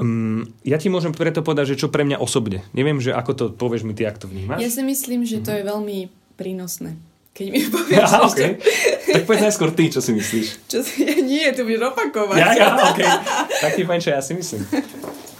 Um, 0.00 0.48
ja 0.64 0.80
ti 0.80 0.88
môžem 0.88 1.12
preto 1.12 1.44
povedať, 1.44 1.76
že 1.76 1.84
čo 1.84 1.92
pre 1.92 2.04
mňa 2.04 2.20
osobne. 2.20 2.64
Neviem, 2.72 3.00
že 3.00 3.12
ako 3.12 3.32
to 3.32 3.44
povieš 3.52 3.84
mi 3.84 3.92
ty, 3.92 4.08
ak 4.08 4.20
to 4.20 4.28
vnímaš. 4.28 4.60
Ja 4.60 4.72
si 4.72 4.80
myslím, 4.84 5.24
že 5.24 5.44
to 5.44 5.52
je 5.52 5.64
veľmi 5.64 6.08
prínosné. 6.36 6.96
Keď 7.32 7.46
mi 7.48 7.60
povieš 7.76 7.96
ja, 7.96 8.24
okay. 8.24 8.60
Tak 9.08 9.24
povedz 9.24 9.44
najskôr 9.48 9.72
ty, 9.72 9.88
čo 9.88 10.04
si 10.04 10.12
myslíš. 10.16 10.46
Čo 10.72 10.80
si, 10.84 11.04
nie, 11.24 11.48
tu 11.56 11.64
budeš 11.64 11.92
opakovať. 11.92 12.36
Ja, 12.40 12.48
ja, 12.56 12.68
okay. 12.92 13.08
Tak 13.64 13.70
ti 13.76 13.84
poviem, 13.88 14.04
čo 14.04 14.12
ja 14.12 14.20
si 14.24 14.32
myslím. 14.36 14.64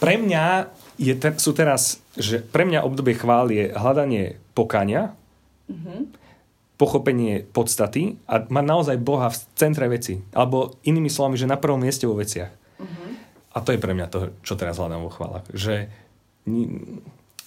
Pre 0.01 0.15
mňa 0.21 0.45
je 1.01 1.15
te, 1.17 1.29
sú 1.37 1.57
teraz, 1.57 2.01
že 2.17 2.45
pre 2.45 2.69
mňa 2.69 2.85
obdobie 2.85 3.17
chvál 3.17 3.49
je 3.49 3.73
hľadanie 3.73 4.37
pokania, 4.53 5.17
mm-hmm. 5.69 6.22
Pochopenie 6.83 7.47
podstaty 7.47 8.18
a 8.27 8.42
mať 8.42 8.64
naozaj 8.66 8.97
Boha 8.99 9.31
v 9.31 9.38
centre 9.55 9.87
veci. 9.87 10.18
Alebo 10.35 10.75
inými 10.83 11.07
slovami, 11.07 11.38
že 11.38 11.47
na 11.47 11.55
prvom 11.55 11.79
mieste 11.79 12.11
vo 12.11 12.18
veciach. 12.18 12.51
Mm-hmm. 12.51 13.11
A 13.55 13.59
to 13.62 13.71
je 13.71 13.79
pre 13.79 13.95
mňa 13.95 14.11
to, 14.11 14.35
čo 14.42 14.59
teraz 14.59 14.83
hľadám 14.83 15.07
vo 15.07 15.14
chválach. 15.14 15.47
Že 15.55 15.87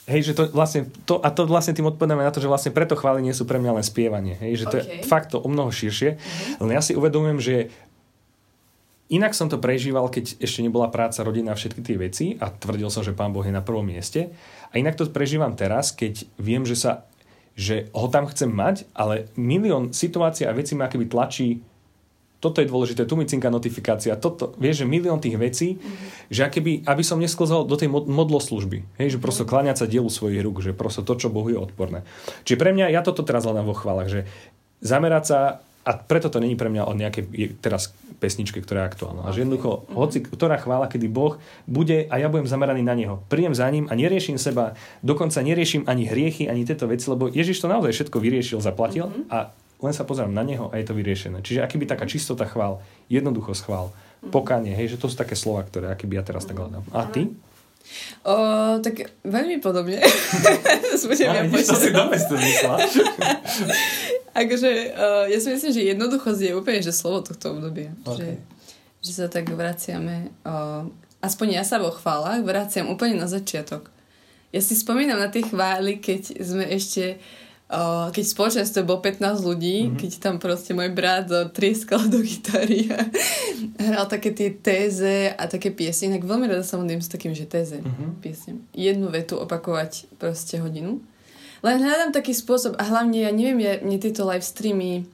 Hej, 0.06 0.32
že 0.32 0.34
to 0.38 0.46
vlastne, 0.54 0.86
to, 1.10 1.18
a 1.18 1.34
to 1.34 1.50
vlastne 1.50 1.74
tým 1.74 1.90
odpovedáme 1.90 2.22
na 2.22 2.30
to, 2.30 2.38
že 2.38 2.48
vlastne 2.48 2.70
preto 2.70 2.94
chvály 2.94 3.26
nie 3.26 3.34
sú 3.34 3.50
pre 3.50 3.58
mňa 3.58 3.82
len 3.82 3.86
spievanie. 3.86 4.38
Hej, 4.38 4.64
že 4.64 4.66
to 4.70 4.78
okay. 4.78 5.02
je 5.02 5.10
fakt 5.10 5.34
to 5.34 5.42
o 5.42 5.50
mnoho 5.50 5.74
širšie. 5.74 6.16
Uh-huh. 6.16 6.70
Len 6.70 6.78
ja 6.78 6.82
si 6.86 6.94
uvedomujem, 6.94 7.42
že 7.42 7.56
inak 9.10 9.34
som 9.34 9.50
to 9.50 9.58
prežíval, 9.58 10.14
keď 10.14 10.38
ešte 10.38 10.62
nebola 10.62 10.94
práca, 10.94 11.26
rodina 11.26 11.52
a 11.52 11.60
všetky 11.60 11.82
tie 11.82 11.98
veci 11.98 12.26
a 12.38 12.54
tvrdil 12.54 12.94
som, 12.94 13.02
že 13.02 13.18
Pán 13.18 13.34
Boh 13.34 13.42
je 13.42 13.50
na 13.50 13.66
prvom 13.66 13.82
mieste. 13.82 14.30
A 14.70 14.78
inak 14.78 14.94
to 14.94 15.10
prežívam 15.10 15.58
teraz, 15.58 15.90
keď 15.90 16.30
viem, 16.38 16.70
že 16.70 16.78
sa 16.78 17.10
že 17.56 17.88
ho 17.96 18.08
tam 18.12 18.28
chcem 18.28 18.52
mať, 18.52 18.86
ale 18.92 19.32
milión 19.40 19.96
situácií 19.96 20.44
a 20.44 20.56
vecí 20.56 20.76
ma 20.76 20.92
keby 20.92 21.08
tlačí 21.08 21.64
toto 22.46 22.62
je 22.62 22.70
dôležité, 22.70 23.10
tu 23.10 23.18
mi 23.18 23.26
cinka 23.26 23.50
notifikácia, 23.50 24.14
toto, 24.14 24.54
vieš, 24.62 24.84
že 24.84 24.86
milión 24.86 25.18
tých 25.18 25.34
vecí, 25.34 25.82
mm-hmm. 25.82 26.30
že 26.30 26.46
akéby, 26.46 26.86
aby 26.86 27.02
som 27.02 27.18
nesklzal 27.18 27.66
do 27.66 27.74
tej 27.74 27.90
mod- 27.90 28.06
modloslužby, 28.06 28.86
hej, 29.02 29.18
že 29.18 29.22
prosto 29.24 29.50
kláňať 29.50 29.82
sa 29.82 29.90
dielu 29.90 30.06
svojich 30.06 30.46
rúk, 30.46 30.62
že 30.62 30.78
prosto 30.78 31.02
to, 31.02 31.18
čo 31.18 31.34
Bohu 31.34 31.50
je 31.50 31.58
odporné. 31.58 32.06
Čiže 32.46 32.62
pre 32.62 32.70
mňa, 32.70 32.94
ja 32.94 33.02
toto 33.02 33.26
teraz 33.26 33.50
hľadám 33.50 33.66
vo 33.66 33.74
chválach, 33.74 34.14
že 34.14 34.30
zamerať 34.86 35.24
sa 35.26 35.40
a 35.86 35.94
preto 35.94 36.34
to 36.34 36.42
není 36.42 36.58
pre 36.58 36.66
mňa 36.66 36.90
o 36.90 36.98
nejakej 36.98 37.62
teraz 37.62 37.94
pesničke, 38.18 38.58
ktorá 38.58 38.86
je 38.86 38.90
aktuálna. 38.90 39.22
A 39.22 39.30
že 39.30 39.46
jednoducho, 39.46 39.86
uh-huh. 39.86 40.02
hoci 40.02 40.26
ktorá 40.26 40.58
chvála, 40.58 40.90
kedy 40.90 41.06
Boh 41.06 41.38
bude 41.70 42.10
a 42.10 42.18
ja 42.18 42.26
budem 42.26 42.50
zameraný 42.50 42.82
na 42.82 42.98
Neho. 42.98 43.22
Prídem 43.30 43.54
za 43.54 43.70
ním 43.70 43.86
a 43.86 43.94
neriešim 43.94 44.42
seba, 44.42 44.74
dokonca 45.06 45.46
neriešim 45.46 45.86
ani 45.86 46.10
hriechy, 46.10 46.50
ani 46.50 46.66
tieto 46.66 46.90
veci, 46.90 47.06
lebo 47.06 47.30
Ježiš 47.30 47.62
to 47.62 47.70
naozaj 47.70 47.94
všetko 47.94 48.18
vyriešil, 48.18 48.66
zaplatil 48.66 49.14
uh-huh. 49.14 49.30
a 49.30 49.54
len 49.86 49.94
sa 49.94 50.08
pozerám 50.08 50.34
na 50.34 50.42
Neho 50.42 50.74
a 50.74 50.82
je 50.82 50.90
to 50.90 50.98
vyriešené. 50.98 51.46
Čiže 51.46 51.62
aký 51.62 51.78
by 51.78 51.86
taká 51.86 52.10
čistota 52.10 52.50
chvál, 52.50 52.82
jednoducho 53.06 53.54
schvál, 53.54 53.94
uh-huh. 53.94 54.34
pokanie, 54.34 54.74
hej, 54.74 54.96
že 54.96 54.98
to 54.98 55.06
sú 55.06 55.14
také 55.14 55.38
slova, 55.38 55.62
ktoré 55.70 55.94
aký 55.94 56.10
by 56.10 56.18
ja 56.18 56.24
teraz 56.26 56.50
uh-huh. 56.50 56.50
tak 56.50 56.62
hľadám. 56.66 56.84
A 56.98 57.06
ty? 57.14 57.30
O, 58.26 58.34
tak 58.82 59.14
veľmi 59.22 59.62
podobne. 59.62 60.02
Budem 61.06 61.30
ja, 61.30 61.46
ja 61.46 61.48
to 61.54 61.78
si 61.78 61.94
akože, 64.36 64.70
uh, 64.92 65.26
ja 65.32 65.40
si 65.40 65.48
myslím, 65.48 65.72
že 65.72 65.90
jednoduchosť 65.96 66.42
je 66.44 66.54
úplne, 66.54 66.84
že 66.84 66.92
slovo 66.92 67.24
tohto 67.24 67.56
obdobia. 67.56 67.96
Okay. 68.04 68.20
Že, 68.20 68.30
že 69.00 69.12
sa 69.16 69.26
tak 69.32 69.48
vraciame, 69.48 70.36
uh, 70.44 70.84
aspoň 71.24 71.48
ja 71.58 71.64
sa 71.64 71.80
vo 71.80 71.90
chválach 71.96 72.44
vraciam 72.44 72.92
úplne 72.92 73.16
na 73.16 73.32
začiatok. 73.32 73.88
Ja 74.52 74.60
si 74.60 74.76
spomínam 74.76 75.18
na 75.18 75.32
tie 75.32 75.44
chvály, 75.44 76.04
keď 76.04 76.44
sme 76.44 76.68
ešte 76.68 77.18
uh, 77.72 78.12
keď 78.14 78.24
v 78.24 78.34
spoločenstve 78.36 78.82
bolo 78.86 79.02
15 79.02 79.42
ľudí, 79.42 79.78
mm-hmm. 79.88 79.98
keď 79.98 80.12
tam 80.22 80.36
proste 80.38 80.72
môj 80.78 80.94
brat 80.94 81.32
trieskal 81.52 82.06
do 82.08 82.22
gitary 82.22 82.92
a 82.94 83.02
hral 83.90 84.06
také 84.06 84.32
tie 84.32 84.54
téze 84.54 85.34
a 85.34 85.44
také 85.50 85.74
piesne. 85.74 86.16
Inak 86.16 86.28
veľmi 86.28 86.46
rada 86.46 86.64
sa 86.64 86.78
modlím 86.78 87.02
s 87.02 87.10
takým, 87.10 87.34
že 87.34 87.50
téze 87.50 87.82
mm-hmm. 87.82 88.10
piesne. 88.22 88.62
Jednu 88.76 89.10
vetu 89.10 89.40
opakovať 89.42 90.12
proste 90.22 90.62
hodinu. 90.62 91.02
Len 91.66 91.82
hľadám 91.82 92.14
taký 92.14 92.38
spôsob 92.38 92.78
a 92.78 92.84
hlavne 92.86 93.26
ja 93.26 93.32
neviem, 93.34 93.60
ja, 93.66 93.74
mne 93.82 93.98
tieto 93.98 94.22
live 94.22 94.46
streamy 94.46 95.10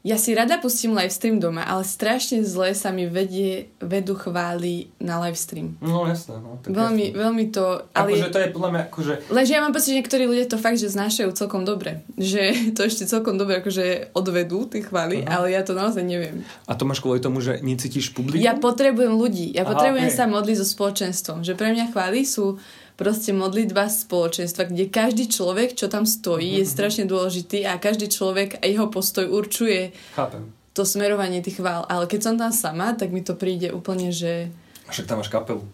ja 0.00 0.16
si 0.16 0.32
rada 0.32 0.56
pustím 0.56 0.96
live 0.96 1.12
stream 1.12 1.36
doma, 1.36 1.60
ale 1.60 1.84
strašne 1.84 2.40
zle 2.40 2.72
sa 2.72 2.88
mi 2.88 3.04
vedie, 3.04 3.68
vedú 3.84 4.16
chvály 4.16 4.88
na 4.96 5.20
live 5.20 5.36
stream. 5.36 5.76
No 5.84 6.08
jasné, 6.08 6.40
no. 6.40 6.56
Tak 6.64 6.72
veľmi, 6.72 7.12
jasné. 7.12 7.20
veľmi 7.20 7.44
to... 7.52 7.64
Ale... 7.92 8.16
Akože 8.16 8.32
to 8.32 8.40
je 8.40 8.48
podľa 8.48 8.70
mňa 8.72 8.82
akože... 8.88 9.12
Lenže 9.28 9.52
ja 9.52 9.60
mám 9.60 9.76
pocit, 9.76 9.92
že 9.92 9.98
niektorí 10.00 10.24
ľudia 10.24 10.48
to 10.48 10.56
fakt, 10.56 10.80
že 10.80 10.88
znášajú 10.88 11.36
celkom 11.36 11.68
dobre. 11.68 12.00
Že 12.16 12.42
to 12.76 12.88
ešte 12.88 13.04
celkom 13.04 13.36
dobre 13.36 13.60
akože 13.60 14.16
odvedú 14.16 14.64
tie 14.72 14.80
chvály, 14.80 15.20
uh-huh. 15.20 15.36
ale 15.36 15.52
ja 15.52 15.60
to 15.60 15.76
naozaj 15.76 16.00
neviem. 16.00 16.48
A 16.64 16.72
to 16.72 16.88
máš 16.88 17.04
kvôli 17.04 17.20
tomu, 17.20 17.44
že 17.44 17.60
necítiš 17.60 18.16
publikum? 18.16 18.40
Ja 18.40 18.56
potrebujem 18.56 19.12
ľudí. 19.12 19.52
Ja 19.52 19.68
Aha, 19.68 19.76
potrebujem 19.76 20.08
okay. 20.08 20.16
sa 20.16 20.24
modliť 20.24 20.64
so 20.64 20.66
spoločenstvom. 20.80 21.44
Že 21.44 21.60
pre 21.60 21.76
mňa 21.76 21.92
chvály 21.92 22.24
sú 22.24 22.56
proste 23.00 23.32
modlitba 23.32 23.88
spoločenstva, 23.88 24.68
kde 24.68 24.92
každý 24.92 25.24
človek, 25.32 25.72
čo 25.72 25.88
tam 25.88 26.04
stojí, 26.04 26.60
je 26.60 26.68
mhm. 26.68 26.72
strašne 26.76 27.04
dôležitý 27.08 27.64
a 27.64 27.80
každý 27.80 28.12
človek 28.12 28.60
a 28.60 28.68
jeho 28.68 28.92
postoj 28.92 29.24
určuje 29.24 29.96
Chápem. 30.12 30.52
to 30.76 30.84
smerovanie 30.84 31.40
tých 31.40 31.64
chvál. 31.64 31.88
Ale 31.88 32.04
keď 32.04 32.20
som 32.20 32.34
tam 32.36 32.52
sama, 32.52 32.92
tak 32.92 33.08
mi 33.08 33.24
to 33.24 33.32
príde 33.32 33.72
úplne, 33.72 34.12
že... 34.12 34.52
A 34.84 34.92
však 34.92 35.08
tam 35.08 35.24
máš 35.24 35.32
kapelu. 35.32 35.64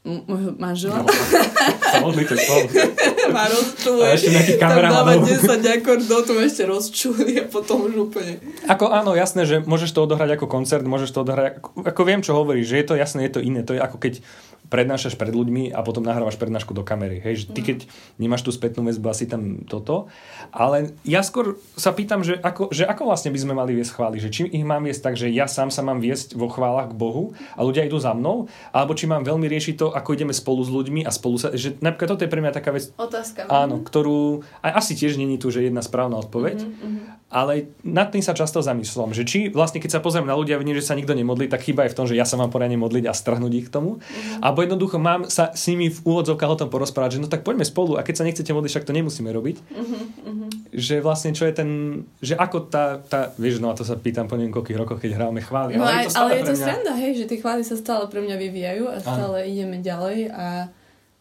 môjho 0.00 0.56
manžela. 0.56 1.04
Sa 1.92 2.00
modlíte 2.00 2.32
spolu. 2.38 2.72
Ma 3.36 3.44
rozčuluje. 3.50 4.06
A 4.06 4.14
ešte 4.16 4.30
nejaký 4.32 4.54
kameramanov. 4.56 5.28
Tam 5.44 5.60
10 5.60 5.76
akordov, 5.76 6.20
to 6.24 6.32
ešte 6.40 6.62
rozčuli 6.64 7.36
a 7.36 7.44
potom 7.50 7.84
už 7.84 8.10
úplne. 8.10 8.40
Ako 8.64 8.88
áno, 8.88 9.12
jasné, 9.12 9.44
že 9.44 9.60
môžeš 9.60 9.92
to 9.92 10.08
odohrať 10.08 10.40
ako 10.40 10.46
koncert, 10.48 10.86
môžeš 10.86 11.10
to 11.12 11.20
odohrať, 11.20 11.60
ako, 11.60 11.84
ako 11.84 12.02
viem, 12.06 12.24
čo 12.24 12.32
hovoríš, 12.32 12.66
že 12.70 12.76
je 12.80 12.86
to 12.86 12.94
jasné, 12.96 13.28
je 13.28 13.32
to 13.36 13.40
iné. 13.44 13.60
To 13.66 13.76
je 13.76 13.80
ako 13.82 14.00
keď 14.00 14.24
prednášaš 14.70 15.18
pred 15.18 15.34
ľuďmi 15.34 15.74
a 15.74 15.82
potom 15.82 16.06
nahrávaš 16.06 16.38
prednášku 16.38 16.70
do 16.72 16.86
kamery. 16.86 17.18
Hej, 17.18 17.44
že 17.44 17.44
ty 17.50 17.60
keď 17.60 17.78
nemáš 18.22 18.46
tú 18.46 18.54
spätnú 18.54 18.86
väzbu, 18.86 19.10
asi 19.10 19.26
tam 19.26 19.66
toto. 19.66 20.06
Ale 20.54 20.94
ja 21.02 21.20
skôr 21.26 21.58
sa 21.74 21.90
pýtam, 21.90 22.22
že 22.22 22.38
ako, 22.38 22.70
že 22.70 22.86
ako 22.86 23.10
vlastne 23.10 23.34
by 23.34 23.38
sme 23.42 23.52
mali 23.58 23.74
viesť 23.74 23.92
chvály. 23.98 24.22
Že 24.22 24.30
či 24.30 24.42
ich 24.46 24.62
mám 24.64 24.86
viesť 24.86 25.02
tak, 25.10 25.14
že 25.18 25.26
ja 25.28 25.50
sám 25.50 25.74
sa 25.74 25.82
mám 25.82 25.98
viesť 25.98 26.38
vo 26.38 26.46
chválach 26.46 26.94
k 26.94 26.98
Bohu 26.98 27.34
a 27.58 27.60
ľudia 27.66 27.82
idú 27.82 27.98
za 27.98 28.14
mnou, 28.14 28.46
alebo 28.70 28.94
či 28.94 29.10
mám 29.10 29.26
veľmi 29.26 29.50
riešiť 29.50 29.74
to, 29.74 29.86
ako 29.90 30.14
ideme 30.14 30.32
spolu 30.32 30.62
s 30.62 30.70
ľuďmi 30.70 31.02
a 31.02 31.10
spolu 31.10 31.36
sa... 31.36 31.50
Že 31.50 31.82
napríklad 31.82 32.14
toto 32.14 32.22
je 32.22 32.30
pre 32.30 32.40
mňa 32.40 32.54
taká 32.54 32.70
vec... 32.70 32.94
Otázka. 32.94 33.50
Áno, 33.50 33.82
ktorú... 33.82 34.46
A 34.62 34.78
asi 34.78 34.94
tiež 34.94 35.18
není 35.18 35.36
tu, 35.36 35.50
že 35.50 35.66
jedna 35.66 35.82
správna 35.82 36.22
odpoveď. 36.22 36.62
Mm-hmm 36.62 37.19
ale 37.30 37.70
nad 37.86 38.10
tým 38.10 38.26
sa 38.26 38.34
často 38.34 38.58
zamyslom, 38.58 39.14
že 39.14 39.22
či 39.22 39.54
vlastne 39.54 39.78
keď 39.78 39.96
sa 39.96 40.00
pozriem 40.02 40.26
na 40.26 40.34
ľudia 40.34 40.58
a 40.58 40.60
vidím, 40.60 40.74
že 40.74 40.82
sa 40.82 40.98
nikto 40.98 41.14
nemodlí, 41.14 41.46
tak 41.46 41.62
chyba 41.62 41.86
je 41.86 41.94
v 41.94 41.96
tom, 42.02 42.06
že 42.10 42.18
ja 42.18 42.26
sa 42.26 42.34
mám 42.34 42.50
poriadne 42.50 42.74
modliť 42.74 43.06
a 43.06 43.14
strhnúť 43.14 43.52
ich 43.54 43.66
k 43.70 43.74
tomu. 43.78 44.02
Mm-hmm. 44.02 44.42
Alebo 44.42 44.58
jednoducho 44.66 44.98
mám 44.98 45.30
sa 45.30 45.54
s 45.54 45.70
nimi 45.70 45.94
v 45.94 45.98
úvodzovkách 46.02 46.50
o 46.50 46.58
tom 46.58 46.68
porozprávať, 46.74 47.16
že 47.16 47.20
no 47.22 47.30
tak 47.30 47.46
poďme 47.46 47.62
spolu 47.62 47.94
a 47.94 48.02
keď 48.02 48.14
sa 48.18 48.26
nechcete 48.26 48.50
modliť, 48.50 48.70
však 48.74 48.88
to 48.90 48.96
nemusíme 48.98 49.30
robiť. 49.30 49.56
Mm-hmm. 49.62 50.74
Že 50.74 50.96
vlastne 51.06 51.30
čo 51.30 51.46
je 51.46 51.54
ten, 51.54 51.70
že 52.18 52.34
ako 52.34 52.66
tá, 52.66 52.98
tá 52.98 53.30
vieš, 53.38 53.62
no 53.62 53.70
a 53.70 53.78
to 53.78 53.86
sa 53.86 53.94
pýtam 53.94 54.26
po 54.26 54.34
niekoľkých 54.34 54.78
rokoch, 54.82 54.98
keď 54.98 55.22
hráme 55.22 55.38
chvály. 55.46 55.78
No 55.78 55.86
ale, 55.86 56.02
aj, 56.02 56.10
je 56.10 56.10
to, 56.10 56.18
ale 56.18 56.30
je 56.34 56.42
to 56.42 56.54
mňa... 56.58 56.66
sranda, 56.66 56.92
hej, 56.98 57.12
že 57.14 57.24
tie 57.30 57.38
chvály 57.38 57.62
sa 57.62 57.78
stále 57.78 58.10
pre 58.10 58.26
mňa 58.26 58.36
vyvíjajú 58.42 58.84
a 58.90 58.96
stále 58.98 59.46
Áno. 59.46 59.48
ideme 59.48 59.78
ďalej 59.78 60.34
a 60.34 60.46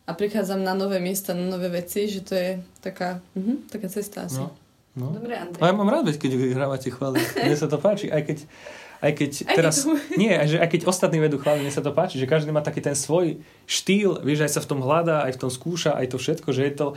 a 0.09 0.17
prichádzam 0.17 0.65
na 0.65 0.73
nové 0.73 0.97
miesta, 0.97 1.37
na 1.37 1.45
nové 1.45 1.69
veci, 1.69 2.09
že 2.09 2.25
to 2.25 2.33
je 2.33 2.57
taká, 2.81 3.21
uh-huh, 3.37 3.61
taká 3.69 3.93
cesta 3.93 4.25
asi. 4.25 4.41
No. 4.41 4.49
No. 4.97 5.13
Dobre, 5.13 5.37
Andrej. 5.37 5.61
ja 5.61 5.73
mám 5.75 5.89
rád, 5.89 6.09
keď 6.17 6.31
hrávate 6.53 6.89
chvály. 6.89 7.21
Mne 7.21 7.57
sa 7.57 7.69
to 7.69 7.77
páči, 7.77 8.09
aj 8.09 8.23
keď, 8.25 8.37
aj 9.05 9.11
keď 9.13 9.31
aj 9.45 9.55
teraz... 9.55 9.75
Keď 9.85 10.17
nie, 10.17 10.33
aj, 10.33 10.47
že 10.49 10.57
aj 10.57 10.69
keď 10.73 10.81
ostatní 10.89 11.17
vedú 11.21 11.37
chvály, 11.37 11.61
mne 11.61 11.73
sa 11.73 11.85
to 11.85 11.93
páči, 11.93 12.17
že 12.17 12.25
každý 12.25 12.49
má 12.49 12.65
taký 12.65 12.81
ten 12.81 12.97
svoj 12.97 13.37
štýl, 13.69 14.25
vieš, 14.25 14.49
aj 14.49 14.51
sa 14.57 14.61
v 14.65 14.69
tom 14.75 14.79
hľadá, 14.81 15.29
aj 15.29 15.37
v 15.37 15.41
tom 15.45 15.51
skúša, 15.53 15.93
aj 15.93 16.09
to 16.09 16.17
všetko, 16.17 16.49
že 16.51 16.61
je 16.65 16.73
to, 16.73 16.87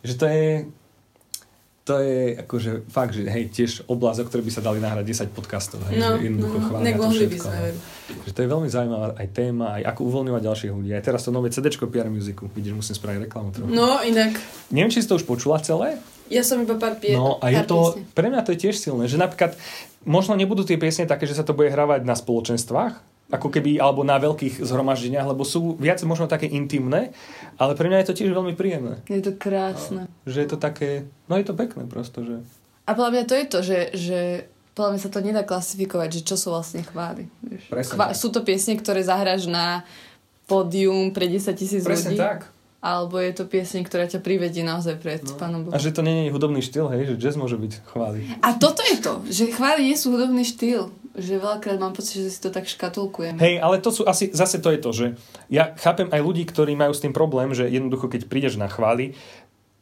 že 0.00 0.14
to 0.16 0.26
je 0.26 0.48
to 1.82 1.98
je 1.98 2.38
akože 2.38 2.86
fakt, 2.86 3.18
že 3.18 3.26
hej, 3.26 3.50
tiež 3.50 3.90
oblasť, 3.90 4.22
o 4.22 4.26
ktorej 4.30 4.46
by 4.46 4.52
sa 4.54 4.62
dali 4.62 4.78
nahrať 4.78 5.02
10 5.26 5.34
podcastov. 5.34 5.82
Hej, 5.90 5.98
no, 5.98 6.14
že 6.14 6.30
jednoducho 6.30 6.58
no, 6.62 6.66
chvália 6.70 6.94
to 6.94 7.10
všetko. 7.10 7.46
By 7.50 8.22
že 8.22 8.32
to 8.38 8.40
je 8.46 8.48
veľmi 8.54 8.68
zaujímavá 8.70 9.06
aj 9.18 9.28
téma, 9.34 9.66
aj 9.80 9.82
ako 9.90 10.00
uvoľňovať 10.06 10.42
ďalších 10.46 10.70
ľudí. 10.70 10.90
Aj 10.94 11.02
teraz 11.02 11.26
to 11.26 11.34
nové 11.34 11.50
CD 11.50 11.74
PR 11.74 12.06
Musicu. 12.06 12.46
Vidíš, 12.54 12.78
musím 12.78 12.94
spraviť 12.94 13.26
reklamu 13.26 13.50
trochu. 13.50 13.74
No, 13.74 13.98
inak. 14.06 14.38
Neviem, 14.70 14.94
či 14.94 15.02
si 15.02 15.10
to 15.10 15.18
už 15.18 15.26
počula 15.26 15.58
celé. 15.58 15.98
Ja 16.28 16.42
som 16.42 16.58
iba 16.58 16.74
pár 16.74 16.96
pie- 16.96 17.12
No 17.12 17.38
a 17.38 17.48
je 17.48 17.62
to, 17.62 17.78
piesne. 17.92 18.02
pre 18.12 18.26
mňa 18.26 18.40
to 18.40 18.52
je 18.52 18.60
tiež 18.60 18.76
silné, 18.76 19.04
že 19.04 19.16
napríklad 19.16 19.56
možno 20.02 20.32
nebudú 20.32 20.62
tie 20.62 20.76
piesne 20.76 21.04
také, 21.04 21.24
že 21.24 21.34
sa 21.34 21.42
to 21.42 21.52
bude 21.52 21.68
hravať 21.68 22.02
na 22.02 22.12
spoločenstvách, 22.12 22.94
ako 23.28 23.48
keby, 23.48 23.76
alebo 23.76 24.02
na 24.02 24.16
veľkých 24.16 24.60
zhromaždeniach, 24.60 25.24
lebo 25.26 25.40
sú 25.42 25.74
viac 25.76 25.96
možno 26.02 26.26
také 26.26 26.44
intimné, 26.46 27.16
ale 27.56 27.72
pre 27.72 27.88
mňa 27.88 27.98
je 27.98 28.08
to 28.08 28.18
tiež 28.18 28.30
veľmi 28.30 28.52
príjemné. 28.52 29.00
Je 29.06 29.20
to 29.20 29.32
krásne. 29.32 30.04
Že 30.22 30.38
je 30.38 30.48
to 30.48 30.58
také, 30.58 30.90
no 31.26 31.34
je 31.34 31.44
to 31.44 31.54
pekné 31.54 31.84
prosto, 31.84 32.20
že... 32.20 32.44
A 32.84 32.92
podľa 32.92 33.10
mňa 33.10 33.24
to 33.24 33.34
je 33.34 33.46
to, 33.46 33.58
že, 33.62 33.78
že 33.94 34.18
podľa 34.72 34.90
mňa 34.90 35.00
sa 35.00 35.10
to 35.10 35.20
nedá 35.22 35.42
klasifikovať, 35.42 36.08
že 36.12 36.20
čo 36.22 36.36
sú 36.36 36.48
vlastne 36.50 36.82
chvály. 36.82 37.28
Chvá- 37.68 38.12
sú 38.12 38.28
to 38.28 38.40
piesne, 38.40 38.74
ktoré 38.74 39.00
zahráš 39.00 39.46
na 39.46 39.80
pódium 40.44 41.08
pre 41.08 41.24
10 41.24 41.52
tisíc 41.54 41.80
ľudí. 41.80 41.88
Presne 41.88 42.16
tak 42.16 42.51
alebo 42.82 43.22
je 43.22 43.30
to 43.30 43.46
pieseň, 43.46 43.86
ktorá 43.86 44.10
ťa 44.10 44.18
privedie 44.18 44.66
naozaj 44.66 44.98
pred 44.98 45.22
no. 45.22 45.38
Pánom 45.38 45.62
Bohom. 45.62 45.72
A 45.72 45.78
že 45.78 45.94
to 45.94 46.02
nie 46.02 46.26
je 46.26 46.34
hudobný 46.34 46.58
štýl, 46.58 46.90
hej, 46.90 47.14
že 47.14 47.30
jazz 47.30 47.38
môže 47.38 47.54
byť 47.54 47.72
chvály. 47.86 48.26
A 48.42 48.58
toto 48.58 48.82
je 48.82 48.98
to, 48.98 49.22
že 49.30 49.54
chvály 49.54 49.86
nie 49.86 49.94
sú 49.94 50.10
hudobný 50.10 50.42
štýl. 50.42 50.90
Že 51.14 51.44
veľakrát 51.44 51.78
mám 51.78 51.94
pocit, 51.94 52.24
že 52.24 52.34
si 52.34 52.40
to 52.42 52.50
tak 52.50 52.66
škatulkujem. 52.66 53.38
Hej, 53.38 53.62
ale 53.62 53.78
to 53.78 53.94
sú 53.94 54.02
asi, 54.02 54.34
zase 54.34 54.58
to 54.58 54.74
je 54.74 54.80
to, 54.82 54.90
že 54.90 55.06
ja 55.46 55.70
chápem 55.78 56.10
aj 56.10 56.20
ľudí, 56.24 56.42
ktorí 56.42 56.74
majú 56.74 56.90
s 56.90 57.04
tým 57.04 57.14
problém, 57.14 57.54
že 57.54 57.70
jednoducho, 57.70 58.10
keď 58.10 58.26
prídeš 58.26 58.58
na 58.58 58.66
chvály, 58.66 59.14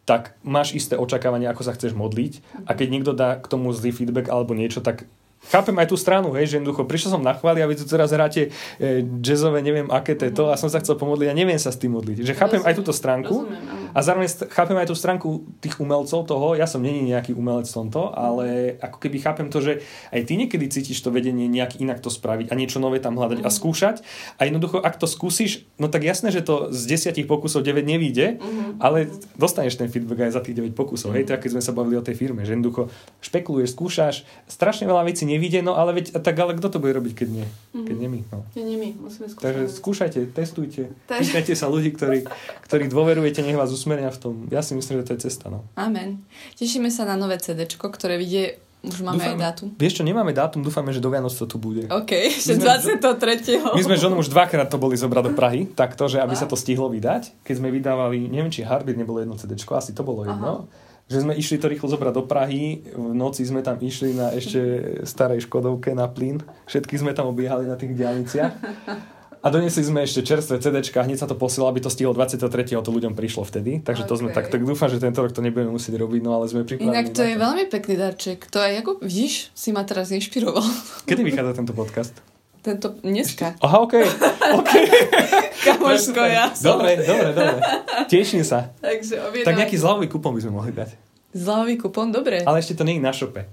tak 0.04 0.34
máš 0.42 0.74
isté 0.74 0.98
očakávanie, 0.98 1.46
ako 1.46 1.62
sa 1.62 1.72
chceš 1.72 1.94
modliť 1.94 2.66
a 2.66 2.74
keď 2.74 2.88
niekto 2.90 3.12
dá 3.14 3.38
k 3.38 3.46
tomu 3.46 3.70
zlý 3.70 3.94
feedback 3.94 4.26
alebo 4.26 4.58
niečo, 4.58 4.82
tak 4.82 5.06
chápem 5.48 5.72
aj 5.80 5.88
tú 5.88 5.96
stranu, 5.96 6.36
hej, 6.36 6.52
že 6.52 6.54
jednoducho 6.60 6.84
prišiel 6.84 7.16
som 7.16 7.22
na 7.24 7.32
chváli 7.32 7.64
a 7.64 7.66
vy 7.66 7.80
tu 7.80 7.88
teraz 7.88 8.12
hráte 8.12 8.52
e, 8.76 9.06
jazzové, 9.24 9.64
neviem 9.64 9.88
aké 9.88 10.12
to 10.12 10.28
je 10.28 10.32
to 10.36 10.52
a 10.52 10.60
som 10.60 10.68
sa 10.68 10.84
chcel 10.84 11.00
pomodliť 11.00 11.32
a 11.32 11.34
neviem 11.34 11.56
sa 11.56 11.72
s 11.72 11.80
tým 11.80 11.96
modliť. 11.96 12.28
Že 12.28 12.34
chápem 12.36 12.60
aj 12.60 12.74
túto 12.76 12.92
stránku 12.92 13.48
a 13.96 13.98
zároveň 14.04 14.28
chápem 14.52 14.76
aj 14.76 14.92
tú 14.92 14.96
stránku 14.98 15.28
tých 15.64 15.80
umelcov 15.80 16.28
toho, 16.28 16.52
ja 16.58 16.68
som 16.68 16.84
není 16.84 17.08
nejaký 17.08 17.32
umelec 17.32 17.64
v 17.72 17.76
tomto, 17.80 18.12
ale 18.12 18.76
ako 18.84 19.00
keby 19.00 19.16
chápem 19.24 19.46
to, 19.48 19.64
že 19.64 19.72
aj 20.12 20.28
ty 20.28 20.36
niekedy 20.36 20.68
cítiš 20.68 21.00
to 21.00 21.08
vedenie 21.08 21.48
nejak 21.48 21.80
inak 21.80 22.04
to 22.04 22.12
spraviť 22.12 22.52
a 22.52 22.54
niečo 22.58 22.76
nové 22.76 23.00
tam 23.00 23.16
hľadať 23.16 23.40
a 23.40 23.48
mhm. 23.48 23.54
skúšať 23.54 23.96
a 24.36 24.44
jednoducho 24.44 24.80
ak 24.80 25.00
to 25.00 25.06
skúsiš, 25.08 25.64
no 25.80 25.88
tak 25.88 26.04
jasné, 26.04 26.32
že 26.32 26.44
to 26.44 26.72
z 26.72 26.96
desiatich 26.96 27.28
pokusov 27.28 27.62
9 27.62 27.84
nevíde, 27.84 28.40
uh-huh. 28.40 28.80
ale 28.82 29.06
dostaneš 29.36 29.78
ten 29.78 29.86
feedback 29.92 30.26
aj 30.26 30.40
za 30.40 30.42
tých 30.42 30.58
9 30.58 30.74
pokusov. 30.74 31.12
Uh-huh. 31.12 31.20
Hej, 31.20 31.30
tak 31.30 31.44
keď 31.44 31.58
sme 31.58 31.62
sa 31.62 31.72
bavili 31.76 32.00
o 32.00 32.04
tej 32.04 32.16
firme, 32.16 32.42
že 32.42 32.56
jednoducho 32.56 32.90
špekuluješ, 33.22 33.70
skúšaš, 33.76 34.16
strašne 34.50 34.88
veľa 34.88 35.06
vecí 35.06 35.28
nevidie, 35.30 35.62
no 35.62 35.78
ale 35.78 35.94
veď, 35.94 36.18
tak 36.18 36.34
ale 36.34 36.58
kto 36.58 36.66
to 36.66 36.78
bude 36.82 36.90
robiť, 36.98 37.12
keď 37.22 37.28
nie? 37.30 37.46
Mm-hmm. 37.46 37.86
Keď 37.86 37.96
nie 37.96 38.08
my. 38.10 38.20
No. 38.34 38.38
Keď 38.50 38.62
nie 38.66 38.78
my, 38.78 38.88
musíme 38.98 39.26
skúšať. 39.30 39.44
Takže 39.46 39.64
skúšajte, 39.70 40.18
testujte, 40.34 40.82
tak. 41.06 41.22
pýtajte 41.22 41.54
sa 41.54 41.70
ľudí, 41.70 41.94
ktorí, 41.94 42.26
ktorí 42.66 42.84
dôverujete, 42.90 43.46
nech 43.46 43.54
vás 43.54 43.70
usmeria 43.70 44.10
v 44.10 44.18
tom. 44.18 44.34
Ja 44.50 44.66
si 44.66 44.74
myslím, 44.74 45.02
že 45.02 45.04
to 45.06 45.12
je 45.14 45.20
cesta. 45.30 45.46
No. 45.46 45.62
Amen. 45.78 46.26
Tešíme 46.58 46.90
sa 46.90 47.06
na 47.06 47.14
nové 47.14 47.38
CD, 47.38 47.70
ktoré 47.70 48.18
vidie 48.18 48.58
už 48.80 49.04
máme 49.04 49.20
dúfame, 49.20 49.36
aj 49.36 49.44
dátum. 49.44 49.68
Vieš 49.76 50.00
čo, 50.00 50.02
nemáme 50.08 50.32
dátum, 50.32 50.64
dúfame, 50.64 50.88
že 50.96 51.04
do 51.04 51.12
Vianoc 51.12 51.36
to 51.36 51.44
tu 51.44 51.60
bude. 51.60 51.84
OK, 51.92 52.16
ešte 52.32 52.56
23. 52.56 53.76
My 53.76 53.82
sme 53.84 53.96
ženom 54.00 54.16
už 54.16 54.32
dvakrát 54.32 54.72
to 54.72 54.80
boli 54.80 54.96
zobrať 54.96 55.24
do 55.28 55.32
Prahy, 55.36 55.68
takto, 55.68 56.08
že 56.08 56.16
aby 56.16 56.32
sa 56.32 56.48
to 56.48 56.56
stihlo 56.56 56.88
vydať. 56.88 57.44
Keď 57.44 57.54
sme 57.60 57.68
vydávali, 57.68 58.24
neviem, 58.32 58.48
či 58.48 58.64
Harbit 58.64 58.96
nebolo 58.96 59.20
jedno 59.20 59.36
CD, 59.36 59.52
asi 59.60 59.92
to 59.92 60.00
bolo 60.00 60.24
jedno. 60.24 60.64
Aha 60.64 60.88
že 61.10 61.26
sme 61.26 61.34
išli 61.34 61.58
to 61.58 61.66
rýchlo 61.66 61.90
zobrať 61.90 62.14
do 62.14 62.22
Prahy, 62.22 62.86
v 62.94 63.12
noci 63.18 63.42
sme 63.42 63.66
tam 63.66 63.74
išli 63.82 64.14
na 64.14 64.30
ešte 64.30 65.02
starej 65.02 65.42
Škodovke 65.50 65.90
na 65.90 66.06
plyn, 66.06 66.38
všetky 66.70 66.94
sme 67.02 67.10
tam 67.10 67.34
obiehali 67.34 67.66
na 67.66 67.74
tých 67.74 67.98
diálniciach 67.98 68.54
a 69.42 69.46
donesli 69.50 69.82
sme 69.82 70.06
ešte 70.06 70.22
čerstvé 70.22 70.62
CD, 70.62 70.78
hneď 70.78 71.18
sa 71.18 71.26
to 71.26 71.34
posielalo, 71.34 71.74
aby 71.74 71.82
to 71.82 71.90
stihlo 71.90 72.14
23. 72.14 72.46
to 72.78 72.90
ľuďom 72.94 73.18
prišlo 73.18 73.42
vtedy, 73.42 73.82
takže 73.82 74.06
okay. 74.06 74.10
to 74.14 74.20
sme 74.22 74.28
tak, 74.30 74.52
tak 74.54 74.62
dúfam, 74.62 74.86
že 74.86 75.02
tento 75.02 75.18
rok 75.18 75.34
to 75.34 75.42
nebudeme 75.42 75.74
musieť 75.74 75.98
robiť, 75.98 76.20
no 76.22 76.38
ale 76.38 76.46
sme 76.46 76.62
pripravení. 76.62 76.94
Inak 76.94 77.10
to 77.10 77.26
je 77.26 77.34
veľmi 77.34 77.64
pekný 77.66 77.94
darček, 77.98 78.46
to 78.46 78.62
aj 78.62 78.86
ako, 78.86 79.02
vidíš, 79.02 79.50
si 79.50 79.74
ma 79.74 79.82
teraz 79.82 80.14
inšpiroval. 80.14 80.62
Kedy 81.10 81.26
vychádza 81.26 81.58
tento 81.58 81.74
podcast? 81.74 82.29
Tento 82.60 82.92
dneska. 83.00 83.56
Aha, 83.64 83.76
okej. 83.88 84.04
Okay. 84.60 84.84
Kamoško, 85.64 86.20
ja 86.28 86.52
som. 86.52 86.76
Dobre, 86.76 87.00
dobre, 87.00 87.32
dobre. 87.32 87.60
Teším 88.04 88.44
sa. 88.44 88.68
Takže 88.84 89.16
objednám. 89.16 89.48
Tak 89.48 89.60
nejaký 89.64 89.76
zľavový 89.80 90.06
kupón 90.12 90.36
by 90.36 90.44
sme 90.44 90.52
mohli 90.52 90.72
dať. 90.76 90.92
Zľavový 91.32 91.80
kupón, 91.80 92.12
dobre. 92.12 92.44
Ale 92.44 92.60
ešte 92.60 92.76
to 92.76 92.84
nie 92.84 93.00
je 93.00 93.04
na 93.04 93.16
šope. 93.16 93.48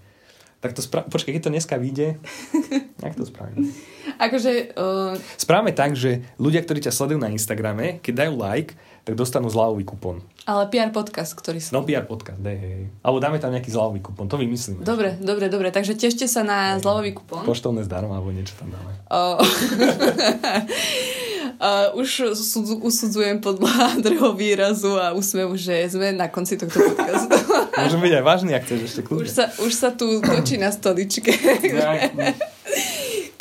Tak 0.60 0.74
to 0.76 0.82
spra- 0.84 1.08
počkaj, 1.08 1.38
keď 1.38 1.44
to 1.48 1.54
dneska 1.54 1.76
vyjde, 1.80 2.20
jak 3.06 3.14
to 3.16 3.24
spravíme? 3.24 3.72
Akože... 4.20 4.74
Uh... 4.74 5.16
Správame 5.38 5.72
tak, 5.72 5.94
že 5.94 6.26
ľudia, 6.42 6.66
ktorí 6.66 6.84
ťa 6.84 6.92
sledujú 6.92 7.22
na 7.22 7.32
Instagrame, 7.32 8.02
keď 8.04 8.28
dajú 8.28 8.34
like, 8.36 8.76
tak 9.08 9.16
dostanú 9.16 9.48
zľavový 9.48 9.88
kupón. 9.88 10.20
Ale 10.44 10.68
PR 10.68 10.92
podcast, 10.92 11.32
ktorý 11.32 11.64
sa... 11.64 11.72
No 11.72 11.88
PR 11.88 12.04
podcast, 12.04 12.44
hej, 12.44 12.60
hej. 12.60 12.92
Alebo 13.00 13.24
dáme 13.24 13.40
tam 13.40 13.56
nejaký 13.56 13.72
zľavový 13.72 14.04
kupón, 14.04 14.28
to 14.28 14.36
vymyslíme. 14.36 14.84
Dobre, 14.84 15.16
ešte. 15.16 15.24
dobre, 15.24 15.46
dobre, 15.48 15.68
takže 15.72 15.96
tešte 15.96 16.28
sa 16.28 16.44
na 16.44 16.76
zľavový 16.76 17.16
kupón. 17.16 17.48
Poštovné 17.48 17.88
zdarma, 17.88 18.20
alebo 18.20 18.36
niečo 18.36 18.60
tam 18.60 18.76
dáme. 18.76 18.92
Uh... 19.08 19.40
Uh, 21.58 21.90
už 21.98 22.38
usudzujem 22.86 23.42
podľa 23.42 23.74
druhého 24.06 24.30
výrazu 24.38 24.94
a 24.94 25.18
úsmevu, 25.18 25.58
že 25.58 25.90
sme 25.90 26.14
na 26.14 26.30
konci 26.30 26.54
tohto 26.54 26.78
podcastu. 26.78 27.34
Môžem 27.82 27.98
byť 27.98 28.14
aj 28.14 28.24
vážny, 28.30 28.52
ak 28.54 28.62
chceš 28.70 28.94
ešte 28.94 29.02
kľudne. 29.02 29.26
Už 29.26 29.30
sa, 29.34 29.46
už 29.66 29.74
sa 29.74 29.90
tu 29.90 30.22
točí 30.22 30.62
na 30.62 30.70
stoličke. 30.70 31.34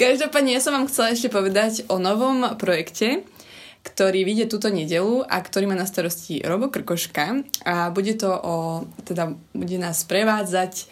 Každopádne 0.01 0.57
ja 0.57 0.65
som 0.65 0.73
vám 0.73 0.89
chcela 0.89 1.13
ešte 1.13 1.29
povedať 1.29 1.85
o 1.93 2.01
novom 2.01 2.57
projekte, 2.57 3.21
ktorý 3.87 4.27
vyjde 4.27 4.51
túto 4.51 4.67
nedelu 4.67 5.23
a 5.23 5.39
ktorý 5.39 5.71
má 5.71 5.79
na 5.79 5.87
starosti 5.87 6.43
Robo 6.43 6.75
Krkoška 6.75 7.47
a 7.63 7.95
bude 7.95 8.19
to 8.19 8.35
o, 8.35 8.55
teda 9.07 9.31
bude 9.55 9.79
nás 9.79 10.03
prevádzať 10.03 10.91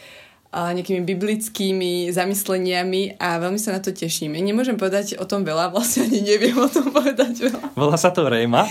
nejakými 0.55 1.03
biblickými 1.03 2.15
zamysleniami 2.15 3.19
a 3.19 3.43
veľmi 3.43 3.59
sa 3.59 3.75
na 3.75 3.83
to 3.83 3.91
tešíme. 3.91 4.39
Nemôžem 4.39 4.79
povedať 4.79 5.19
o 5.19 5.27
tom 5.27 5.43
veľa, 5.43 5.69
vlastne 5.75 6.07
ani 6.07 6.23
neviem 6.23 6.55
o 6.55 6.71
tom 6.71 6.95
povedať 6.95 7.51
veľa. 7.51 7.75
Volá 7.75 7.99
sa 7.99 8.15
to 8.15 8.23
Réma. 8.31 8.63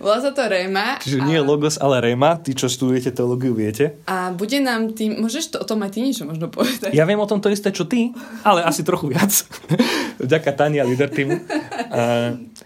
Volá 0.00 0.24
sa 0.24 0.32
to 0.32 0.40
Réma. 0.48 0.96
Čiže 1.04 1.20
a... 1.20 1.26
nie 1.28 1.40
Logos, 1.44 1.76
ale 1.76 2.00
Réma. 2.00 2.40
Tí, 2.40 2.56
čo 2.56 2.72
študujete 2.72 3.12
teológiu, 3.12 3.52
viete. 3.52 4.00
A 4.08 4.32
bude 4.32 4.56
nám 4.64 4.96
tým... 4.96 5.20
Môžeš 5.20 5.52
to, 5.52 5.56
o 5.60 5.68
tom 5.68 5.84
aj 5.84 5.92
ty 5.92 6.00
niečo 6.00 6.24
možno 6.24 6.48
povedať? 6.48 6.96
Ja 6.96 7.04
viem 7.04 7.20
o 7.20 7.28
tom 7.28 7.44
to 7.44 7.52
isté, 7.52 7.68
čo 7.68 7.84
ty, 7.84 8.16
ale 8.40 8.64
asi 8.64 8.80
trochu 8.80 9.12
viac. 9.12 9.32
Vďaka 10.24 10.50
Tania 10.56 10.88
Leader 10.88 11.12
Teamu. 11.12 11.36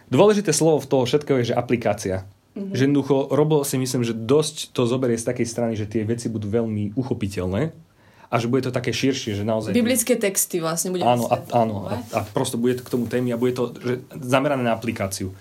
dôležité 0.06 0.54
slovo 0.54 0.78
v 0.78 0.86
toho 0.86 1.02
všetkého 1.02 1.42
je, 1.42 1.50
že 1.50 1.58
aplikácia. 1.58 2.22
Mm-hmm. 2.54 2.74
Že 2.74 2.82
jednoducho, 2.86 3.14
Robo 3.30 3.62
si 3.62 3.78
myslím, 3.78 4.02
že 4.02 4.14
dosť 4.14 4.74
to 4.74 4.82
zoberie 4.86 5.14
z 5.14 5.26
takej 5.26 5.46
strany, 5.46 5.72
že 5.78 5.86
tie 5.86 6.02
veci 6.02 6.26
budú 6.26 6.50
veľmi 6.50 6.98
uchopiteľné 6.98 7.89
a 8.30 8.34
že 8.38 8.46
bude 8.46 8.62
to 8.62 8.70
také 8.70 8.94
širšie, 8.94 9.34
že 9.34 9.42
naozaj... 9.42 9.74
Biblické 9.74 10.14
texty 10.14 10.62
vlastne 10.62 10.94
bude 10.94 11.02
Áno, 11.02 11.26
a, 11.26 11.42
áno 11.50 11.90
a, 11.90 11.98
a 12.14 12.18
prosto 12.30 12.54
bude 12.54 12.78
to 12.78 12.86
k 12.86 12.92
tomu 12.94 13.10
témy 13.10 13.34
a 13.34 13.40
bude 13.40 13.58
to 13.58 13.74
že, 13.74 14.06
zamerané 14.22 14.62
na 14.62 14.78
aplikáciu. 14.78 15.34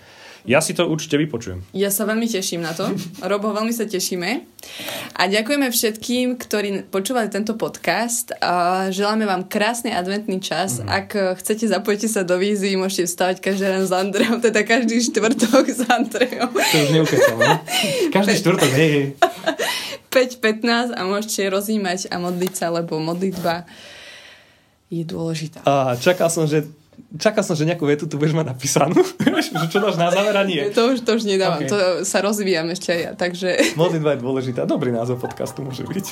Ja 0.47 0.63
si 0.63 0.71
to 0.71 0.87
určite 0.87 1.19
vypočujem. 1.19 1.61
Ja 1.75 1.91
sa 1.91 2.07
veľmi 2.07 2.25
teším 2.25 2.63
na 2.63 2.71
to. 2.71 2.89
Robo, 3.29 3.51
veľmi 3.51 3.75
sa 3.75 3.85
tešíme. 3.85 4.47
A 5.19 5.27
ďakujeme 5.27 5.67
všetkým, 5.67 6.39
ktorí 6.39 6.87
počúvali 6.87 7.27
tento 7.27 7.59
podcast. 7.59 8.31
A 8.39 8.87
želáme 8.89 9.27
vám 9.27 9.45
krásny 9.45 9.91
adventný 9.91 10.39
čas. 10.39 10.79
Mm-hmm. 10.79 10.89
Ak 10.89 11.07
chcete, 11.43 11.67
zapojte 11.67 12.07
sa 12.07 12.23
do 12.23 12.39
vízy, 12.39 12.79
môžete 12.79 13.11
vstávať 13.11 13.37
každý 13.43 13.67
ráno 13.67 13.85
s 13.85 13.93
Andreom, 13.93 14.39
teda 14.47 14.63
každý 14.63 15.03
štvrtok 15.03 15.65
s 15.67 15.83
Andreom. 15.85 16.49
To 16.49 16.77
už 16.87 16.89
neukecam, 16.95 17.37
no? 17.37 17.53
Každý 18.15 18.33
štvrtok, 18.39 18.71
hej, 18.73 18.89
hej. 18.89 19.05
5.15 20.09 20.97
a 20.97 21.01
môžete 21.05 21.41
rozímať 21.47 22.09
a 22.09 22.17
modliť 22.17 22.53
sa, 22.53 22.73
lebo 22.73 22.97
modlitba 22.97 23.69
je 24.89 25.05
dôležitá. 25.05 25.61
A 25.63 25.93
čakal 25.95 26.33
som, 26.33 26.49
že 26.49 26.65
čakal 27.17 27.41
som, 27.45 27.55
že 27.55 27.63
nejakú 27.65 27.87
vetu 27.87 28.05
tu 28.05 28.19
budeš 28.19 28.35
mať 28.35 28.53
napísanú. 28.53 28.99
čo 29.71 29.79
dáš 29.79 29.95
na 29.95 30.11
záver 30.11 30.35
a 30.35 30.43
nie. 30.43 30.61
To 30.73 30.93
už, 30.93 31.05
to 31.05 31.15
už 31.15 31.23
nedávam. 31.25 31.63
Okay. 31.63 31.71
To 31.71 31.77
sa 32.03 32.19
rozvíjam 32.19 32.67
ešte 32.69 32.89
aj 32.91 32.99
ja. 32.99 33.11
Takže... 33.15 33.49
Modlitba 33.79 34.17
je 34.17 34.19
dôležitá. 34.19 34.61
Dobrý 34.67 34.91
názov 34.91 35.21
podcastu 35.21 35.63
môže 35.63 35.85
byť. 35.85 36.05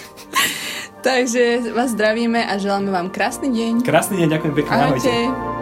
takže 1.08 1.74
vás 1.76 1.94
zdravíme 1.94 2.46
a 2.48 2.54
želáme 2.58 2.90
vám 2.90 3.10
krásny 3.12 3.52
deň. 3.52 3.74
Krásny 3.84 4.24
deň, 4.24 4.28
ďakujem 4.40 4.54
pekne. 4.56 4.74
Ahojte. 4.74 5.10
Ahojte. 5.12 5.57